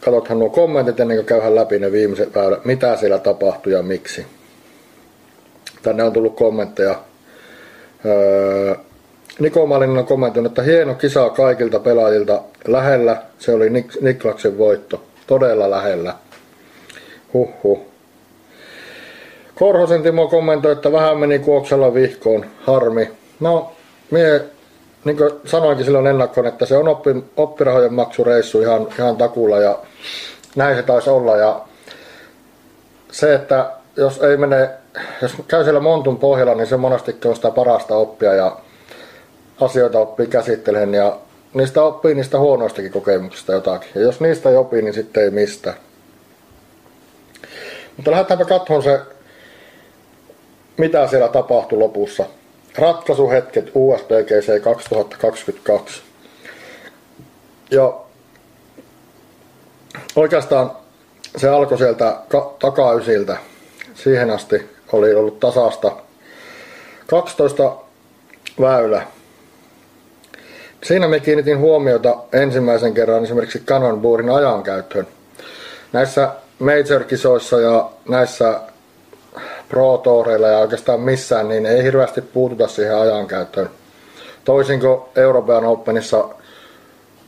katsothan 0.00 0.38
nuo 0.38 0.50
kommentit 0.50 1.00
ennen 1.00 1.16
kuin 1.16 1.26
käyhän 1.26 1.54
läpi 1.54 1.78
ne 1.78 1.92
viimeiset 1.92 2.34
väylät, 2.34 2.64
mitä 2.64 2.96
siellä 2.96 3.18
tapahtui 3.18 3.72
ja 3.72 3.82
miksi. 3.82 4.26
Tänne 5.82 6.02
on 6.02 6.12
tullut 6.12 6.36
kommentteja. 6.36 7.00
Öö, 8.06 8.74
Niko 9.38 9.66
Malinen 9.66 9.98
on 9.98 10.06
kommentoinut, 10.06 10.50
että 10.50 10.62
hieno 10.62 10.94
kisa 10.94 11.30
kaikilta 11.30 11.80
pelaajilta. 11.80 12.42
Lähellä 12.66 13.22
se 13.38 13.54
oli 13.54 13.68
Nik- 13.68 13.98
Niklaksen 14.00 14.58
voitto. 14.58 15.02
Todella 15.26 15.70
lähellä. 15.70 16.14
Huhhuh. 17.34 17.80
Korhosen 19.54 20.02
Timo 20.02 20.28
kommentoi, 20.28 20.72
että 20.72 20.92
vähän 20.92 21.18
meni 21.18 21.38
kuoksella 21.38 21.94
vihkoon. 21.94 22.46
Harmi. 22.60 23.10
No, 23.40 23.72
mie 24.10 24.44
niin 25.04 25.16
kuin 25.16 25.30
sanoinkin 25.44 25.84
silloin 25.84 26.06
ennakkoon, 26.06 26.46
että 26.46 26.66
se 26.66 26.76
on 26.76 26.88
oppi, 26.88 27.10
oppirahojen 27.36 27.94
maksureissu 27.94 28.60
ihan, 28.60 28.88
ihan 28.98 29.16
takulla 29.16 29.58
ja 29.58 29.78
näin 30.56 30.76
se 30.76 30.82
taisi 30.82 31.10
olla. 31.10 31.36
Ja 31.36 31.60
se, 33.12 33.34
että 33.34 33.70
jos 33.96 34.18
ei 34.18 34.36
mene, 34.36 34.70
jos 35.22 35.34
käy 35.48 35.64
siellä 35.64 35.80
Montun 35.80 36.18
pohjalla, 36.18 36.54
niin 36.54 36.66
se 36.66 36.76
monesti 36.76 37.16
on 37.24 37.36
sitä 37.36 37.50
parasta 37.50 37.94
oppia 37.94 38.34
ja 38.34 38.56
asioita 39.60 39.98
oppii 39.98 40.26
käsittelemään 40.26 40.94
ja 40.94 41.18
niistä 41.54 41.82
oppii 41.82 42.14
niistä 42.14 42.38
huonoistakin 42.38 42.92
kokemuksista 42.92 43.52
jotakin. 43.52 43.90
Ja 43.94 44.00
jos 44.00 44.20
niistä 44.20 44.50
ei 44.50 44.56
opi, 44.56 44.82
niin 44.82 44.94
sitten 44.94 45.22
ei 45.22 45.30
mistä. 45.30 45.74
Mutta 47.96 48.10
lähdetäänpä 48.10 48.44
katsomaan 48.44 48.82
se, 48.82 49.00
mitä 50.76 51.06
siellä 51.06 51.28
tapahtui 51.28 51.78
lopussa. 51.78 52.26
Ratkaisuhetket 52.78 53.70
USBGC 53.74 54.62
2022. 54.62 56.02
Ja 57.70 57.94
oikeastaan 60.16 60.72
se 61.36 61.48
alkoi 61.48 61.78
sieltä 61.78 62.16
takaysiltä. 62.58 63.36
Siihen 63.94 64.30
asti 64.30 64.70
oli 64.92 65.14
ollut 65.14 65.40
tasasta 65.40 65.92
12 67.06 67.76
väylä. 68.60 69.15
Siinä 70.86 71.08
me 71.08 71.20
kiinnitin 71.20 71.58
huomiota 71.58 72.16
ensimmäisen 72.32 72.94
kerran 72.94 73.24
esimerkiksi 73.24 73.62
Cannonbourin 73.66 74.30
ajankäyttöön. 74.30 75.06
Näissä 75.92 76.28
major-kisoissa 76.58 77.60
ja 77.60 77.90
näissä 78.08 78.60
Pro 79.68 80.02
ja 80.50 80.58
oikeastaan 80.58 81.00
missään, 81.00 81.48
niin 81.48 81.66
ei 81.66 81.82
hirveästi 81.82 82.20
puututa 82.20 82.68
siihen 82.68 82.96
ajankäyttöön. 82.96 83.70
Toisin 84.44 84.80
kuin 84.80 85.00
Euroopan 85.16 85.64
Openissa 85.64 86.28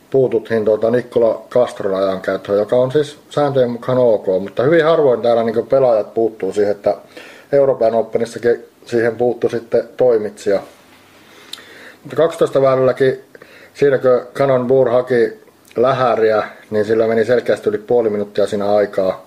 puututtiin 0.09 0.65
tuota 0.65 0.91
Nikola 0.91 1.41
Castron 1.49 2.03
ajankäyttöön, 2.03 2.59
joka 2.59 2.75
on 2.75 2.91
siis 2.91 3.17
sääntöjen 3.29 3.71
mukaan 3.71 3.97
ok, 3.97 4.25
mutta 4.39 4.63
hyvin 4.63 4.85
harvoin 4.85 5.21
täällä 5.21 5.43
niin 5.43 5.67
pelaajat 5.67 6.13
puuttuu 6.13 6.53
siihen, 6.53 6.71
että 6.71 6.95
Euroopan 7.51 7.95
Openissakin 7.95 8.65
siihen 8.85 9.15
puuttu 9.15 9.49
sitten 9.49 9.89
toimitsija. 9.97 10.59
Mutta 12.03 12.15
12 12.15 12.61
välilläkin, 13.69 14.01
siinäkö 14.01 14.25
Canon 14.33 14.67
Burr 14.67 14.89
haki 14.89 15.39
lähäriä, 15.75 16.43
niin 16.69 16.85
sillä 16.85 17.07
meni 17.07 17.25
selkeästi 17.25 17.69
yli 17.69 17.77
puoli 17.77 18.09
minuuttia 18.09 18.47
siinä 18.47 18.71
aikaa. 18.71 19.25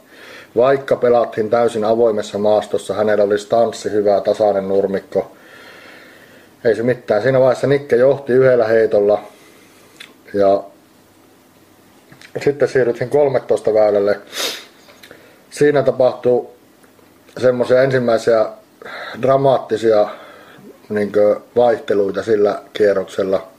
Vaikka 0.57 0.97
pelattiin 0.97 1.51
täysin 1.51 1.85
avoimessa 1.85 2.39
maastossa, 2.39 2.95
hänellä 2.95 3.25
oli 3.25 3.39
stanssi 3.39 3.91
hyvä, 3.91 4.21
tasainen 4.21 4.69
nurmikko. 4.69 5.33
Ei 6.65 6.75
se 6.75 6.83
mitään. 6.83 7.23
Siinä 7.23 7.41
vaiheessa 7.41 7.67
Nikke 7.67 7.97
johti 7.97 8.33
yhdellä 8.33 8.67
heitolla. 8.67 9.23
Ja 10.35 10.63
sitten 12.45 12.69
siirryttiin 12.69 13.11
13 13.11 13.75
väylälle. 13.75 14.21
siinä 15.51 15.83
tapahtui 15.83 16.49
semmoisia 17.39 17.83
ensimmäisiä 17.83 18.47
dramaattisia 19.23 20.09
niin 20.89 21.13
vaihteluita 21.57 22.23
sillä 22.23 22.63
kierroksella. 22.73 23.53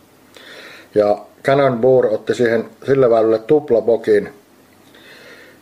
Ja 0.95 1.17
Cannonball 1.43 2.13
otti 2.13 2.35
siihen 2.35 2.69
sillä 2.85 3.09
väylälle 3.09 3.39
tuplapokin. 3.39 4.33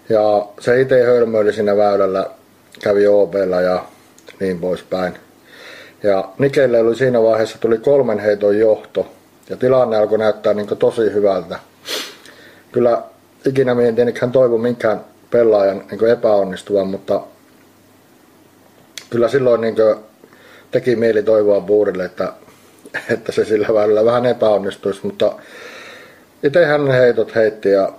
Ja 0.09 0.45
se 0.59 0.81
itse 0.81 1.03
hölmöili 1.03 1.53
siinä 1.53 1.77
väylällä, 1.77 2.25
kävi 2.83 3.07
OBlla 3.07 3.61
ja 3.61 3.85
niin 4.39 4.59
poispäin. 4.59 5.13
Ja 6.03 6.29
Nikelle 6.37 6.79
oli 6.79 6.95
siinä 6.95 7.23
vaiheessa 7.23 7.57
tuli 7.59 7.77
kolmen 7.77 8.19
heiton 8.19 8.59
johto. 8.59 9.07
Ja 9.49 9.57
tilanne 9.57 9.97
alkoi 9.97 10.17
näyttää 10.17 10.53
niin 10.53 10.67
tosi 10.67 11.13
hyvältä. 11.13 11.59
Kyllä 12.71 13.01
ikinä 13.45 13.75
minä 13.75 13.87
en 13.87 13.95
tiedä, 13.95 14.11
hän 14.21 14.31
toivo 14.31 14.57
minkään 14.57 15.01
pelaajan 15.31 15.83
niin 15.91 16.07
epäonnistuvan, 16.07 16.87
mutta 16.87 17.21
kyllä 19.09 19.27
silloin 19.27 19.61
niin 19.61 19.75
teki 20.71 20.95
mieli 20.95 21.23
toivoa 21.23 21.61
Buurille, 21.61 22.05
että, 22.05 22.33
että 23.13 23.31
se 23.31 23.45
sillä 23.45 23.67
välillä 23.73 24.05
vähän 24.05 24.25
epäonnistuisi, 24.25 24.99
mutta 25.03 25.33
itse 26.43 26.65
hän 26.65 26.87
heitot 26.87 27.35
heitti 27.35 27.69
ja 27.69 27.93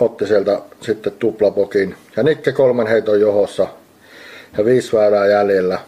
otti 0.00 0.26
sieltä 0.26 0.60
sitten 0.80 1.12
tuplapokin. 1.12 1.94
Ja 2.16 2.22
Nikke 2.22 2.52
kolmen 2.52 2.86
heiton 2.86 3.20
johossa 3.20 3.66
ja 4.58 4.64
viisi 4.64 4.92
väylää 4.92 5.26
jäljellä. 5.26 5.78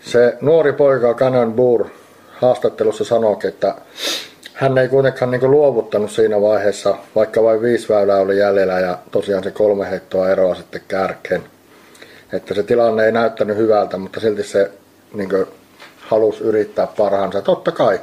Se 0.00 0.36
nuori 0.40 0.72
poika 0.72 1.14
Canon 1.14 1.52
Boer 1.52 1.84
haastattelussa 2.30 3.04
sanoi, 3.04 3.36
että 3.44 3.74
hän 4.54 4.78
ei 4.78 4.88
kuitenkaan 4.88 5.30
niin 5.30 5.50
luovuttanut 5.50 6.10
siinä 6.10 6.40
vaiheessa, 6.40 6.96
vaikka 7.14 7.42
vain 7.42 7.62
viisi 7.62 7.88
väylää 7.88 8.18
oli 8.18 8.38
jäljellä 8.38 8.80
ja 8.80 8.98
tosiaan 9.10 9.44
se 9.44 9.50
kolme 9.50 9.90
heittoa 9.90 10.30
eroa 10.30 10.54
sitten 10.54 10.80
kärkeen. 10.88 11.42
Että 12.32 12.54
se 12.54 12.62
tilanne 12.62 13.04
ei 13.04 13.12
näyttänyt 13.12 13.56
hyvältä, 13.56 13.98
mutta 13.98 14.20
silti 14.20 14.42
se 14.42 14.70
niin 15.14 15.28
halusi 16.08 16.44
yrittää 16.44 16.86
parhaansa. 16.86 17.42
Totta 17.42 17.72
kai. 17.72 18.00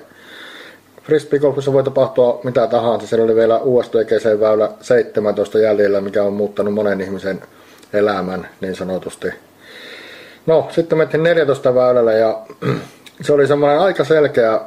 Frisbeegolfissa 1.04 1.74
voi 1.74 1.84
tapahtua 1.84 2.39
mitä 2.43 2.68
tahansa. 2.68 3.08
Siellä 3.08 3.24
oli 3.24 3.36
vielä 3.36 3.60
USDGC-väylä 3.60 4.72
17 4.82 5.60
jäljellä, 5.60 6.02
mikä 6.02 6.24
on 6.24 6.34
muuttanut 6.34 6.74
monen 6.74 7.02
ihmisen 7.02 7.41
elämän 7.93 8.47
niin 8.62 8.76
sanotusti. 8.76 9.28
No, 10.45 10.68
sitten 10.72 10.97
mentiin 10.97 11.24
14 11.24 11.76
väylällä 11.76 12.14
ja 12.14 12.39
se 13.22 13.34
oli 13.34 13.47
semmoinen 13.47 13.80
aika 13.80 14.04
selkeä 14.04 14.62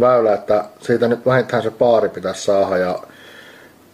väylä, 0.00 0.34
että 0.34 0.64
siitä 0.80 1.08
nyt 1.08 1.26
vähintään 1.26 1.62
se 1.62 1.70
paari 1.70 2.08
pitäisi 2.08 2.42
saada 2.42 2.76
ja 2.76 2.98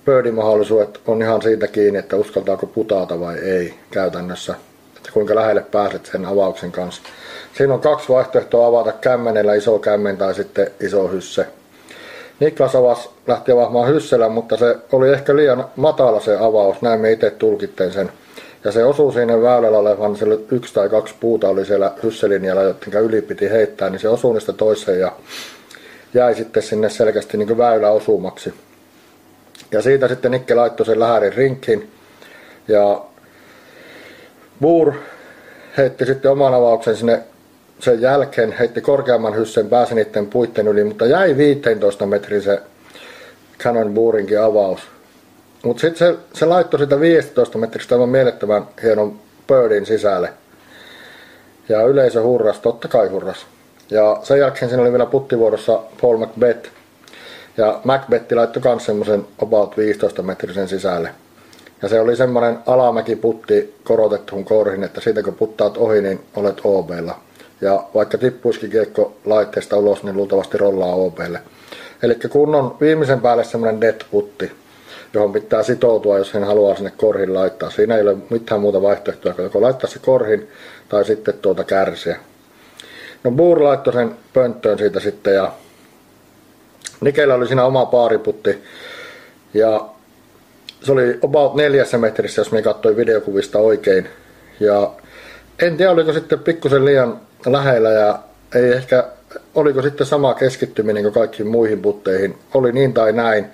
birdie-mahdollisuudet 0.04 1.00
on 1.06 1.22
ihan 1.22 1.42
siitä 1.42 1.68
kiinni, 1.68 1.98
että 1.98 2.16
uskaltaako 2.16 2.66
putata 2.66 3.20
vai 3.20 3.38
ei 3.38 3.74
käytännössä. 3.90 4.54
Että 5.08 5.14
kuinka 5.14 5.34
lähelle 5.34 5.60
pääset 5.60 6.06
sen 6.06 6.26
avauksen 6.26 6.72
kanssa. 6.72 7.02
Siinä 7.52 7.74
on 7.74 7.80
kaksi 7.80 8.08
vaihtoehtoa 8.08 8.66
avata 8.66 8.92
kämmenellä 8.92 9.54
iso 9.54 9.78
kämmen 9.78 10.16
tai 10.16 10.34
sitten 10.34 10.70
iso 10.80 11.08
hysse. 11.08 11.46
Niklas 12.40 12.76
avasi, 12.76 13.08
lähti 13.26 13.52
avaamaan 13.52 13.88
hyssellä, 13.88 14.28
mutta 14.28 14.56
se 14.56 14.76
oli 14.92 15.08
ehkä 15.08 15.36
liian 15.36 15.64
matala 15.76 16.20
se 16.20 16.36
avaus, 16.36 16.82
näin 16.82 17.00
me 17.00 17.12
itse 17.12 17.30
tulkitteen 17.30 17.92
sen. 17.92 18.12
Ja 18.64 18.72
se 18.72 18.84
osui 18.84 19.12
siinä 19.12 19.42
väylällä 19.42 19.78
olevan, 19.78 20.16
se 20.16 20.26
yksi 20.50 20.74
tai 20.74 20.88
kaksi 20.88 21.14
puuta 21.20 21.48
oli 21.48 21.64
siellä 21.64 21.92
hysselinjalla, 22.02 22.62
jotka 22.62 22.98
yli 22.98 23.22
piti 23.22 23.50
heittää, 23.50 23.90
niin 23.90 24.00
se 24.00 24.08
osui 24.08 24.32
niistä 24.32 24.52
toiseen 24.52 25.00
ja 25.00 25.12
jäi 26.14 26.34
sitten 26.34 26.62
sinne 26.62 26.90
selkeästi 26.90 27.36
niin 27.36 27.58
väylä 27.58 27.90
osumaksi. 27.90 28.54
Ja 29.72 29.82
siitä 29.82 30.08
sitten 30.08 30.30
Nikke 30.30 30.54
laittoi 30.54 30.86
sen 30.86 31.00
lähärin 31.00 31.32
rinkin 31.32 31.90
ja 32.68 33.07
Buur 34.60 34.92
heitti 35.76 36.06
sitten 36.06 36.30
oman 36.30 36.54
avauksen 36.54 36.96
sinne 36.96 37.22
sen 37.78 38.00
jälkeen, 38.00 38.52
heitti 38.52 38.80
korkeamman 38.80 39.36
hyssen, 39.36 39.68
pääsi 39.68 39.94
niiden 39.94 40.26
puitten 40.26 40.68
yli, 40.68 40.84
mutta 40.84 41.06
jäi 41.06 41.36
15 41.36 42.06
metrin 42.06 42.42
se 42.42 42.62
Canon 43.58 43.94
Boorinkin 43.94 44.40
avaus. 44.40 44.80
Mutta 45.62 45.80
sitten 45.80 45.98
se, 45.98 46.18
se 46.38 46.46
laittoi 46.46 46.80
sitä 46.80 47.00
15 47.00 47.58
metristä 47.58 47.94
aivan 47.94 48.08
mielettömän 48.08 48.66
hienon 48.82 49.20
birdin 49.46 49.86
sisälle. 49.86 50.32
Ja 51.68 51.82
yleisö 51.82 52.22
hurras, 52.22 52.60
totta 52.60 52.88
kai 52.88 53.08
hurras. 53.08 53.46
Ja 53.90 54.20
sen 54.22 54.38
jälkeen 54.38 54.68
siinä 54.68 54.82
oli 54.82 54.92
vielä 54.92 55.06
puttivuorossa 55.06 55.80
Paul 56.00 56.16
Macbeth. 56.16 56.70
Ja 57.56 57.80
Macbeth 57.84 58.32
laittoi 58.34 58.62
myös 58.64 58.84
semmoisen 58.84 59.26
about 59.42 59.76
15 59.76 60.22
metrisen 60.22 60.68
sisälle. 60.68 61.10
Ja 61.82 61.88
se 61.88 62.00
oli 62.00 62.16
semmoinen 62.16 62.58
alamäkiputti 62.66 63.74
korotettuun 63.84 64.44
korhin, 64.44 64.84
että 64.84 65.00
siitä 65.00 65.22
kun 65.22 65.34
puttaat 65.34 65.76
ohi, 65.76 66.02
niin 66.02 66.20
olet 66.36 66.60
OBlla. 66.64 67.18
Ja 67.60 67.84
vaikka 67.94 68.18
tippuisikin 68.18 68.70
kiekko 68.70 69.16
laitteesta 69.24 69.76
ulos, 69.76 70.02
niin 70.02 70.16
luultavasti 70.16 70.58
rollaa 70.58 70.94
OBlle. 70.94 71.40
Eli 72.02 72.14
kun 72.30 72.54
on 72.54 72.76
viimeisen 72.80 73.20
päälle 73.20 73.44
semmoinen 73.44 73.80
dead 73.80 74.00
putti, 74.10 74.52
johon 75.14 75.32
pitää 75.32 75.62
sitoutua, 75.62 76.18
jos 76.18 76.32
hän 76.32 76.44
haluaa 76.44 76.74
sinne 76.74 76.92
korhin 76.96 77.34
laittaa. 77.34 77.70
Siinä 77.70 77.96
ei 77.96 78.02
ole 78.02 78.16
mitään 78.30 78.60
muuta 78.60 78.82
vaihtoehtoa, 78.82 79.34
kuin 79.34 79.44
joko 79.44 79.62
laittaa 79.62 79.90
se 79.90 79.98
korhin 79.98 80.48
tai 80.88 81.04
sitten 81.04 81.34
tuota 81.34 81.64
kärsiä. 81.64 82.16
No 83.24 83.30
Buur 83.30 83.62
laittoi 83.62 83.92
sen 83.92 84.16
pönttöön 84.32 84.78
siitä 84.78 85.00
sitten 85.00 85.34
ja 85.34 85.52
Nikellä 87.00 87.34
oli 87.34 87.46
siinä 87.46 87.64
oma 87.64 87.86
paariputti 87.86 88.64
ja 89.54 89.88
se 90.82 90.92
oli 90.92 91.18
about 91.24 91.54
neljässä 91.54 91.98
metrissä, 91.98 92.40
jos 92.40 92.52
me 92.52 92.62
katsoin 92.62 92.96
videokuvista 92.96 93.58
oikein. 93.58 94.08
Ja 94.60 94.90
en 95.62 95.76
tiedä, 95.76 95.90
oliko 95.90 96.12
sitten 96.12 96.38
pikkusen 96.38 96.84
liian 96.84 97.20
lähellä 97.46 97.90
ja 97.90 98.18
ei 98.54 98.72
ehkä, 98.72 99.04
oliko 99.54 99.82
sitten 99.82 100.06
sama 100.06 100.34
keskittyminen 100.34 101.02
kuin 101.02 101.14
kaikkiin 101.14 101.48
muihin 101.48 101.82
putteihin. 101.82 102.38
Oli 102.54 102.72
niin 102.72 102.94
tai 102.94 103.12
näin. 103.12 103.46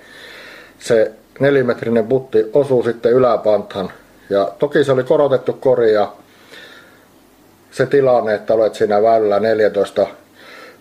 Se 0.79 1.11
nelimetrinen 1.39 2.07
putti 2.07 2.45
osuu 2.53 2.83
sitten 2.83 3.11
yläpanthan. 3.11 3.91
Ja 4.29 4.51
toki 4.59 4.83
se 4.83 4.91
oli 4.91 5.03
korotettu 5.03 5.53
kori 5.53 5.93
ja 5.93 6.13
se 7.71 7.85
tilanne, 7.85 8.33
että 8.33 8.53
olet 8.53 8.75
siinä 8.75 9.01
väylällä 9.01 9.39
14 9.39 10.07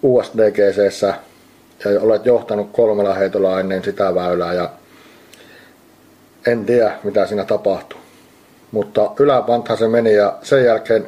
USDGC 0.02 1.02
ja 1.84 2.00
olet 2.00 2.26
johtanut 2.26 2.68
kolmella 2.72 3.14
heitolla 3.14 3.60
ennen 3.60 3.84
sitä 3.84 4.14
väylää 4.14 4.54
ja 4.54 4.70
en 6.46 6.64
tiedä 6.64 6.92
mitä 7.04 7.26
siinä 7.26 7.44
tapahtui. 7.44 7.98
Mutta 8.70 9.10
yläpanthan 9.18 9.76
se 9.76 9.88
meni 9.88 10.14
ja 10.14 10.38
sen 10.42 10.64
jälkeen 10.64 11.06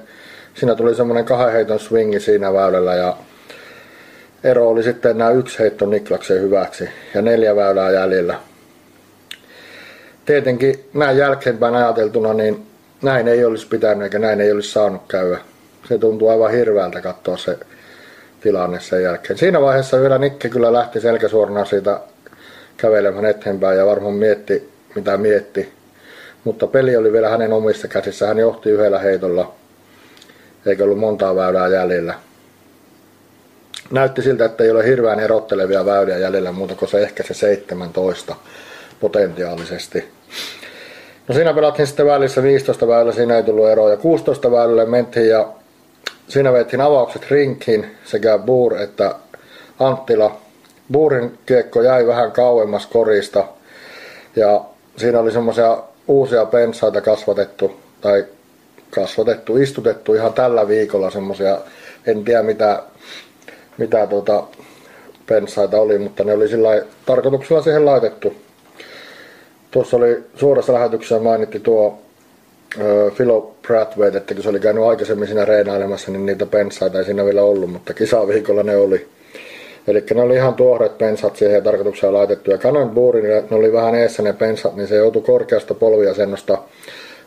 siinä 0.54 0.74
tuli 0.74 0.94
semmoinen 0.94 1.24
kahden 1.24 1.52
heiton 1.52 1.80
swingi 1.80 2.20
siinä 2.20 2.52
väylällä 2.52 2.94
ja 2.94 3.16
ero 4.44 4.68
oli 4.68 4.82
sitten 4.82 5.18
nämä 5.18 5.30
yksi 5.30 5.58
heitto 5.58 5.86
Niklaksen 5.86 6.40
hyväksi 6.40 6.88
ja 7.14 7.22
neljä 7.22 7.56
väylää 7.56 7.90
jäljellä. 7.90 8.34
Tietenkin 10.24 10.88
näin 10.94 11.16
jälkeenpäin 11.16 11.74
ajateltuna, 11.74 12.34
niin 12.34 12.66
näin 13.02 13.28
ei 13.28 13.44
olisi 13.44 13.66
pitänyt 13.66 14.04
eikä 14.04 14.18
näin 14.18 14.40
ei 14.40 14.52
olisi 14.52 14.70
saanut 14.70 15.02
käydä. 15.08 15.38
Se 15.88 15.98
tuntuu 15.98 16.28
aivan 16.28 16.52
hirveältä 16.52 17.00
katsoa 17.00 17.36
se 17.36 17.58
tilanne 18.40 18.80
sen 18.80 19.02
jälkeen. 19.02 19.38
Siinä 19.38 19.60
vaiheessa 19.60 20.00
vielä 20.00 20.18
Nikke 20.18 20.48
kyllä 20.48 20.72
lähti 20.72 21.00
selkäsuorana 21.00 21.64
siitä 21.64 22.00
kävelemään 22.76 23.24
eteenpäin 23.24 23.78
ja 23.78 23.86
varmaan 23.86 24.14
mietti 24.14 24.75
mitä 24.96 25.16
mietti. 25.16 25.72
Mutta 26.44 26.66
peli 26.66 26.96
oli 26.96 27.12
vielä 27.12 27.28
hänen 27.28 27.52
omissa 27.52 27.88
käsissä. 27.88 28.26
Hän 28.26 28.38
johti 28.38 28.70
yhdellä 28.70 28.98
heitolla, 28.98 29.54
eikä 30.66 30.84
ollut 30.84 30.98
montaa 30.98 31.36
väylää 31.36 31.68
jäljellä. 31.68 32.14
Näytti 33.90 34.22
siltä, 34.22 34.44
että 34.44 34.64
ei 34.64 34.70
ole 34.70 34.86
hirveän 34.86 35.20
erottelevia 35.20 35.86
väyliä 35.86 36.18
jäljellä 36.18 36.52
muuta 36.52 36.74
kuin 36.74 36.88
se 36.88 37.02
ehkä 37.02 37.22
se 37.22 37.34
17 37.34 38.36
potentiaalisesti. 39.00 40.04
No 41.28 41.34
siinä 41.34 41.54
pelattiin 41.54 41.86
sitten 41.86 42.06
välissä 42.06 42.42
15 42.42 42.88
väylä, 42.88 43.12
siinä 43.12 43.36
ei 43.36 43.42
tullut 43.42 43.68
eroa 43.68 43.90
ja 43.90 43.96
16 43.96 44.50
väylälle 44.50 44.86
mentiin 44.86 45.28
ja 45.28 45.48
siinä 46.28 46.52
veettiin 46.52 46.80
avaukset 46.80 47.30
rinkiin 47.30 47.96
sekä 48.04 48.38
Buur 48.38 48.76
että 48.76 49.14
Anttila. 49.78 50.40
Buurin 50.92 51.38
kiekko 51.46 51.82
jäi 51.82 52.06
vähän 52.06 52.32
kauemmas 52.32 52.86
korista 52.86 53.44
ja 54.36 54.64
siinä 54.96 55.20
oli 55.20 55.32
semmoisia 55.32 55.78
uusia 56.08 56.44
pensaita 56.44 57.00
kasvatettu 57.00 57.72
tai 58.00 58.24
kasvatettu, 58.90 59.56
istutettu 59.56 60.14
ihan 60.14 60.32
tällä 60.32 60.68
viikolla 60.68 61.10
semmoisia, 61.10 61.58
en 62.06 62.24
tiedä 62.24 62.42
mitä, 62.42 62.82
mitä 63.78 64.06
tuota 64.06 64.44
pensaita 65.26 65.80
oli, 65.80 65.98
mutta 65.98 66.24
ne 66.24 66.32
oli 66.32 66.48
sillä 66.48 66.68
tarkoituksella 67.06 67.62
siihen 67.62 67.84
laitettu. 67.84 68.34
Tuossa 69.70 69.96
oli 69.96 70.24
suorassa 70.34 70.72
lähetyksessä 70.72 71.18
mainitti 71.18 71.60
tuo 71.60 71.98
Philo 73.16 73.54
Prathwaite, 73.66 74.18
että 74.18 74.34
kun 74.34 74.42
se 74.42 74.48
oli 74.48 74.60
käynyt 74.60 74.84
aikaisemmin 74.84 75.28
siinä 75.28 75.44
reenailemassa, 75.44 76.10
niin 76.10 76.26
niitä 76.26 76.46
pensaita 76.46 76.98
ei 76.98 77.04
siinä 77.04 77.24
vielä 77.24 77.42
ollut, 77.42 77.70
mutta 77.72 77.94
kisaviikolla 77.94 78.62
ne 78.62 78.76
oli. 78.76 79.08
Eli 79.88 80.04
ne 80.14 80.22
oli 80.22 80.34
ihan 80.34 80.54
tuoreet 80.54 80.98
pensat 80.98 81.36
siihen 81.36 81.62
tarkoitukseen 81.62 82.14
laitettu. 82.14 82.50
Ja 82.50 82.58
Cannonboorin 82.58 83.24
ne 83.24 83.56
oli 83.56 83.72
vähän 83.72 83.94
eessä 83.94 84.22
ne 84.22 84.32
pensat, 84.32 84.76
niin 84.76 84.88
se 84.88 84.96
joutui 84.96 85.22
korkeasta 85.22 85.74
polviasennosta 85.74 86.58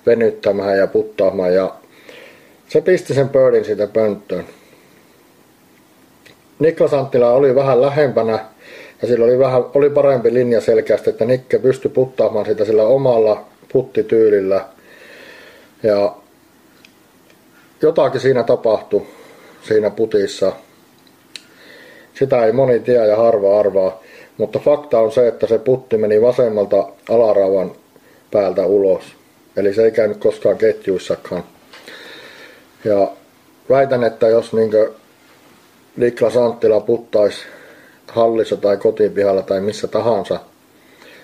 venyttämään 0.05 0.77
ja 0.77 0.87
puttaamaan. 0.87 1.53
Ja 1.53 1.75
se 2.67 2.81
pisti 2.81 3.13
sen 3.13 3.29
birdin 3.29 3.65
siitä 3.65 3.87
pönttöön. 3.87 4.45
Niklas 6.59 6.93
Anttila 6.93 7.31
oli 7.31 7.55
vähän 7.55 7.81
lähempänä 7.81 8.39
ja 9.01 9.07
sillä 9.07 9.25
oli, 9.25 9.39
vähän, 9.39 9.63
oli 9.73 9.89
parempi 9.89 10.33
linja 10.33 10.61
selkeästi, 10.61 11.09
että 11.09 11.25
Nikke 11.25 11.59
pystyi 11.59 11.91
puttaamaan 11.91 12.45
sitä 12.45 12.65
sillä 12.65 12.83
omalla 12.83 13.45
puttityylillä. 13.71 14.65
Ja 15.83 16.15
jotakin 17.81 18.21
siinä 18.21 18.43
tapahtui 18.43 19.07
siinä 19.61 19.89
putissa. 19.89 20.51
Sitä 22.19 22.45
ei 22.45 22.51
moni 22.51 22.79
tiedä 22.79 23.05
ja 23.05 23.15
harva 23.15 23.59
arvaa, 23.59 24.03
mutta 24.37 24.59
fakta 24.59 24.99
on 24.99 25.11
se, 25.11 25.27
että 25.27 25.47
se 25.47 25.57
putti 25.57 25.97
meni 25.97 26.21
vasemmalta 26.21 26.89
alarauan 27.09 27.71
päältä 28.31 28.65
ulos. 28.65 29.03
Eli 29.57 29.73
se 29.73 29.83
ei 29.83 29.91
käynyt 29.91 30.17
koskaan 30.17 30.57
ketjuissakaan. 30.57 31.43
Ja 32.85 33.11
väitän, 33.69 34.03
että 34.03 34.27
jos 34.27 34.53
niinkö 34.53 34.91
Niklas 35.97 36.37
Anttila 36.37 36.79
puttaisi 36.79 37.39
hallissa 38.07 38.57
tai 38.57 38.77
kotipihalla 38.77 39.41
tai 39.41 39.61
missä 39.61 39.87
tahansa 39.87 40.39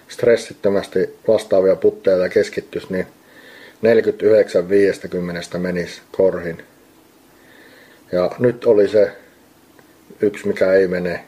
stressittömästi 0.07 1.15
vastaavia 1.27 1.75
putteja 1.75 2.17
ja 2.17 2.29
keskittyisi, 2.29 2.87
niin 2.89 3.07
49-50 5.55 5.57
menisi 5.57 6.01
korhin. 6.11 6.63
Ja 8.11 8.31
nyt 8.39 8.65
oli 8.65 8.87
se 8.87 9.11
yksi, 10.25 10.47
mikä 10.47 10.73
ei 10.73 10.87
mene 10.87 11.19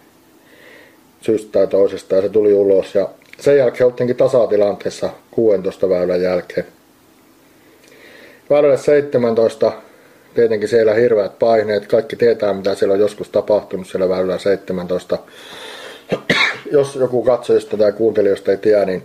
syystä 1.21 1.51
tai 1.51 1.67
toisesta 1.67 2.15
ja 2.15 2.21
se 2.21 2.29
tuli 2.29 2.53
ulos. 2.53 2.95
Ja 2.95 3.09
sen 3.39 3.57
jälkeen 3.57 3.85
oltiinkin 3.85 4.15
tasatilanteessa 4.15 5.09
16 5.31 5.89
väylän 5.89 6.21
jälkeen. 6.21 6.67
Väylälle 8.49 8.77
17 8.77 9.71
tietenkin 10.35 10.69
siellä 10.69 10.93
hirveät 10.93 11.39
paineet. 11.39 11.87
Kaikki 11.87 12.15
tietää, 12.15 12.53
mitä 12.53 12.75
siellä 12.75 12.93
on 12.93 12.99
joskus 12.99 13.29
tapahtunut 13.29 13.87
siellä 13.87 14.09
väylällä 14.09 14.37
17. 14.37 15.17
Jos 16.71 16.95
joku 16.95 17.23
katsojista 17.23 17.77
tai 17.77 17.91
kuuntelijoista 17.91 18.51
ei 18.51 18.57
tiedä, 18.57 18.85
niin 18.85 19.03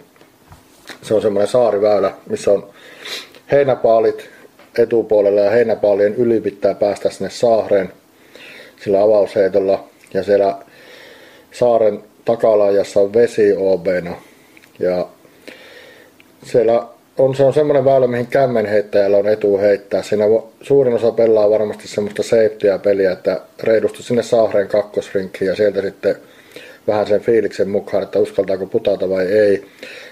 se 1.03 1.15
on 1.15 1.23
semmoinen 1.23 1.49
saariväylä, 1.49 2.13
missä 2.27 2.51
on 2.51 2.71
heinäpaalit 3.53 4.31
etupuolella 4.79 5.41
ja 5.41 5.51
heinäpaalien 5.51 6.15
yli 6.15 6.41
pitää 6.41 6.75
päästä 6.75 7.11
sinne 7.11 7.31
saareen 7.31 7.93
sillä 8.85 9.03
avausheitolla. 9.03 9.85
Ja 10.15 10.23
siellä 10.23 10.57
saaren 11.51 12.03
takalaajassa 12.25 13.01
on 13.01 13.15
vesi 13.15 13.55
OBna. 13.57 14.17
Ja 14.79 15.07
siellä 16.43 16.87
on, 17.19 17.35
se 17.37 17.43
on 17.45 17.55
semmoinen 17.55 17.85
väylä, 17.85 18.07
mihin 18.07 18.27
kämmenheittäjällä 18.27 19.17
on 19.17 19.29
etu 19.29 19.59
heittää. 19.59 20.03
Siinä 20.03 20.25
suurin 20.63 20.95
osa 20.95 21.13
pelaa 21.13 21.51
varmasti 21.51 21.89
semmoista 21.89 22.23
seittyä 22.23 22.79
peliä, 22.79 23.13
että 23.13 23.41
reilusti 23.63 24.03
sinne 24.03 24.23
Sahreen 24.23 24.69
kakkosrinkkiin 24.69 25.49
ja 25.49 25.57
sieltä 25.57 25.83
sitten 25.83 26.17
vähän 26.87 27.07
sen 27.07 27.21
fiiliksen 27.21 27.69
mukaan, 27.69 28.03
että 28.03 28.19
uskaltaako 28.19 28.67
putata 28.67 29.11
vai 29.11 29.27
ei. 29.27 29.65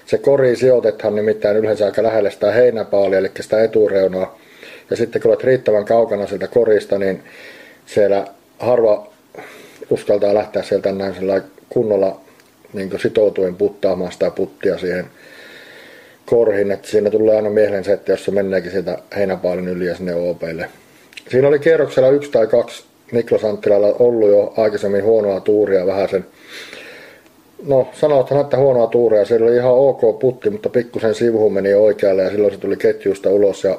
Se 0.05 0.17
kori 0.17 0.55
sijoitetaan 0.55 1.15
nimittäin 1.15 1.57
yleensä 1.57 1.85
aika 1.85 2.03
lähelle 2.03 2.31
sitä 2.31 2.51
heinäpaalia, 2.51 3.19
eli 3.19 3.31
sitä 3.39 3.63
etureunaa. 3.63 4.39
Ja 4.89 4.95
sitten 4.95 5.21
kun 5.21 5.31
olet 5.31 5.43
riittävän 5.43 5.85
kaukana 5.85 6.27
sieltä 6.27 6.47
korista, 6.47 6.97
niin 6.97 7.23
siellä 7.85 8.25
harva 8.61 9.07
uskaltaa 9.89 10.33
lähteä 10.33 10.63
sieltä 10.63 10.91
näin 10.91 11.15
kunnolla 11.69 12.21
niin 12.73 12.99
sitoutuen 13.01 13.55
puttaamaan 13.55 14.11
sitä 14.11 14.31
puttia 14.31 14.77
siihen 14.77 15.05
korhin, 16.25 16.71
että 16.71 16.87
siinä 16.87 17.09
tulee 17.09 17.35
aina 17.35 17.49
mieleen 17.49 17.83
se, 17.83 17.93
että 17.93 18.11
jos 18.11 18.25
se 18.25 18.31
meneekin 18.31 18.71
sieltä 18.71 18.97
heinäpaalin 19.15 19.67
yli 19.67 19.85
ja 19.85 19.95
sinne 19.95 20.15
OPlle. 20.15 20.69
Siinä 21.31 21.47
oli 21.47 21.59
kierroksella 21.59 22.09
yksi 22.09 22.31
tai 22.31 22.47
kaksi 22.47 22.83
Niklas 23.11 23.43
Anttilalla 23.43 23.95
ollut 23.99 24.29
jo 24.29 24.53
aikaisemmin 24.57 25.03
huonoa 25.03 25.39
tuuria 25.39 25.85
vähän 25.85 26.09
sen 26.09 26.25
No 27.67 27.87
sanotaan, 27.93 28.41
että 28.41 28.57
huonoa 28.57 28.87
tuuria. 28.87 29.25
Se 29.25 29.35
oli 29.35 29.55
ihan 29.55 29.71
ok 29.71 30.19
putti, 30.19 30.49
mutta 30.49 30.69
pikkusen 30.69 31.15
sivuun 31.15 31.53
meni 31.53 31.73
oikealle 31.73 32.23
ja 32.23 32.29
silloin 32.29 32.53
se 32.53 32.59
tuli 32.59 32.77
ketjusta 32.77 33.29
ulos 33.29 33.63
ja 33.63 33.77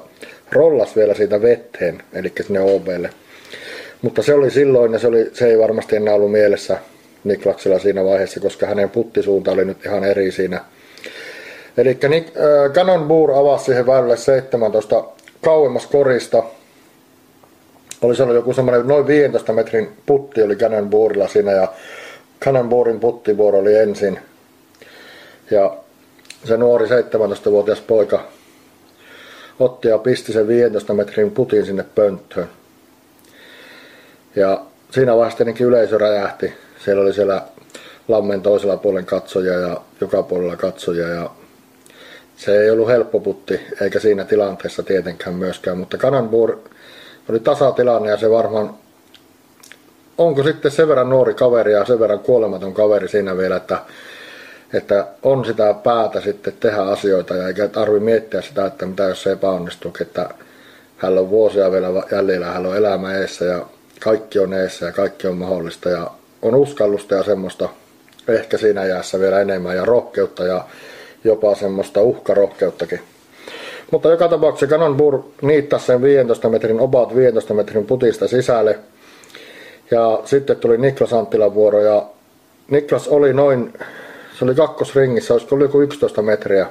rollas 0.53 0.97
vielä 0.97 1.15
siitä 1.15 1.43
vetteen, 1.43 2.03
eli 2.13 2.33
sinne 2.41 2.61
OBlle. 2.61 3.11
Mutta 4.03 4.23
se 4.23 4.35
oli 4.35 4.51
silloin 4.51 4.93
ja 4.93 4.99
se, 4.99 5.07
oli, 5.07 5.31
se 5.33 5.47
ei 5.47 5.59
varmasti 5.59 5.97
enää 5.97 6.15
ollut 6.15 6.33
mielessä 6.33 6.79
Niklaksella 7.25 7.79
siinä 7.79 8.05
vaiheessa, 8.05 8.41
koska 8.41 8.67
hänen 8.67 8.91
puttisuunta 8.91 9.51
oli 9.51 9.65
nyt 9.65 9.87
ihan 9.87 10.05
eri 10.05 10.33
siinä 10.33 10.65
Eli 11.77 11.99
äh, 12.05 12.73
Cannonball 12.73 13.35
avasi 13.35 13.65
siihen 13.65 13.87
väylälle 13.87 14.17
17 14.17 15.05
kauemmas 15.45 15.87
korista. 15.87 16.43
Oli 18.03 18.17
se 18.17 18.23
joku 18.23 18.53
semmoinen 18.53 18.89
noin 18.89 19.07
15 19.07 19.53
metrin 19.53 19.89
putti 20.07 20.43
oli 20.43 20.57
Cannonballilla 20.57 21.29
siinä 21.29 21.53
ja 21.53 21.73
Cannonballin 22.41 23.01
puttivuoro 23.01 23.59
oli 23.59 23.75
ensin. 23.75 24.21
Ja 25.51 25.77
se 26.45 26.57
nuori 26.57 26.87
17-vuotias 26.87 27.81
poika 27.81 28.25
otti 29.61 29.89
ja 29.89 29.99
pisti 29.99 30.33
sen 30.33 30.49
15 30.49 30.95
metrin 30.95 31.31
putin 31.31 31.67
sinne 31.67 31.85
pönttöön. 31.95 32.49
Ja 34.37 34.61
siinä 34.91 35.13
tietenkin 35.37 35.67
yleisö 35.67 35.99
räjähti. 35.99 36.53
Siellä 36.85 37.03
oli 37.03 37.13
siellä 37.13 37.43
lammen 38.09 38.43
toisella 38.43 38.77
puolen 38.77 39.07
katsoja 39.07 39.59
ja 39.59 39.81
joka 40.01 40.23
puolella 40.23 40.57
katsoja 40.57 41.09
ja 41.09 41.31
se 42.37 42.59
ei 42.63 42.71
ollut 42.71 42.89
helppo 42.89 43.21
putti, 43.21 43.61
eikä 43.81 44.01
siinä 44.01 44.25
tilanteessa 44.25 44.83
tietenkään 44.83 45.37
myöskään, 45.37 45.79
mutta 45.79 45.99
Kananbur 45.99 46.59
oli 47.29 47.41
tasatilanne 47.41 48.11
ja 48.11 48.17
se 48.17 48.31
varmaan 48.31 48.75
onko 50.19 50.43
sitten 50.43 50.71
sen 50.71 50.89
verran 50.89 51.11
nuori 51.11 51.35
kaveri 51.35 51.73
ja 51.73 51.85
sen 51.85 52.01
verran 52.01 52.19
kuolematon 52.19 52.75
kaveri 52.75 53.09
siinä 53.09 53.37
vielä, 53.37 53.57
että, 53.57 53.79
että 54.73 55.07
on 55.23 55.45
sitä 55.45 55.75
päätä 55.75 56.21
sitten 56.21 56.53
tehdä 56.61 56.83
asioita 56.83 57.37
ja 57.37 57.49
eikä 57.49 57.69
tarvi 57.69 58.01
miettiä 58.01 58.43
sitä, 58.43 58.67
että 58.67 58.87
mitä 58.87 59.03
jos 59.03 59.23
se 59.23 59.33
epäonnistuu, 59.33 59.93
että 60.01 60.29
hän 60.97 61.19
on 61.19 61.31
vuosia 61.31 61.73
vielä 61.73 61.89
jäljellä, 62.13 62.47
hän 62.47 62.67
on 62.67 62.77
elämä 62.77 63.15
eessä 63.15 63.45
ja 63.45 63.67
kaikki 64.05 64.39
on 64.39 64.55
eessä 64.55 64.87
ja 64.87 64.93
kaikki 64.93 65.27
on 65.27 65.37
mahdollista 65.37 65.89
ja 65.89 66.11
on 66.43 66.55
uskallusta 66.55 67.15
ja 67.15 67.23
semmoista 67.23 67.69
ehkä 68.29 68.59
siinä 68.59 68.85
jäässä 68.85 69.21
vielä 69.21 69.41
enemmän 69.41 69.77
ja 69.77 69.85
rohkeutta 69.85 70.45
ja 70.45 70.65
jopa 71.25 71.55
semmoista 71.55 72.03
uhkarohkeuttakin. 72.03 73.01
Mutta 73.91 74.11
joka 74.11 74.29
tapauksessa 74.29 74.67
Cannonbur 74.67 75.23
niittasi 75.43 75.87
sen 75.87 76.03
15 76.03 76.49
metrin, 76.49 76.81
obat 76.81 77.15
15 77.15 77.55
metrin 77.55 77.87
putista 77.87 78.29
sisälle. 78.29 78.79
Ja 79.91 80.21
sitten 80.25 80.57
tuli 80.57 80.79
Niklas 80.79 81.13
Anttilan 81.13 81.55
vuoro 81.55 81.81
ja 81.81 82.07
Niklas 82.71 83.09
oli 83.09 83.33
noin, 83.33 83.73
se 84.39 84.45
oli 84.45 84.55
kakkosringissä, 84.55 85.35
olisiko 85.35 85.55
ollut 85.55 85.69
joku 85.69 85.81
11 85.81 86.23
metriä. 86.23 86.67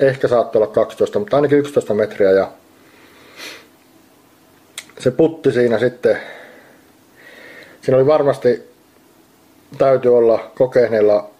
Ehkä 0.00 0.28
saattoi 0.28 0.62
olla 0.62 0.72
12, 0.72 1.18
mutta 1.18 1.36
ainakin 1.36 1.58
11 1.58 1.94
metriä 1.94 2.30
ja 2.30 2.48
se 5.04 5.10
putti 5.10 5.52
siinä 5.52 5.78
sitten. 5.78 6.18
Siinä 7.80 7.96
oli 7.96 8.06
varmasti 8.06 8.62
täytyy 9.78 10.16
olla 10.16 10.52
kokeneella 10.54 11.30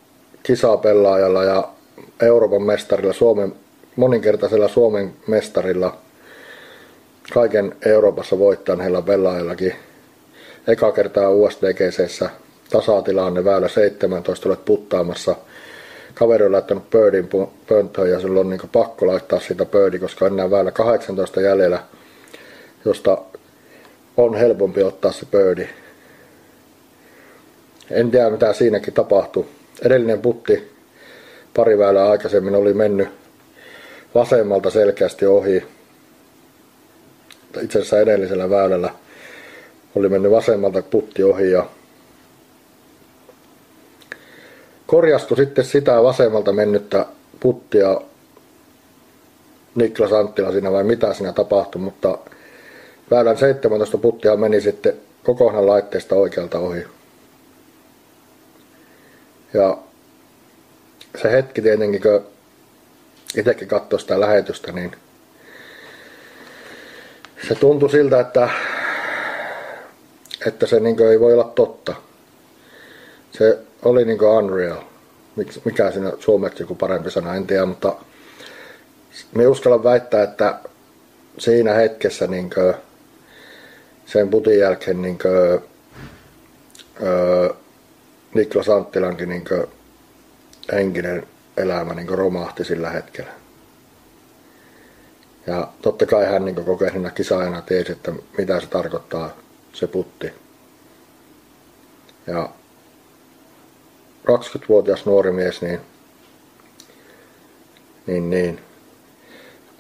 kisapelaajalla 0.42 1.44
ja 1.44 1.68
Euroopan 2.22 2.62
mestarilla, 2.62 3.12
Suomen, 3.12 3.54
moninkertaisella 3.96 4.68
Suomen 4.68 5.12
mestarilla, 5.26 5.98
kaiken 7.34 7.76
Euroopassa 7.86 8.38
voittaneella 8.38 9.02
pelaajallakin. 9.02 9.74
Eka 10.66 10.92
kertaa 10.92 11.30
USDGCssä 11.30 12.30
tasatilanne 12.70 13.44
väylä 13.44 13.68
17 13.68 14.48
olet 14.48 14.64
puttaamassa. 14.64 15.36
Kaveri 16.14 16.46
on 16.46 16.52
laittanut 16.52 16.90
birdin 16.90 17.28
pönttöön 17.68 18.10
ja 18.10 18.20
sulla 18.20 18.40
on 18.40 18.50
niin 18.50 18.60
pakko 18.72 19.06
laittaa 19.06 19.40
sitä 19.40 19.64
birdi, 19.64 19.98
koska 19.98 20.26
enää 20.26 20.50
väylä 20.50 20.70
18 20.70 21.40
jäljellä, 21.40 21.82
josta 22.84 23.18
on 24.16 24.34
helpompi 24.34 24.82
ottaa 24.82 25.12
se 25.12 25.26
birdi. 25.26 25.68
En 27.90 28.10
tiedä 28.10 28.30
mitä 28.30 28.52
siinäkin 28.52 28.94
tapahtui. 28.94 29.46
Edellinen 29.82 30.22
putti 30.22 30.72
pari 31.56 31.78
väylää 31.78 32.10
aikaisemmin 32.10 32.54
oli 32.54 32.74
mennyt 32.74 33.08
vasemmalta 34.14 34.70
selkeästi 34.70 35.26
ohi. 35.26 35.64
Itse 37.62 37.78
asiassa 37.78 38.00
edellisellä 38.00 38.50
väylällä 38.50 38.90
oli 39.94 40.08
mennyt 40.08 40.32
vasemmalta 40.32 40.82
putti 40.82 41.22
ohi 41.22 41.50
ja 41.50 41.66
korjastui 44.86 45.36
sitten 45.36 45.64
sitä 45.64 46.02
vasemmalta 46.02 46.52
mennyttä 46.52 47.06
puttia 47.40 48.00
Niklas 49.74 50.12
Anttila 50.12 50.52
siinä 50.52 50.72
vai 50.72 50.84
mitä 50.84 51.14
siinä 51.14 51.32
tapahtui, 51.32 51.82
mutta 51.82 52.18
väylän 53.10 53.38
17 53.38 53.98
puttia 53.98 54.36
meni 54.36 54.60
sitten 54.60 54.94
kokonaan 55.24 55.66
laitteesta 55.66 56.14
oikealta 56.14 56.58
ohi. 56.58 56.84
Ja 59.54 59.78
se 61.22 61.32
hetki 61.32 61.62
tietenkin, 61.62 62.02
kun 62.02 62.26
itsekin 63.36 63.68
katsoi 63.68 64.00
sitä 64.00 64.20
lähetystä, 64.20 64.72
niin 64.72 64.92
se 67.48 67.54
tuntui 67.54 67.90
siltä, 67.90 68.20
että, 68.20 68.48
että 70.46 70.66
se 70.66 70.80
niin 70.80 71.02
ei 71.02 71.20
voi 71.20 71.32
olla 71.32 71.52
totta. 71.54 71.94
Se 73.32 73.58
oli 73.82 74.04
niin 74.04 74.22
unreal. 74.22 74.82
Mikä 75.64 75.90
siinä 75.90 76.12
suomeksi 76.18 76.62
joku 76.62 76.74
parempi 76.74 77.10
sana, 77.10 77.34
en 77.34 77.46
tiedä, 77.46 77.66
mutta 77.66 77.96
me 79.34 79.46
uskallan 79.46 79.84
väittää, 79.84 80.22
että 80.22 80.58
siinä 81.38 81.72
hetkessä 81.72 82.26
niin 82.26 82.50
kuin, 82.50 82.74
sen 84.06 84.28
putin 84.30 84.58
jälkeen 84.58 85.02
niin 85.02 85.18
kuin, 85.18 85.60
öö, 87.02 87.48
Niklas 88.34 88.68
Anttilankin 88.68 89.28
niin 89.28 89.44
kuin, 89.48 89.66
henkinen 90.72 91.26
elämä 91.56 91.94
niin 91.94 92.08
romahti 92.08 92.64
sillä 92.64 92.90
hetkellä. 92.90 93.30
Ja 95.46 95.68
totta 95.82 96.06
kai 96.06 96.26
hän 96.26 96.44
niin 96.44 96.64
kokeneena 96.64 97.10
kisaajana 97.10 97.62
tiesi, 97.62 97.92
että 97.92 98.12
mitä 98.38 98.60
se 98.60 98.66
tarkoittaa 98.66 99.36
se 99.72 99.86
putti. 99.86 100.32
Ja 102.26 102.48
20-vuotias 104.28 105.06
nuori 105.06 105.32
mies, 105.32 105.62
niin, 105.62 105.80
niin, 108.06 108.30
niin 108.30 108.60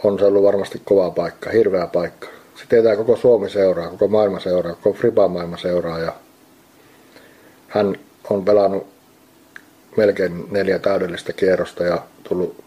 on 0.04 0.18
se 0.18 0.24
ollut 0.24 0.42
varmasti 0.42 0.82
kova 0.84 1.10
paikka, 1.10 1.50
hirveä 1.50 1.86
paikka. 1.86 2.33
Se 2.54 2.64
tietää 2.68 2.96
koko 2.96 3.16
Suomi 3.16 3.50
seuraa, 3.50 3.90
koko 3.90 4.08
maailma 4.08 4.40
seuraa, 4.40 4.74
koko 4.74 4.98
Friban 4.98 5.30
maailma 5.30 5.56
seuraa 5.56 5.98
ja 5.98 6.12
hän 7.68 7.96
on 8.30 8.44
pelannut 8.44 8.86
melkein 9.96 10.46
neljä 10.50 10.78
täydellistä 10.78 11.32
kierrosta 11.32 11.84
ja 11.84 12.02
tullut 12.28 12.64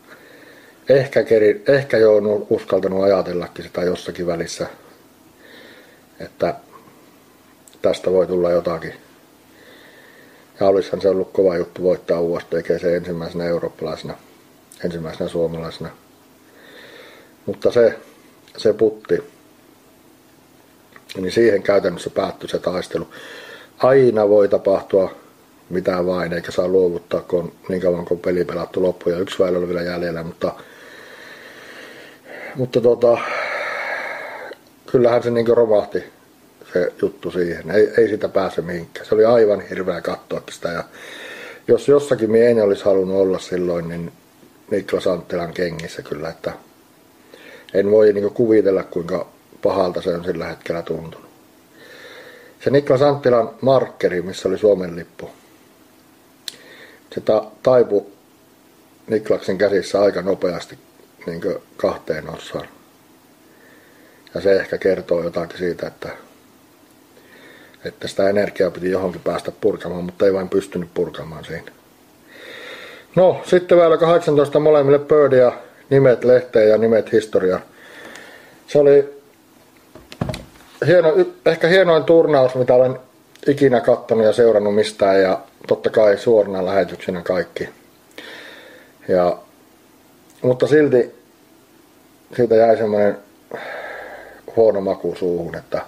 ehkä, 0.90 1.24
keri, 1.24 1.64
ehkä 1.68 1.98
jo 1.98 2.16
on 2.16 2.48
uskaltanut 2.50 3.04
ajatellakin 3.04 3.66
sitä 3.66 3.82
jossakin 3.82 4.28
välissä, 4.28 4.68
että 6.20 6.56
tästä 7.82 8.12
voi 8.12 8.28
tulla 8.28 8.52
jotakin. 8.52 8.94
Ja 10.60 10.68
olisihan 10.68 11.02
se 11.02 11.10
ollut 11.10 11.32
kova 11.32 11.58
juttu 11.58 11.84
voittaa 11.84 12.22
USTG 12.22 12.80
se 12.82 12.96
ensimmäisenä 12.96 13.46
eurooppalaisena, 13.46 14.14
ensimmäisenä 14.86 15.30
suomalaisena. 15.30 15.90
Mutta 17.46 17.72
se, 17.72 18.00
se 18.58 18.74
putti, 18.74 19.24
niin 21.16 21.32
siihen 21.32 21.64
käytännössä 21.64 22.10
päättyi 22.10 22.50
se 22.50 22.60
taistelu. 22.60 23.08
Aina 23.78 24.30
voi 24.30 24.50
tapahtua 24.50 25.16
mitä 25.70 26.06
vain, 26.06 26.34
eikä 26.34 26.52
saa 26.52 26.68
luovuttaa, 26.68 27.22
kun 27.22 27.52
niin 27.70 27.82
kauan 27.82 28.06
kun 28.06 28.20
peli 28.20 28.46
pelattu 28.46 28.84
loppuun 28.84 29.16
ja 29.16 29.22
yksi 29.22 29.40
väylä 29.40 29.58
oli 29.58 29.68
vielä 29.68 29.82
jäljellä, 29.82 30.24
mutta, 30.24 30.54
mutta 32.56 32.82
tota, 32.82 33.18
kyllähän 34.92 35.24
se 35.24 35.32
niin 35.32 35.48
romahti 35.48 36.04
se 36.74 36.94
juttu 37.02 37.32
siihen. 37.32 37.72
Ei, 37.72 37.90
ei 37.98 38.08
sitä 38.08 38.30
pääse 38.30 38.62
mihinkään. 38.62 39.06
Se 39.06 39.16
oli 39.16 39.26
aivan 39.26 39.62
hirveä 39.62 40.02
katsoa 40.02 40.42
sitä 40.52 40.70
ja 40.70 40.84
jos 41.68 41.88
jossakin 41.88 42.32
minä 42.32 42.46
en 42.46 42.64
olisi 42.64 42.86
halunnut 42.86 43.18
olla 43.18 43.40
silloin, 43.40 43.90
niin 43.90 44.12
Niklas 44.72 45.08
Anttilan 45.08 45.54
kengissä 45.54 46.02
kyllä, 46.02 46.30
että 46.30 46.54
en 47.74 47.92
voi 47.92 48.14
niin 48.14 48.32
kuvitella 48.32 48.84
kuinka 48.84 49.28
pahalta 49.68 50.02
se 50.02 50.10
on 50.10 50.24
sillä 50.24 50.46
hetkellä 50.46 50.82
tuntunut. 50.82 51.30
Se 52.64 52.70
Niklas 52.70 53.02
Anttilan 53.02 53.50
markkeri, 53.62 54.22
missä 54.22 54.50
oli 54.50 54.58
Suomen 54.58 54.96
lippu, 54.96 55.30
se 57.14 57.22
ta- 57.22 57.46
taipu 57.64 58.12
Niklaksen 59.08 59.58
käsissä 59.58 60.02
aika 60.02 60.22
nopeasti 60.22 60.78
niin 61.26 61.42
kahteen 61.78 62.30
osaan. 62.30 62.68
Ja 64.36 64.42
se 64.42 64.56
ehkä 64.56 64.78
kertoo 64.78 65.24
jotakin 65.24 65.58
siitä, 65.58 65.88
että, 65.88 66.10
että 67.86 68.08
sitä 68.08 68.30
energiaa 68.30 68.72
piti 68.72 68.92
johonkin 68.92 69.22
päästä 69.22 69.52
purkamaan, 69.52 70.04
mutta 70.04 70.26
ei 70.26 70.34
vain 70.34 70.50
pystynyt 70.50 70.90
purkamaan 70.94 71.46
siinä. 71.46 71.72
No, 73.16 73.42
sitten 73.46 73.78
vielä 73.78 73.98
18 73.98 74.60
molemmille 74.60 75.00
Birdia, 75.00 75.52
nimet 75.90 76.24
lehteen 76.24 76.70
ja 76.70 76.78
nimet 76.78 77.12
historia. 77.12 77.60
Se 78.68 78.80
oli 78.80 79.17
hieno, 80.86 81.14
ehkä 81.46 81.68
hienoin 81.68 82.04
turnaus, 82.04 82.56
mitä 82.56 82.74
olen 82.74 83.00
ikinä 83.48 83.82
kattonut 83.82 84.26
ja 84.26 84.34
seurannut 84.34 84.76
mistään 84.76 85.22
ja 85.22 85.40
totta 85.68 85.90
kai 85.90 86.18
suorana 86.18 86.66
lähetyksenä 86.66 87.22
kaikki. 87.22 87.70
Ja, 89.08 89.38
mutta 90.42 90.68
silti 90.68 91.16
siitä 92.36 92.56
jäi 92.56 92.78
semmoinen 92.78 93.18
huono 94.56 94.82
maku 94.82 95.16
suuhun, 95.20 95.56
että 95.56 95.82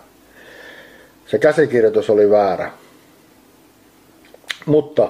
se 1.27 1.37
käsikirjoitus 1.37 2.09
oli 2.09 2.29
väärä. 2.29 2.71
Mutta 4.65 5.09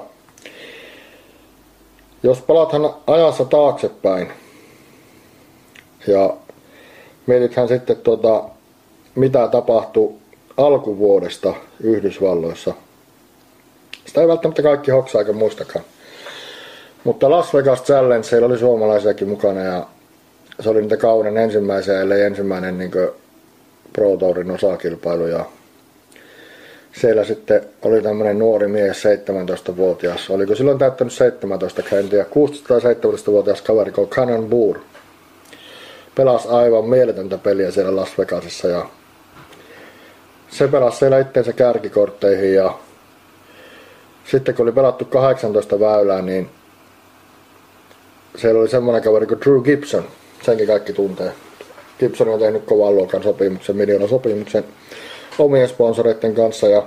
jos 2.24 2.42
palathan 2.42 2.94
ajassa 3.08 3.46
taaksepäin 3.46 4.32
ja 6.08 6.34
mietithän 7.26 7.68
sitten 7.68 7.98
tuota, 7.98 8.44
mitä 9.20 9.48
tapahtui 9.48 10.14
alkuvuodesta 10.58 11.54
Yhdysvalloissa– 11.84 12.74
sitä 14.10 14.22
ei 14.22 14.28
välttämättä 14.28 14.62
kaikki 14.62 14.92
hoksaa 14.92 15.22
eikä 15.22 15.34
muistakaan. 15.34 15.86
Mutta 17.04 17.30
Las 17.30 17.54
Vegas 17.54 17.84
Challenge, 17.84 18.24
siellä 18.24 18.48
oli 18.48 18.58
suomalaisiakin 18.58 19.28
mukana 19.28 19.62
ja 19.62 19.88
se 20.60 20.70
oli 20.70 20.82
niitä 20.82 20.98
kauden 20.98 21.38
ensimmäisiä, 21.38 22.02
ellei 22.02 22.22
ensimmäinen 22.22 22.78
niin 22.78 22.92
Pro 23.94 24.18
Tourin 24.18 24.52
osakilpailu. 24.52 25.28
Ja 25.28 25.46
siellä 27.02 27.24
sitten 27.24 27.62
oli 27.82 28.02
tämmöinen 28.02 28.40
nuori 28.40 28.68
mies, 28.68 29.04
17-vuotias. 29.04 30.30
Oliko 30.30 30.56
silloin 30.56 30.80
täyttänyt 30.80 31.14
17, 31.14 31.82
en 31.92 32.10
tiedä, 32.10 32.26
16 32.26 32.68
tai 32.68 32.94
17-vuotias 32.94 33.62
kaveri 33.62 33.92
kuin 33.92 34.10
Cannon 34.10 34.50
Boor. 34.50 34.80
Pelasi 36.16 36.48
aivan 36.48 36.86
mieletöntä 36.90 37.38
peliä 37.38 37.72
siellä 37.72 37.96
Las 37.96 38.18
Vegasissa 38.18 38.68
ja 38.68 38.86
se 40.50 40.68
pelasi 40.68 40.98
siellä 40.98 41.20
itteensä 41.20 41.54
kärkikortteihin 41.54 42.54
ja 42.54 42.74
sitten 44.24 44.56
kun 44.56 44.64
oli 44.64 44.72
pelattu 44.72 45.06
18 45.06 45.80
väylää, 45.80 46.22
niin 46.22 46.50
siellä 48.36 48.60
oli 48.60 48.70
semmoinen 48.70 49.04
kaveri 49.04 49.26
kuin 49.26 49.42
Drew 49.42 49.62
Gibson. 49.62 50.04
Senkin 50.42 50.68
kaikki 50.68 50.94
tuntee. 50.94 51.32
Gibson 52.00 52.30
on 52.30 52.40
tehnyt 52.40 52.66
kovan 52.66 52.96
luokan 52.96 53.24
sopimuksen, 53.24 53.76
miljoonan 53.76 54.10
sopimuksen 54.10 54.64
omien 55.40 55.70
sponsoreiden 55.70 56.36
kanssa. 56.36 56.68
Ja 56.68 56.84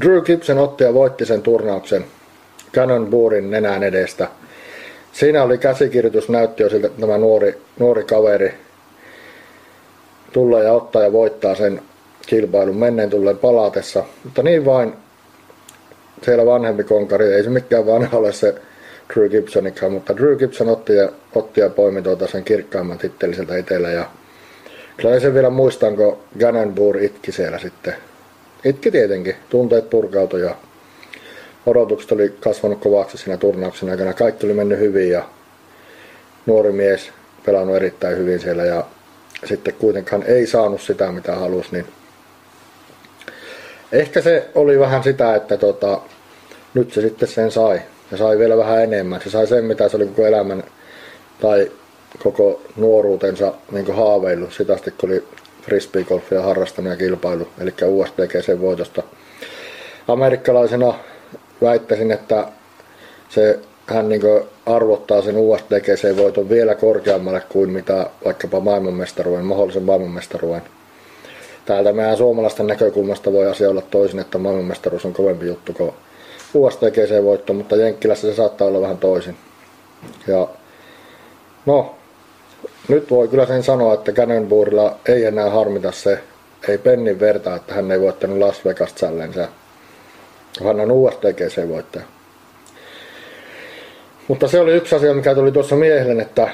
Drew 0.00 0.22
Gibson 0.22 0.58
otti 0.58 0.84
ja 0.84 0.94
voitti 0.94 1.26
sen 1.26 1.42
turnauksen 1.42 2.04
Cannonballen 2.72 3.50
nenän 3.50 3.82
edestä. 3.82 4.28
Siinä 5.12 5.42
oli 5.42 5.58
käsikirjoitus, 5.58 6.28
näytti 6.28 6.62
jo 6.62 6.70
siltä, 6.70 6.88
tämä 6.88 7.18
nuori, 7.18 7.60
nuori 7.78 8.04
kaveri 8.04 8.54
tulla 10.32 10.58
ja 10.58 10.72
ottaa 10.72 11.02
ja 11.02 11.12
voittaa 11.12 11.54
sen 11.54 11.82
kilpailun 12.26 12.76
menneen 12.76 13.10
tulleen 13.10 13.38
palatessa. 13.38 14.04
Mutta 14.24 14.42
niin 14.42 14.64
vain 14.64 14.92
siellä 16.22 16.46
vanhempi 16.46 16.84
konkari, 16.84 17.34
ei 17.34 17.44
se 17.44 17.50
mikään 17.50 17.86
vanha 17.86 18.18
ole 18.18 18.32
se 18.32 18.54
Drew 19.14 19.28
Gibsonikaan, 19.30 19.92
mutta 19.92 20.16
Drew 20.16 20.36
Gibson 20.36 20.68
otti 20.68 20.94
ja, 20.94 21.08
otti 21.34 21.60
ja 21.60 21.70
poimi 21.70 22.02
tuota 22.02 22.26
sen 22.26 22.44
kirkkaamman 22.44 22.98
titteliseltä 22.98 23.56
itsellä 23.56 23.90
ja 23.90 24.06
kyllä 24.96 25.20
sen 25.20 25.34
vielä 25.34 25.50
muistan, 25.50 25.96
kun 25.96 26.18
Gannonbour 26.38 26.98
itki 26.98 27.32
siellä 27.32 27.58
sitten. 27.58 27.94
Itki 28.64 28.90
tietenkin, 28.90 29.34
tunteet 29.50 29.90
purkautui 29.90 30.40
ja 30.40 30.54
odotukset 31.66 32.12
oli 32.12 32.34
kasvanut 32.40 32.80
kovaksi 32.80 33.18
siinä 33.18 33.36
turnauksen 33.36 33.90
aikana. 33.90 34.12
Kaikki 34.12 34.46
oli 34.46 34.54
mennyt 34.54 34.78
hyvin 34.78 35.10
ja 35.10 35.24
nuori 36.46 36.72
mies 36.72 37.10
pelannut 37.46 37.76
erittäin 37.76 38.18
hyvin 38.18 38.40
siellä 38.40 38.64
ja 38.64 38.84
sitten 39.44 39.74
kuitenkaan 39.74 40.22
ei 40.22 40.46
saanut 40.46 40.80
sitä 40.80 41.12
mitä 41.12 41.34
halusi, 41.34 41.68
niin 41.72 41.86
ehkä 43.92 44.20
se 44.20 44.48
oli 44.54 44.78
vähän 44.78 45.02
sitä, 45.02 45.34
että 45.34 45.56
tota, 45.56 46.00
nyt 46.74 46.92
se 46.92 47.00
sitten 47.00 47.28
sen 47.28 47.50
sai. 47.50 47.80
Ja 48.10 48.16
sai 48.16 48.38
vielä 48.38 48.56
vähän 48.56 48.82
enemmän. 48.82 49.20
Se 49.24 49.30
sai 49.30 49.46
sen, 49.46 49.64
mitä 49.64 49.88
se 49.88 49.96
oli 49.96 50.06
koko 50.06 50.26
elämän 50.26 50.64
tai 51.40 51.70
koko 52.22 52.62
nuoruutensa 52.76 53.54
niin 53.70 53.94
haaveillut. 53.94 54.52
Sitä 54.52 54.72
asti, 54.74 54.90
kun 54.90 55.10
oli 55.10 55.24
frisbeegolfia 55.62 56.42
harrastanut 56.42 56.90
ja 56.90 56.96
kilpailu, 56.96 57.48
eli 57.60 57.74
USDGC 57.86 58.60
voitosta. 58.60 59.02
Amerikkalaisena 60.08 60.94
väittäisin, 61.62 62.10
että 62.10 62.46
se, 63.28 63.58
hän 63.86 64.08
niin 64.08 64.22
arvottaa 64.66 65.22
sen 65.22 65.36
USDGC-voiton 65.36 66.48
vielä 66.48 66.74
korkeammalle 66.74 67.42
kuin 67.48 67.70
mitä 67.70 68.06
vaikkapa 68.24 68.60
maailmanmestaruuden, 68.60 69.44
mahdollisen 69.44 69.82
maailmanmestaruuden. 69.82 70.62
Täältä 71.66 71.92
meidän 71.92 72.16
suomalaisten 72.16 72.66
näkökulmasta 72.66 73.32
voi 73.32 73.46
asia 73.46 73.70
olla 73.70 73.82
toisin, 73.90 74.20
että 74.20 74.38
maailmanmestaruus 74.38 75.04
on 75.04 75.12
kovempi 75.12 75.46
juttu 75.46 75.72
kuin 75.72 75.92
USTGC-voitto, 76.54 77.52
mutta 77.52 77.76
Jenkkilässä 77.76 78.30
se 78.30 78.34
saattaa 78.34 78.68
olla 78.68 78.80
vähän 78.80 78.98
toisin. 78.98 79.36
Ja 80.26 80.48
no, 81.66 81.94
nyt 82.88 83.10
voi 83.10 83.28
kyllä 83.28 83.46
sen 83.46 83.62
sanoa, 83.62 83.94
että 83.94 84.12
Cannonburilla 84.12 84.96
ei 85.06 85.24
enää 85.24 85.50
harmita 85.50 85.92
se, 85.92 86.18
ei 86.68 86.78
pennin 86.78 87.20
verta, 87.20 87.56
että 87.56 87.74
hän 87.74 87.90
ei 87.90 88.00
voittanut 88.00 88.38
Las 88.38 88.64
Vegas 88.64 88.94
Challengea. 88.94 89.48
Hän 90.64 90.80
on 90.80 90.90
USTGC-voittaja. 90.90 92.04
Mutta 94.28 94.48
se 94.48 94.60
oli 94.60 94.72
yksi 94.72 94.94
asia, 94.94 95.14
mikä 95.14 95.34
tuli 95.34 95.52
tuossa 95.52 95.76
miehelle, 95.76 96.22
että 96.22 96.50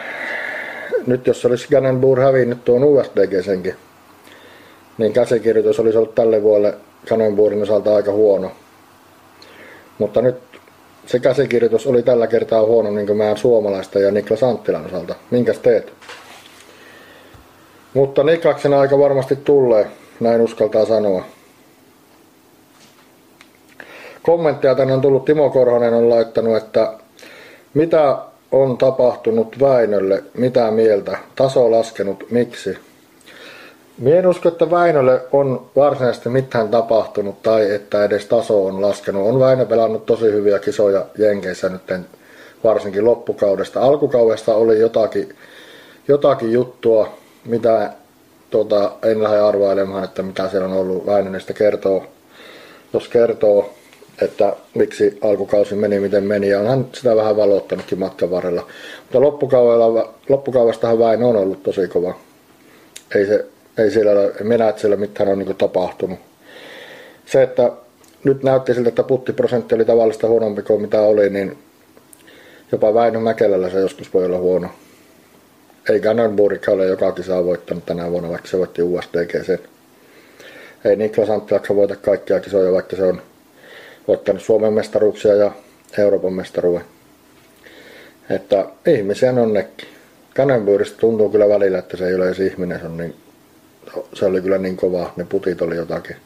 nyt 1.06 1.26
jos 1.26 1.44
olisi 1.44 1.68
Cannonbur 1.68 2.20
hävinnyt 2.20 2.64
tuon 2.64 2.84
USDGsenkin, 2.84 3.76
niin 4.98 5.12
käsikirjoitus 5.12 5.80
olisi 5.80 5.98
ollut 5.98 6.14
tälle 6.14 6.42
vuodelle 6.42 6.74
Cannonburin 7.06 7.62
osalta 7.62 7.96
aika 7.96 8.12
huono. 8.12 8.50
Mutta 9.98 10.22
nyt 10.22 10.36
se 11.06 11.18
käsikirjoitus 11.18 11.86
oli 11.86 12.02
tällä 12.02 12.26
kertaa 12.26 12.64
huono 12.64 12.90
niin 12.90 13.06
kuin 13.06 13.16
meidän 13.16 13.36
suomalaista 13.36 13.98
ja 13.98 14.10
Niklas 14.10 14.42
Anttilan 14.42 14.86
osalta. 14.86 15.14
Minkäs 15.30 15.58
teet? 15.58 15.92
Mutta 17.94 18.24
Niklaksen 18.24 18.74
aika 18.74 18.98
varmasti 18.98 19.36
tulee, 19.36 19.86
näin 20.20 20.40
uskaltaa 20.40 20.84
sanoa. 20.84 21.24
Kommentteja 24.22 24.74
tänne 24.74 24.94
on 24.94 25.00
tullut, 25.00 25.24
Timo 25.24 25.50
Korhonen 25.50 25.94
on 25.94 26.10
laittanut, 26.10 26.56
että 26.56 26.92
mitä 27.74 28.18
on 28.52 28.78
tapahtunut 28.78 29.60
Väinölle, 29.60 30.24
mitä 30.34 30.70
mieltä, 30.70 31.18
taso 31.36 31.70
laskenut, 31.70 32.24
miksi? 32.30 32.78
Mie 33.98 34.18
en 34.18 34.26
usko, 34.26 34.48
että 34.48 34.70
Väinölle 34.70 35.20
on 35.32 35.70
varsinaisesti 35.76 36.28
mitään 36.28 36.68
tapahtunut 36.68 37.42
tai 37.42 37.74
että 37.74 38.04
edes 38.04 38.26
taso 38.26 38.66
on 38.66 38.82
laskenut. 38.82 39.26
On 39.26 39.40
Väinö 39.40 39.66
pelannut 39.66 40.06
tosi 40.06 40.24
hyviä 40.24 40.58
kisoja 40.58 41.06
Jenkeissä 41.18 41.68
nyt 41.68 41.82
varsinkin 42.64 43.04
loppukaudesta. 43.04 43.80
Alkukaudesta 43.80 44.54
oli 44.54 44.80
jotakin, 44.80 45.34
jotakin 46.08 46.52
juttua, 46.52 47.18
mitä 47.44 47.92
tota, 48.50 48.92
en 49.02 49.22
lähde 49.22 49.38
arvailemaan, 49.38 50.04
että 50.04 50.22
mitä 50.22 50.48
siellä 50.48 50.68
on 50.68 50.72
ollut. 50.72 51.04
Sitä 51.38 51.52
kertoo, 51.52 52.04
jos 52.92 53.08
kertoo, 53.08 53.70
että 54.22 54.56
miksi 54.74 55.18
alkukausi 55.22 55.74
meni 55.74 56.00
miten 56.00 56.24
meni, 56.24 56.48
ja 56.48 56.60
onhan 56.60 56.86
sitä 56.92 57.16
vähän 57.16 57.36
valottanutkin 57.36 57.98
matkan 57.98 58.30
varrella. 58.30 58.66
Mutta 59.02 59.20
loppukaudella, 59.20 60.14
loppukaudestahan 60.28 60.98
Väinö 60.98 61.26
on 61.26 61.36
ollut 61.36 61.62
tosi 61.62 61.88
kova. 61.88 62.14
Ei 63.14 63.26
se 63.26 63.46
ei 63.78 63.90
siellä, 63.90 64.12
minä 64.42 64.68
että 64.68 64.80
siellä 64.80 64.96
mitään 64.96 65.28
on 65.28 65.38
niin 65.38 65.56
tapahtunut. 65.56 66.18
Se, 67.26 67.42
että 67.42 67.72
nyt 68.24 68.42
näytti 68.42 68.74
siltä, 68.74 68.88
että 68.88 69.02
puttiprosentti 69.02 69.74
oli 69.74 69.84
tavallista 69.84 70.26
huonompi 70.26 70.62
kuin 70.62 70.82
mitä 70.82 71.00
oli, 71.00 71.30
niin 71.30 71.58
jopa 72.72 72.94
Väinö 72.94 73.20
Mäkelällä 73.20 73.70
se 73.70 73.78
joskus 73.78 74.14
voi 74.14 74.24
olla 74.24 74.38
huono. 74.38 74.68
Ei 75.90 76.00
Gannonburgika 76.00 76.70
ole 76.70 76.86
joka 76.86 77.12
kisaa 77.12 77.44
voittanut 77.44 77.86
tänä 77.86 78.10
vuonna, 78.10 78.28
vaikka 78.28 78.48
se 78.48 78.58
voitti 78.58 78.82
USDG 78.82 79.44
sen. 79.44 79.58
Ei 80.84 80.96
Niklas 80.96 81.30
Anttilakka 81.30 81.76
voita 81.76 81.96
kaikkia 81.96 82.40
kisoja, 82.40 82.72
vaikka 82.72 82.96
se 82.96 83.04
on 83.04 83.22
voittanut 84.08 84.42
Suomen 84.42 84.72
mestaruuksia 84.72 85.34
ja 85.34 85.52
Euroopan 85.98 86.32
mestaruuden. 86.32 86.84
Että 88.30 88.64
ihmisiä 88.86 89.30
on 89.30 89.52
nekin. 89.52 89.88
Gannonburgista 90.34 90.98
tuntuu 90.98 91.30
kyllä 91.30 91.48
välillä, 91.48 91.78
että 91.78 91.96
se 91.96 92.08
ei 92.08 92.14
ole 92.14 92.26
edes 92.26 92.40
ihminen, 92.40 92.80
se 92.80 92.86
on 92.86 92.96
niin 92.96 93.14
se 94.14 94.24
oli 94.24 94.40
kyllä 94.40 94.58
niin 94.58 94.76
kova, 94.76 95.12
ne 95.16 95.24
putit 95.24 95.62
oli 95.62 95.76
jotakin 95.76 96.16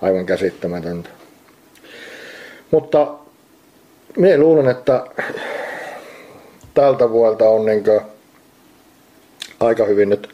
aivan 0.00 0.26
käsittämätöntä. 0.26 1.08
Mutta 2.70 3.14
minä 4.16 4.38
luulen, 4.38 4.68
että 4.68 5.04
tältä 6.74 7.10
vuodelta 7.10 7.48
on 7.48 7.66
niin 7.66 7.84
aika 9.60 9.84
hyvin 9.84 10.08
nyt 10.08 10.28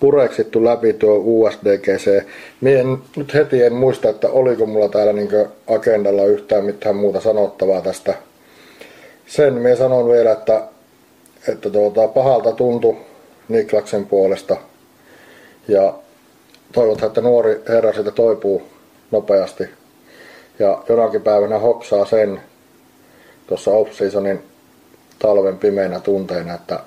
pureksittu 0.00 0.64
läpi 0.64 0.92
tuo 0.92 1.22
USDGC. 1.24 2.24
Mie 2.60 2.80
en, 2.80 2.98
nyt 3.16 3.34
heti 3.34 3.62
en 3.62 3.72
muista, 3.72 4.08
että 4.08 4.28
oliko 4.28 4.66
mulla 4.66 4.88
täällä 4.88 5.12
niin 5.12 5.28
agendalla 5.66 6.24
yhtään 6.24 6.64
mitään 6.64 6.96
muuta 6.96 7.20
sanottavaa 7.20 7.80
tästä. 7.80 8.14
Sen 9.26 9.54
minä 9.54 9.76
sanon 9.76 10.08
vielä, 10.08 10.32
että, 10.32 10.62
että 11.48 11.70
tuota, 11.70 12.08
pahalta 12.08 12.52
tuntui 12.52 12.96
Niklaksen 13.48 14.06
puolesta– 14.06 14.56
ja 15.68 15.94
toivotaan, 16.72 17.06
että 17.06 17.20
nuori 17.20 17.62
herra 17.68 17.92
siitä 17.92 18.10
toipuu 18.10 18.62
nopeasti. 19.10 19.64
Ja 20.58 20.82
jonakin 20.88 21.22
päivänä 21.22 21.58
hoksaa 21.58 22.04
sen 22.04 22.40
tuossa 23.46 23.70
off-seasonin 23.70 24.38
talven 25.18 25.58
pimeänä 25.58 26.00
tunteina, 26.00 26.54
että 26.54 26.80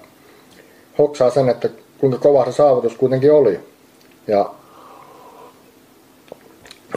hoksaa 0.97 1.29
sen, 1.29 1.49
että 1.49 1.69
kuinka 1.97 2.17
kova 2.17 2.45
se 2.45 2.51
saavutus 2.51 2.95
kuitenkin 2.95 3.33
oli. 3.33 3.59
Ja 4.27 4.53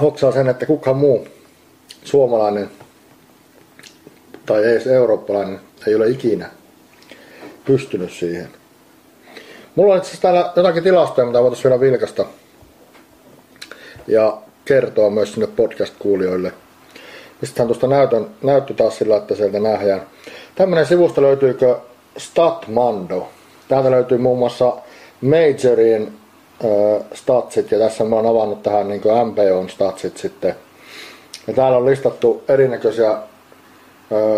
hoksaa 0.00 0.32
sen, 0.32 0.48
että 0.48 0.66
kukaan 0.66 0.96
muu 0.96 1.26
suomalainen 2.04 2.70
tai 4.46 4.64
edes 4.64 4.86
eurooppalainen 4.86 5.60
ei 5.86 5.94
ole 5.94 6.08
ikinä 6.08 6.50
pystynyt 7.64 8.12
siihen. 8.12 8.48
Mulla 9.74 9.92
on 9.92 9.98
itse 9.98 10.08
asiassa 10.08 10.22
täällä 10.22 10.52
jotakin 10.56 10.82
tilastoja, 10.82 11.26
mitä 11.26 11.42
voitaisiin 11.42 11.70
vielä 11.70 11.80
vilkasta 11.80 12.24
ja 14.06 14.38
kertoa 14.64 15.10
myös 15.10 15.32
sinne 15.32 15.46
podcast-kuulijoille. 15.46 16.52
Mistähän 17.40 17.66
tuosta 17.66 17.86
näytön, 17.86 18.26
näyttö 18.42 18.74
taas 18.74 18.98
sillä, 18.98 19.16
että 19.16 19.34
sieltä 19.34 19.60
nähdään. 19.60 20.02
Tämmönen 20.54 20.86
sivusta 20.86 21.22
löytyykö 21.22 21.76
Statmando. 22.16 23.28
Täältä 23.68 23.90
löytyy 23.90 24.18
muun 24.18 24.38
muassa 24.38 24.76
Majorien 25.20 26.12
äh, 26.64 27.04
statsit 27.14 27.70
ja 27.70 27.78
tässä 27.78 28.04
mä 28.04 28.16
oon 28.16 28.26
avannut 28.26 28.62
tähän 28.62 28.88
niin 28.88 29.02
MPOn 29.24 29.68
statsit 29.68 30.16
sitten. 30.16 30.54
Ja 31.46 31.54
täällä 31.54 31.76
on 31.76 31.86
listattu 31.86 32.42
erinäköisiä 32.48 33.10
äh, 33.10 33.20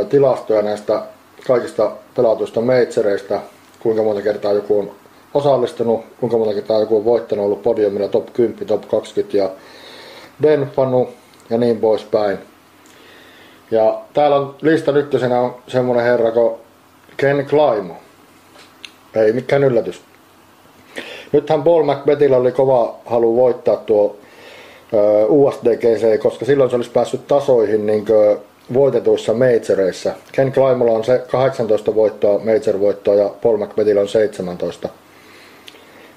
tilastoja 0.09 0.62
näistä 0.62 1.03
kaikista 1.47 1.91
pelatuista 2.16 2.61
majoreista, 2.61 3.41
kuinka 3.80 4.03
monta 4.03 4.22
kertaa 4.22 4.53
joku 4.53 4.78
on 4.78 5.04
osallistunut, 5.35 6.01
kuinka 6.20 6.39
monta 6.39 6.55
kertaa 6.55 6.80
joku 6.80 6.97
on 6.97 7.05
voittanut, 7.05 7.45
ollut 7.45 7.62
podiumilla 7.62 8.09
top 8.09 8.32
10, 8.32 8.66
top 8.66 8.89
20 8.89 9.37
ja 9.37 9.51
denfannut 10.43 11.09
ja 11.51 11.59
niin 11.59 11.76
poispäin. 11.76 12.39
Ja 13.70 14.01
täällä 14.14 14.37
on 14.37 14.55
listan 14.62 14.97
ykkösenä 14.97 15.41
on 15.41 15.55
semmonen 15.66 16.05
herra 16.05 16.32
kuin 16.32 16.55
Ken 17.16 17.47
Klaimo. 17.51 17.95
Ei 19.14 19.32
mikään 19.32 19.64
yllätys. 19.64 20.01
Nythän 21.32 21.62
Paul 21.62 21.82
Macbethillä 21.82 22.37
oli 22.37 22.53
kova 22.53 22.97
halu 23.07 23.37
voittaa 23.37 23.76
tuo 23.76 24.16
USDGC, 25.28 26.22
koska 26.22 26.45
silloin 26.45 26.70
se 26.70 26.76
olisi 26.76 26.91
päässyt 26.91 27.26
tasoihin 27.26 27.87
niin 27.87 28.05
voitetuissa 28.74 29.35
majoreissa. 29.35 30.12
Ken 30.32 30.53
Klaimolla 30.53 30.93
on 30.93 31.05
se 31.05 31.22
18 31.30 31.95
voittoa, 31.95 32.39
major-voittoa 32.39 33.14
ja 33.14 33.30
Paul 33.43 33.57
Macbethillä 33.57 34.01
on 34.01 34.09
17. 34.09 34.89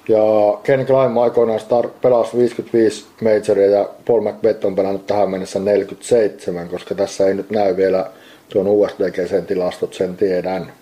Ja 0.08 0.58
Ken 0.62 0.86
Klein 0.86 1.18
aikoinaan 1.18 1.60
star- 1.60 1.90
pelasi 2.02 2.38
55 2.38 3.06
majoria 3.22 3.66
ja 3.66 3.88
Paul 4.06 4.20
McBeth 4.20 4.66
on 4.66 4.74
pelannut 4.74 5.06
tähän 5.06 5.30
mennessä 5.30 5.58
47, 5.58 6.68
koska 6.68 6.94
tässä 6.94 7.26
ei 7.26 7.34
nyt 7.34 7.50
näy 7.50 7.76
vielä 7.76 8.10
tuon 8.48 8.66
USDGCn 8.66 9.46
tilastot, 9.46 9.94
sen 9.94 10.16
tiedän. 10.16 10.72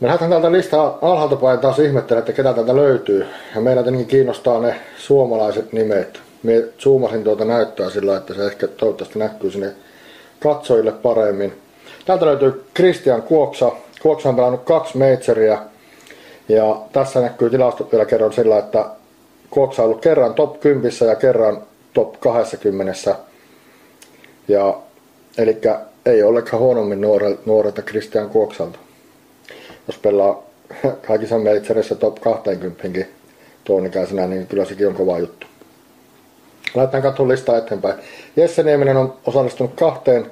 Me 0.00 0.08
lähdetään 0.08 0.30
täältä 0.30 0.52
listaa 0.52 0.98
alhaalta 1.02 1.36
päin 1.36 1.58
taas 1.58 1.78
ihmettelen, 1.78 2.18
että 2.18 2.32
ketä 2.32 2.54
täältä 2.54 2.76
löytyy. 2.76 3.26
Ja 3.54 3.60
meillä 3.60 3.82
tietenkin 3.82 4.08
kiinnostaa 4.08 4.60
ne 4.60 4.74
suomalaiset 4.96 5.72
nimet. 5.72 6.20
Me 6.42 6.64
zoomasin 6.78 7.24
tuota 7.24 7.44
näyttöä 7.44 7.90
sillä, 7.90 8.16
että 8.16 8.34
se 8.34 8.46
ehkä 8.46 8.68
toivottavasti 8.68 9.18
näkyy 9.18 9.50
sinne 9.50 9.72
katsojille 10.40 10.92
paremmin. 10.92 11.52
Täältä 12.04 12.26
löytyy 12.26 12.64
Christian 12.76 13.22
Kuoksa. 13.22 13.72
Kuoksa 14.02 14.28
on 14.28 14.36
pelannut 14.36 14.62
kaksi 14.64 14.98
majoria 14.98 15.58
ja 16.48 16.82
tässä 16.92 17.20
näkyy 17.20 17.50
tilastot 17.50 17.92
vielä 17.92 18.04
kerran 18.04 18.32
sillä, 18.32 18.58
että 18.58 18.84
Kuoksa 19.50 19.82
on 19.82 19.88
ollut 19.88 20.02
kerran 20.02 20.34
top 20.34 20.60
10 20.60 20.92
ja 21.08 21.14
kerran 21.14 21.62
top 21.92 22.20
20. 22.20 23.16
Ja, 24.48 24.78
eli 25.38 25.60
ei 26.06 26.22
ollenkaan 26.22 26.62
huonommin 26.62 27.00
nuorelta 27.46 27.82
Christian 27.82 28.28
Kuoksalta. 28.28 28.78
Jos 29.86 29.98
pelaa 29.98 30.42
kaikissa 31.06 31.38
majorissa 31.38 31.94
top 31.94 32.20
20 32.20 33.04
tuon 33.64 33.86
ikäisenä, 33.86 34.26
niin 34.26 34.46
kyllä 34.46 34.64
sekin 34.64 34.88
on 34.88 34.94
kova 34.94 35.18
juttu. 35.18 35.46
Laitetaan 36.74 37.02
katsomaan 37.02 37.32
listaa 37.32 37.58
eteenpäin. 37.58 37.94
Jesse 38.36 38.62
Nieminen 38.62 38.96
on 38.96 39.14
osallistunut 39.26 39.72
kahteen 39.74 40.30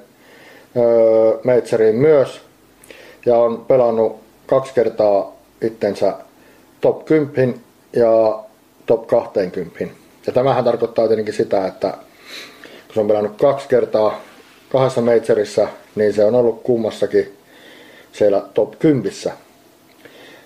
öö, 0.77 1.39
majoriin 1.45 1.95
myös 1.95 2.41
ja 3.27 3.37
on 3.37 3.65
pelannut 3.69 4.21
kaksi 4.47 4.75
kertaa 4.75 5.40
itsensä 5.63 6.15
top 6.81 7.05
10 7.05 7.61
ja 7.93 8.43
top 8.87 9.07
20. 9.07 9.85
Ja 10.27 10.33
tämähän 10.33 10.65
tarkoittaa 10.65 11.09
tietenkin 11.09 11.35
sitä, 11.35 11.67
että 11.67 11.91
kun 12.87 12.95
se 12.95 13.01
on 13.01 13.07
pelannut 13.07 13.37
kaksi 13.41 13.69
kertaa 13.69 14.21
kahdessa 14.73 15.01
majorissa, 15.01 15.69
niin 15.95 16.13
se 16.13 16.25
on 16.25 16.35
ollut 16.35 16.63
kummassakin 16.63 17.37
siellä 18.13 18.43
top 18.55 18.79
10. 18.79 19.13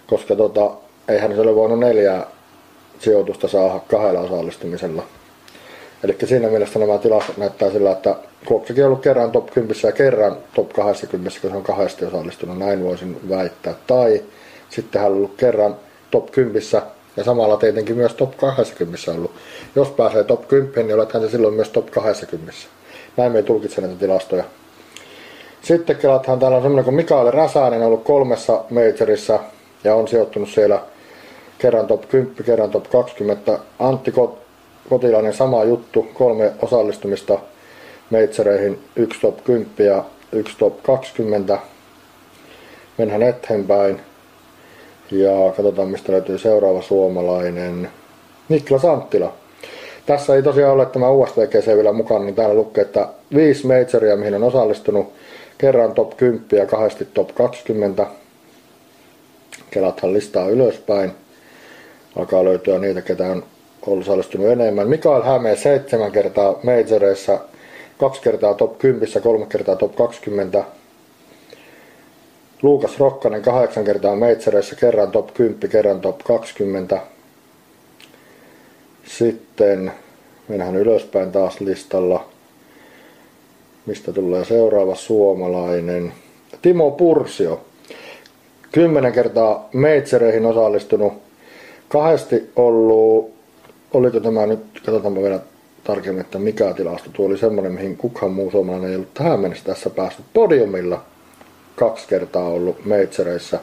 Koska 0.06 0.36
tota, 0.36 0.70
eihän 1.08 1.34
se 1.34 1.40
ole 1.40 1.54
voinut 1.54 1.78
neljää 1.78 2.26
sijoitusta 2.98 3.48
saada 3.48 3.80
kahdella 3.88 4.20
osallistumisella. 4.20 5.02
Eli 6.04 6.16
siinä 6.24 6.48
mielessä 6.48 6.78
nämä 6.78 6.98
tilastot 6.98 7.36
näyttää 7.36 7.70
sillä, 7.70 7.92
että 7.92 8.16
Kuopsakin 8.44 8.84
on 8.84 8.88
ollut 8.88 9.02
kerran 9.02 9.32
top 9.32 9.50
10 9.50 9.76
ja 9.82 9.92
kerran 9.92 10.36
top 10.54 10.72
20, 10.72 11.30
kun 11.40 11.50
se 11.50 11.56
on 11.56 11.62
kahdesti 11.62 12.04
osallistunut, 12.04 12.58
näin 12.58 12.84
voisin 12.84 13.28
väittää. 13.28 13.74
Tai 13.86 14.22
sitten 14.74 15.02
hän 15.02 15.10
on 15.10 15.16
ollut 15.16 15.34
kerran 15.36 15.76
top 16.10 16.30
10 16.30 16.62
ja 17.16 17.24
samalla 17.24 17.56
tietenkin 17.56 17.96
myös 17.96 18.14
top 18.14 18.36
20 18.36 19.12
ollut. 19.12 19.30
Jos 19.76 19.88
pääsee 19.88 20.24
top 20.24 20.48
10, 20.48 20.86
niin 20.86 20.94
olethan 20.94 21.22
se 21.22 21.28
silloin 21.28 21.54
myös 21.54 21.68
top 21.68 21.90
20. 21.90 22.52
Näin 23.16 23.32
me 23.32 23.38
ei 23.38 23.44
tulkitse 23.44 23.80
näitä 23.80 23.96
tilastoja. 23.96 24.44
Sitten 25.62 25.96
kelathan 25.96 26.38
täällä 26.38 26.56
on 26.56 26.62
semmoinen 26.62 26.84
kuin 26.84 26.94
Mikael 26.94 27.30
Räsänen 27.30 27.82
ollut 27.82 28.04
kolmessa 28.04 28.64
majorissa 28.70 29.38
ja 29.84 29.94
on 29.94 30.08
sijoittunut 30.08 30.48
siellä 30.48 30.82
kerran 31.58 31.86
top 31.86 32.08
10, 32.08 32.34
kerran 32.44 32.70
top 32.70 32.90
20. 32.90 33.58
Antti 33.78 34.12
Kotilainen 34.90 35.34
sama 35.34 35.64
juttu, 35.64 36.06
kolme 36.14 36.52
osallistumista 36.62 37.38
meitsereihin, 38.10 38.78
yksi 38.96 39.20
top 39.20 39.44
10 39.44 39.70
ja 39.78 40.04
yksi 40.32 40.58
top 40.58 40.82
20. 40.82 41.58
Mennään 42.98 43.22
eteenpäin. 43.22 44.00
Ja 45.10 45.52
katsotaan 45.56 45.88
mistä 45.88 46.12
löytyy 46.12 46.38
seuraava 46.38 46.82
suomalainen. 46.82 47.90
Niklas 48.48 48.84
Anttila. 48.84 49.32
Tässä 50.06 50.34
ei 50.34 50.42
tosiaan 50.42 50.74
ole 50.74 50.86
tämä 50.86 51.10
USVGC 51.10 51.66
vielä 51.66 51.92
mukana, 51.92 52.24
niin 52.24 52.34
täällä 52.34 52.54
lukee, 52.54 52.82
että 52.82 53.08
viisi 53.34 53.66
majoria, 53.66 54.16
mihin 54.16 54.34
on 54.34 54.42
osallistunut. 54.42 55.12
Kerran 55.58 55.94
top 55.94 56.16
10 56.16 56.44
ja 56.52 56.66
kahdesti 56.66 57.08
top 57.14 57.34
20. 57.34 58.06
Kelathan 59.70 60.12
listaa 60.12 60.48
ylöspäin. 60.48 61.12
Alkaa 62.16 62.44
löytyä 62.44 62.78
niitä, 62.78 63.02
ketä 63.02 63.24
on 63.24 63.42
osallistunut 63.86 64.48
enemmän. 64.48 64.88
Mikael 64.88 65.22
Hämeen 65.22 65.56
seitsemän 65.56 66.12
kertaa 66.12 66.58
majoreissa, 66.62 67.38
kaksi 67.98 68.22
kertaa 68.22 68.54
top 68.54 68.78
10, 68.78 69.22
kolme 69.22 69.46
kertaa 69.46 69.76
top 69.76 69.96
20. 69.96 70.64
Luukas 72.64 72.98
Rokkanen 72.98 73.42
kahdeksan 73.42 73.84
kertaa 73.84 74.16
majoreissa, 74.16 74.76
kerran 74.76 75.10
top 75.10 75.34
10, 75.34 75.70
kerran 75.70 76.00
top 76.00 76.18
20. 76.18 77.00
Sitten 79.06 79.92
mennään 80.48 80.76
ylöspäin 80.76 81.32
taas 81.32 81.60
listalla. 81.60 82.28
Mistä 83.86 84.12
tulee 84.12 84.44
seuraava 84.44 84.94
suomalainen? 84.94 86.12
Timo 86.62 86.90
Pursio. 86.90 87.60
Kymmenen 88.72 89.12
kertaa 89.12 89.68
meitsereihin 89.72 90.46
osallistunut. 90.46 91.12
Kahdesti 91.88 92.50
ollut, 92.56 93.30
oliko 93.94 94.20
tämä 94.20 94.46
nyt, 94.46 94.60
katsotaanpa 94.84 95.22
vielä 95.22 95.40
tarkemmin, 95.84 96.20
että 96.20 96.38
mikä 96.38 96.72
tilasto. 96.72 97.10
Tuo 97.12 97.26
oli 97.26 97.38
semmoinen, 97.38 97.72
mihin 97.72 97.96
kukaan 97.96 98.32
muu 98.32 98.50
suomalainen 98.50 98.90
ei 98.90 98.96
ollut 98.96 99.14
tähän 99.14 99.40
mennessä 99.40 99.64
tässä 99.64 99.90
päässyt 99.90 100.26
podiumilla. 100.34 101.13
Kaksi 101.76 102.08
kertaa 102.08 102.48
ollut 102.48 102.84
meitsereissä. 102.84 103.58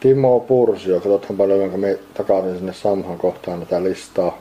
Timo 0.00 0.40
Pursio, 0.40 0.94
katsotaan 0.94 1.36
paljon, 1.36 1.60
jonka 1.60 1.76
me 1.76 1.98
takaisin 2.14 2.56
sinne 2.56 2.72
Samhan 2.72 3.18
kohtaan 3.18 3.60
tätä 3.60 3.82
listaa. 3.82 4.38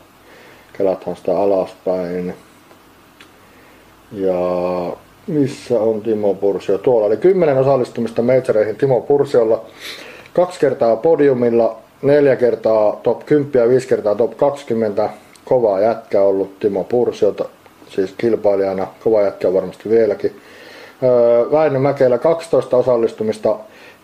Kelathan 0.78 1.16
sitä 1.16 1.38
alaspäin. 1.40 2.34
Ja 4.12 4.34
missä 5.28 5.80
on 5.80 6.02
Timo 6.02 6.34
Pursio? 6.34 6.78
Tuolla 6.78 7.08
oli 7.08 7.18
kymmenen 7.18 7.58
osallistumista 7.58 8.22
meitsereihin 8.22 8.76
Timo 8.76 9.02
Pursiolla. 9.02 9.66
Kaksi 10.34 10.60
kertaa 10.60 10.96
podiumilla, 10.96 11.78
neljä 12.02 12.36
kertaa 12.36 13.00
top 13.04 13.26
10 13.26 13.62
ja 13.64 13.70
viisi 13.70 13.88
kertaa 13.88 14.16
top 14.16 14.38
20. 14.38 15.10
Kova 15.46 15.80
jätkä 15.80 16.22
ollut 16.22 16.60
Timo 16.60 16.84
Pursiota, 16.84 17.46
siis 17.90 18.14
kilpailijana. 18.18 18.88
Kova 19.04 19.22
jätkä 19.22 19.54
varmasti 19.54 19.90
vieläkin. 19.90 20.36
Väinö 21.52 21.80
Mäkelä 21.80 22.18
12 22.18 22.78
osallistumista 22.78 23.56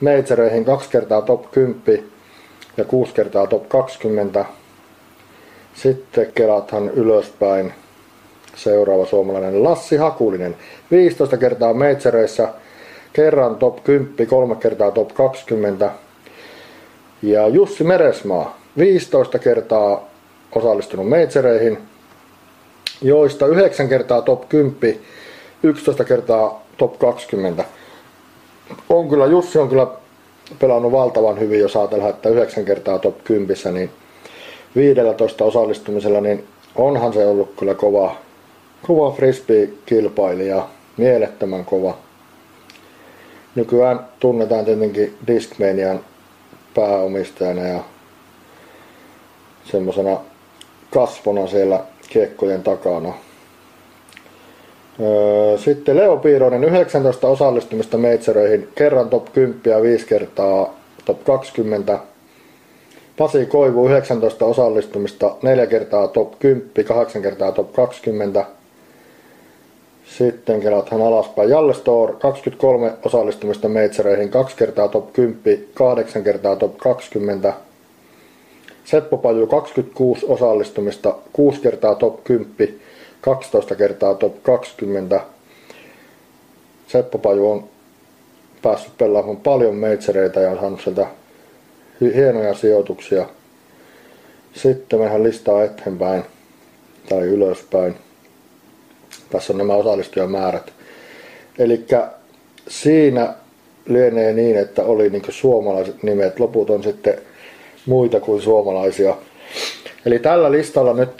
meitsereihin, 0.02 0.66
kaksi 0.66 0.89
kertaa 0.89 1.22
top 1.22 1.52
10 1.52 2.04
ja 2.78 2.86
kuusi 2.86 3.14
kertaa 3.14 3.48
top 3.48 3.70
20. 3.70 4.46
Sitten 5.74 6.32
kelathan 6.36 6.89
ylöspäin 6.89 7.74
seuraava 8.56 9.06
suomalainen 9.06 9.64
Lassi 9.64 9.98
Hakulinen. 9.98 10.56
15 10.91 11.38
kertaa 11.38 11.74
meitsereissä, 11.74 12.50
kerran 13.14 13.56
top 13.56 13.84
10, 13.84 14.28
kolme 14.28 14.56
kertaa 14.56 14.91
top 14.91 15.14
20. 15.14 15.91
Ja 17.22 17.48
Jussi 17.48 17.84
Meresmaa, 17.84 18.58
15 18.78 19.39
kertaa 19.39 20.08
osallistunut 20.56 21.10
meitsereihin, 21.10 21.78
joista 23.02 23.48
9 23.48 23.89
kertaa 23.89 24.22
top 24.22 24.50
10, 24.50 25.00
11 25.64 26.04
kertaa 26.04 26.64
top 26.78 26.99
20. 26.99 27.65
On 28.89 29.09
kyllä, 29.09 29.26
Jussi 29.26 29.59
on 29.59 29.69
kyllä 29.69 29.88
pelannut 30.59 30.91
valtavan 30.91 31.39
hyvin, 31.39 31.59
jos 31.59 31.76
ajatellaan, 31.76 32.09
että 32.09 32.30
9 32.30 32.65
kertaa 32.65 32.99
top 32.99 33.23
10, 33.23 33.73
niin 33.73 33.91
15 34.76 35.45
osallistumisella, 35.45 36.21
niin 36.21 36.47
onhan 36.76 37.13
se 37.13 37.28
ollut 37.28 37.53
kyllä 37.59 37.73
kova, 37.76 38.15
kova 38.88 39.11
frisbee-kilpailija, 39.11 40.67
mielettömän 40.97 41.65
kova. 41.65 41.97
Nykyään 43.55 43.99
tunnetaan 44.19 44.65
tietenkin 44.65 45.17
Discmanian 45.28 45.99
pääomistajana 46.76 47.61
ja 47.61 47.80
semmoisena 49.71 50.17
kasvona 50.93 51.47
siellä 51.47 51.80
kiekkojen 52.09 52.63
takana. 52.63 53.13
Sitten 55.58 55.98
Leo 55.98 56.18
Piironen 56.18 56.64
19 56.64 57.28
osallistumista 57.28 57.98
meitseröihin, 57.98 58.68
kerran 58.76 59.10
top 59.10 59.34
10 59.34 59.60
ja 59.66 59.82
5 59.82 60.06
kertaa 60.06 60.74
top 61.06 61.24
20. 61.24 62.00
Pasi 63.18 63.46
Koivu 63.46 63.88
19 63.88 64.46
osallistumista, 64.46 65.36
4 65.41 65.68
kertaa 65.68 66.07
top 66.07 66.40
10, 66.40 66.69
8 66.86 67.22
kertaa 67.22 67.52
top 67.52 67.74
20. 67.74 68.45
Sitten 70.18 70.61
kelathan 70.61 71.02
alaspäin. 71.02 71.49
Jalle 71.49 71.74
Store 71.74 72.14
23 72.14 72.94
osallistumista 73.06 73.69
meitsereihin, 73.69 74.30
2 74.30 74.56
kertaa 74.56 74.88
top 74.88 75.14
10, 75.14 75.60
8 75.74 76.24
kertaa 76.24 76.56
top 76.56 76.78
20. 76.78 77.53
Seppo 78.86 79.18
Paju 79.18 79.48
26 79.48 80.26
osallistumista, 80.30 81.15
6 81.34 81.61
kertaa 81.61 81.95
top 81.95 82.24
10, 82.24 82.76
12 83.26 83.76
kertaa 83.76 84.15
top 84.15 84.43
20. 84.43 85.22
Seppo 86.88 87.18
Paju 87.18 87.52
on 87.52 87.69
päässyt 88.61 88.97
pelaamaan 88.97 89.38
paljon 89.38 89.76
meitsereitä 89.76 90.39
ja 90.39 90.52
on 90.52 90.60
saanut 90.60 90.81
sieltä 90.81 91.07
hienoja 92.02 92.53
sijoituksia. 92.53 93.30
Sitten 94.53 94.99
mehän 94.99 95.23
listaa 95.23 95.64
eteenpäin 95.64 96.23
tai 97.10 97.22
ylöspäin. 97.22 97.95
Tässä 99.30 99.53
on 99.53 99.57
nämä 99.57 99.73
osallistujamäärät. 99.73 100.73
Eli 101.60 101.85
siinä 102.68 103.34
lienee 103.85 104.34
niin, 104.34 104.57
että 104.57 104.84
oli 104.84 105.10
niin 105.10 105.23
suomalaiset 105.30 106.03
nimet. 106.03 106.39
Loput 106.39 106.69
on 106.69 106.84
sitten 106.84 107.18
muita 107.85 108.19
kuin 108.19 108.41
suomalaisia. 108.41 109.18
Eli 110.06 110.19
tällä 110.19 110.52
listalla 110.52 110.93
nyt 110.93 111.11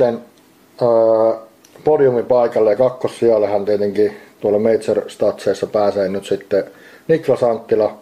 podiumin 1.86 2.26
paikalle 2.26 2.70
ja 2.70 2.76
kakkossijallehan 2.76 3.66
tietenkin 3.66 4.18
tuolla 4.40 4.60
Major 4.60 5.10
Statseissa 5.10 5.68
pääsee 5.68 6.10
nyt 6.10 6.26
sitten 6.26 6.64
Niklas 7.08 7.44
Anttila. 7.44 7.98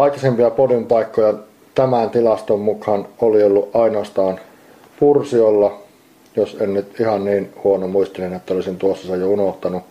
Aikaisempia 0.00 0.50
podiumpaikkoja 0.50 1.34
tämän 1.74 2.10
tilaston 2.10 2.60
mukaan 2.60 3.08
oli 3.20 3.42
ollut 3.42 3.76
ainoastaan 3.76 4.40
Pursiolla, 5.00 5.82
jos 6.36 6.56
en 6.60 6.74
nyt 6.74 7.00
ihan 7.00 7.24
niin 7.24 7.52
huono 7.64 7.88
muistinen, 7.88 8.32
että 8.32 8.54
olisin 8.54 8.76
tuossa 8.76 9.16
jo 9.16 9.30
unohtanut. 9.30 9.82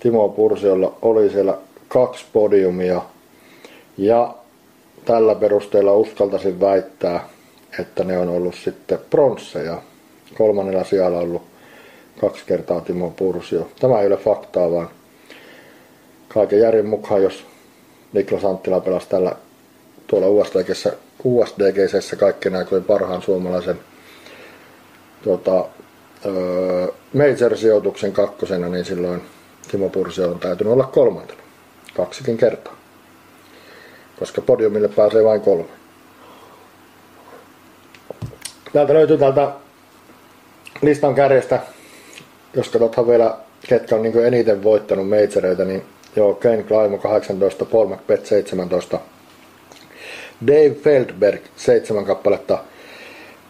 Timo 0.00 0.28
Pursiolla 0.28 0.94
oli 1.02 1.30
siellä 1.30 1.58
kaksi 1.88 2.24
podiumia 2.32 3.02
ja 3.98 4.34
tällä 5.04 5.34
perusteella 5.34 5.94
uskaltaisin 5.94 6.60
väittää, 6.60 7.28
että 7.80 8.04
ne 8.04 8.18
on 8.18 8.28
ollut 8.28 8.54
sitten 8.54 8.98
pronsseja. 9.10 9.78
Kolmannella 10.38 10.84
sijalla 10.84 11.18
ollut 11.18 11.42
kaksi 12.24 12.44
kertaa 12.46 12.80
Timo 12.80 13.10
Pursio. 13.10 13.68
Tämä 13.80 14.00
ei 14.00 14.06
ole 14.06 14.16
faktaa, 14.16 14.70
vaan 14.70 14.88
kaiken 16.28 16.60
järjen 16.60 16.86
mukaan, 16.86 17.22
jos 17.22 17.46
Niklas 18.12 18.44
Anttila 18.44 18.80
pelasi 18.80 19.08
tällä 19.08 19.36
tuolla 20.06 20.28
USDGssä, 20.28 20.92
USDGssä 21.24 22.16
kaikkien 22.16 22.56
aikojen 22.56 22.84
parhaan 22.84 23.22
suomalaisen 23.22 23.80
tuota, 25.22 25.64
öö, 26.26 26.86
major-sijoituksen 27.12 28.12
kakkosena, 28.12 28.68
niin 28.68 28.84
silloin 28.84 29.22
Timo 29.70 29.88
Pursio 29.88 30.30
on 30.30 30.38
täytynyt 30.38 30.72
olla 30.72 30.84
kolmantena. 30.84 31.40
Kaksikin 31.96 32.36
kertaa. 32.36 32.76
Koska 34.18 34.40
podiumille 34.40 34.88
pääsee 34.88 35.24
vain 35.24 35.40
kolme. 35.40 35.68
Täältä 38.72 38.94
löytyy 38.94 39.18
täältä 39.18 39.50
listan 40.82 41.14
kärjestä, 41.14 41.60
jos 42.56 42.68
katsothan 42.68 43.06
vielä 43.08 43.36
ketkä 43.68 43.94
on 43.96 44.02
niin 44.02 44.24
eniten 44.24 44.62
voittanut 44.62 45.08
meitsereitä, 45.08 45.64
niin 45.64 45.82
joo, 46.16 46.34
Ken 46.34 46.64
Climo 46.64 46.98
18, 46.98 47.64
Paul 47.64 47.86
McBeth 47.86 48.24
17, 48.24 48.98
Dave 50.46 50.70
Feldberg 50.70 51.40
7 51.56 52.04
kappaletta, 52.04 52.58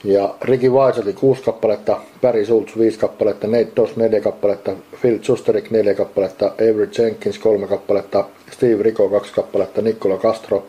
ja 0.05 0.35
Ricky 0.43 0.71
Weiselti 0.71 1.13
6 1.13 1.43
kappaletta, 1.43 2.01
Barry 2.21 2.45
Schultz 2.45 2.79
5 2.79 2.99
kappaletta, 2.99 3.47
Nate 3.47 3.73
Doss 3.77 3.97
4 3.97 4.21
kappaletta, 4.21 4.73
Phil 5.01 5.19
Susterik 5.23 5.71
4 5.71 5.95
kappaletta, 5.95 6.47
Avery 6.47 6.89
Jenkins 6.99 7.39
3 7.39 7.67
kappaletta, 7.67 8.25
Steve 8.51 8.83
Rico 8.83 9.09
2 9.09 9.33
kappaletta, 9.35 9.83
Nicola 9.83 10.17
Castro 10.17 10.67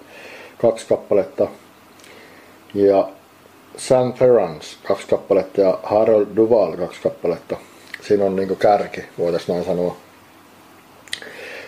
2 0.57 0.87
kappaletta 0.87 1.47
ja 2.73 3.09
Sam 3.77 4.13
Ferrans 4.13 4.77
2 4.87 5.07
kappaletta 5.07 5.61
ja 5.61 5.79
Harold 5.83 6.27
Duval 6.35 6.77
2 6.77 7.01
kappaletta. 7.01 7.57
Siinä 8.07 8.25
on 8.25 8.35
niinku 8.35 8.55
kärki, 8.55 9.05
voitaisiin 9.17 9.53
näin 9.53 9.65
sanoa. 9.65 9.97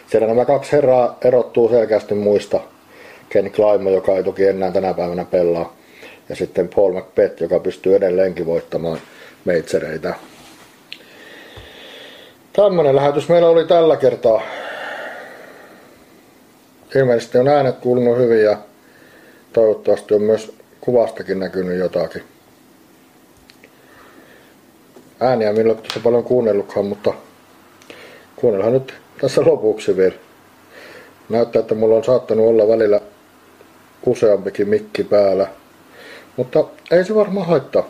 Siellä 0.07 0.27
nämä 0.27 0.45
kaksi 0.45 0.71
herraa 0.71 1.17
erottuu 1.21 1.69
selkeästi 1.69 2.13
muista. 2.13 2.59
Ken 3.29 3.51
Climo, 3.51 3.89
joka 3.89 4.11
ei 4.11 4.23
toki 4.23 4.47
enää 4.47 4.71
tänä 4.71 4.93
päivänä 4.93 5.25
pelaa 5.25 5.75
ja 6.29 6.35
sitten 6.35 6.69
Paul 6.75 6.93
McBeth, 6.93 7.41
joka 7.41 7.59
pystyy 7.59 7.95
edelleenkin 7.95 8.45
voittamaan 8.45 8.99
meitsereitä. 9.45 10.15
Tämmönen 12.53 12.95
lähetys 12.95 13.29
meillä 13.29 13.49
oli 13.49 13.67
tällä 13.67 13.97
kertaa. 13.97 14.41
Ilmeisesti 16.95 17.37
on 17.37 17.47
äänet 17.47 17.77
kuulunut 17.77 18.17
hyvin 18.17 18.43
ja 18.43 18.57
toivottavasti 19.53 20.13
on 20.13 20.21
myös 20.21 20.55
kuvastakin 20.81 21.39
näkynyt 21.39 21.79
jotakin. 21.79 22.23
Ääniä 25.19 25.53
millä 25.53 25.73
ole 25.73 25.81
tässä 25.81 25.99
paljon 25.99 26.23
kuunnellutkaan, 26.23 26.85
mutta 26.85 27.13
kuunnellaan 28.35 28.73
nyt 28.73 28.93
tässä 29.21 29.41
lopuksi 29.45 29.97
vielä. 29.97 30.15
Näyttää, 31.29 31.59
että 31.59 31.75
mulla 31.75 31.95
on 31.95 32.03
saattanut 32.03 32.47
olla 32.47 32.67
välillä 32.67 33.01
useampikin 34.05 34.69
mikki 34.69 35.03
päällä. 35.03 35.47
Mutta 36.35 36.63
ei 36.91 37.05
se 37.05 37.15
varmaan 37.15 37.47
haittaa. 37.47 37.83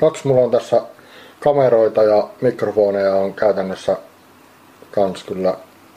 Kaksi 0.00 0.28
mulla 0.28 0.40
on 0.40 0.50
tässä 0.50 0.82
kameroita 1.40 2.02
ja 2.02 2.28
mikrofoneja 2.40 3.14
on 3.14 3.34
käytännössä 3.34 3.96
kans 4.90 5.24
kyllä 5.24 5.54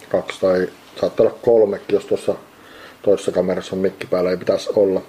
kaksi 0.10 0.42
tai 0.42 0.70
saattaa 1.02 1.26
olla 1.26 1.38
kolmekin, 1.42 1.94
jos 1.94 2.06
tuossa 2.06 2.36
toisessa 3.02 3.32
kamerassa 3.32 3.76
on 3.76 3.82
mikki 3.82 4.08
päällä, 4.08 4.30
ei 4.30 4.38
pitäisi 4.38 4.70
olla. 4.76 5.02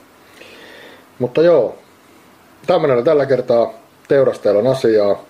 Mutta 1.18 1.42
joo, 1.42 1.78
tämmönen 2.66 3.04
tällä 3.04 3.26
kertaa 3.26 3.72
teurasteella 4.08 4.70
asiaa. 4.70 5.27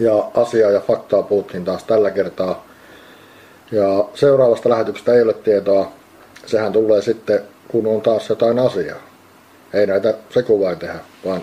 Ja 0.00 0.30
asiaa 0.34 0.70
ja 0.70 0.80
faktaa 0.80 1.22
puhuttiin 1.22 1.64
taas 1.64 1.84
tällä 1.84 2.10
kertaa. 2.10 2.66
Ja 3.72 4.04
seuraavasta 4.14 4.68
lähetyksestä 4.68 5.14
ei 5.14 5.22
ole 5.22 5.34
tietoa. 5.34 5.92
Sehän 6.46 6.72
tulee 6.72 7.02
sitten, 7.02 7.40
kun 7.68 7.86
on 7.86 8.00
taas 8.00 8.28
jotain 8.28 8.58
asiaa. 8.58 8.98
Ei 9.72 9.86
näitä 9.86 10.14
sekuvain 10.30 10.78
tehdä, 10.78 10.98
vaan 11.24 11.40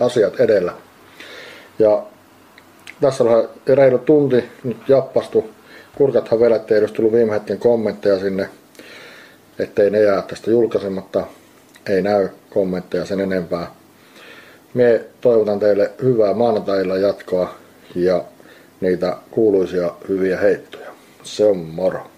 asiat 0.00 0.40
edellä. 0.40 0.72
Ja 1.78 2.02
tässä 3.00 3.24
on 3.24 3.48
reilu 3.66 3.98
tunti 3.98 4.44
nyt 4.64 4.88
jappastu. 4.88 5.50
Kurkathan 5.94 6.40
vielä, 6.40 6.56
ettei 6.56 6.78
edes 6.78 6.92
tullut 6.92 7.12
viime 7.12 7.32
hetken 7.32 7.58
kommentteja 7.58 8.18
sinne, 8.18 8.48
ettei 9.58 9.90
ne 9.90 10.02
jää 10.02 10.22
tästä 10.22 10.50
julkaisematta. 10.50 11.26
Ei 11.86 12.02
näy 12.02 12.28
kommentteja 12.50 13.04
sen 13.04 13.20
enempää. 13.20 13.74
Me 14.74 15.04
toivotan 15.20 15.58
teille 15.58 15.90
hyvää 16.02 16.34
maanantailla 16.34 16.96
jatkoa 16.96 17.61
ja 17.94 18.24
niitä 18.80 19.16
kuuluisia 19.30 19.94
hyviä 20.08 20.38
heittoja. 20.38 20.90
Se 21.22 21.44
on 21.44 21.56
moro. 21.58 22.11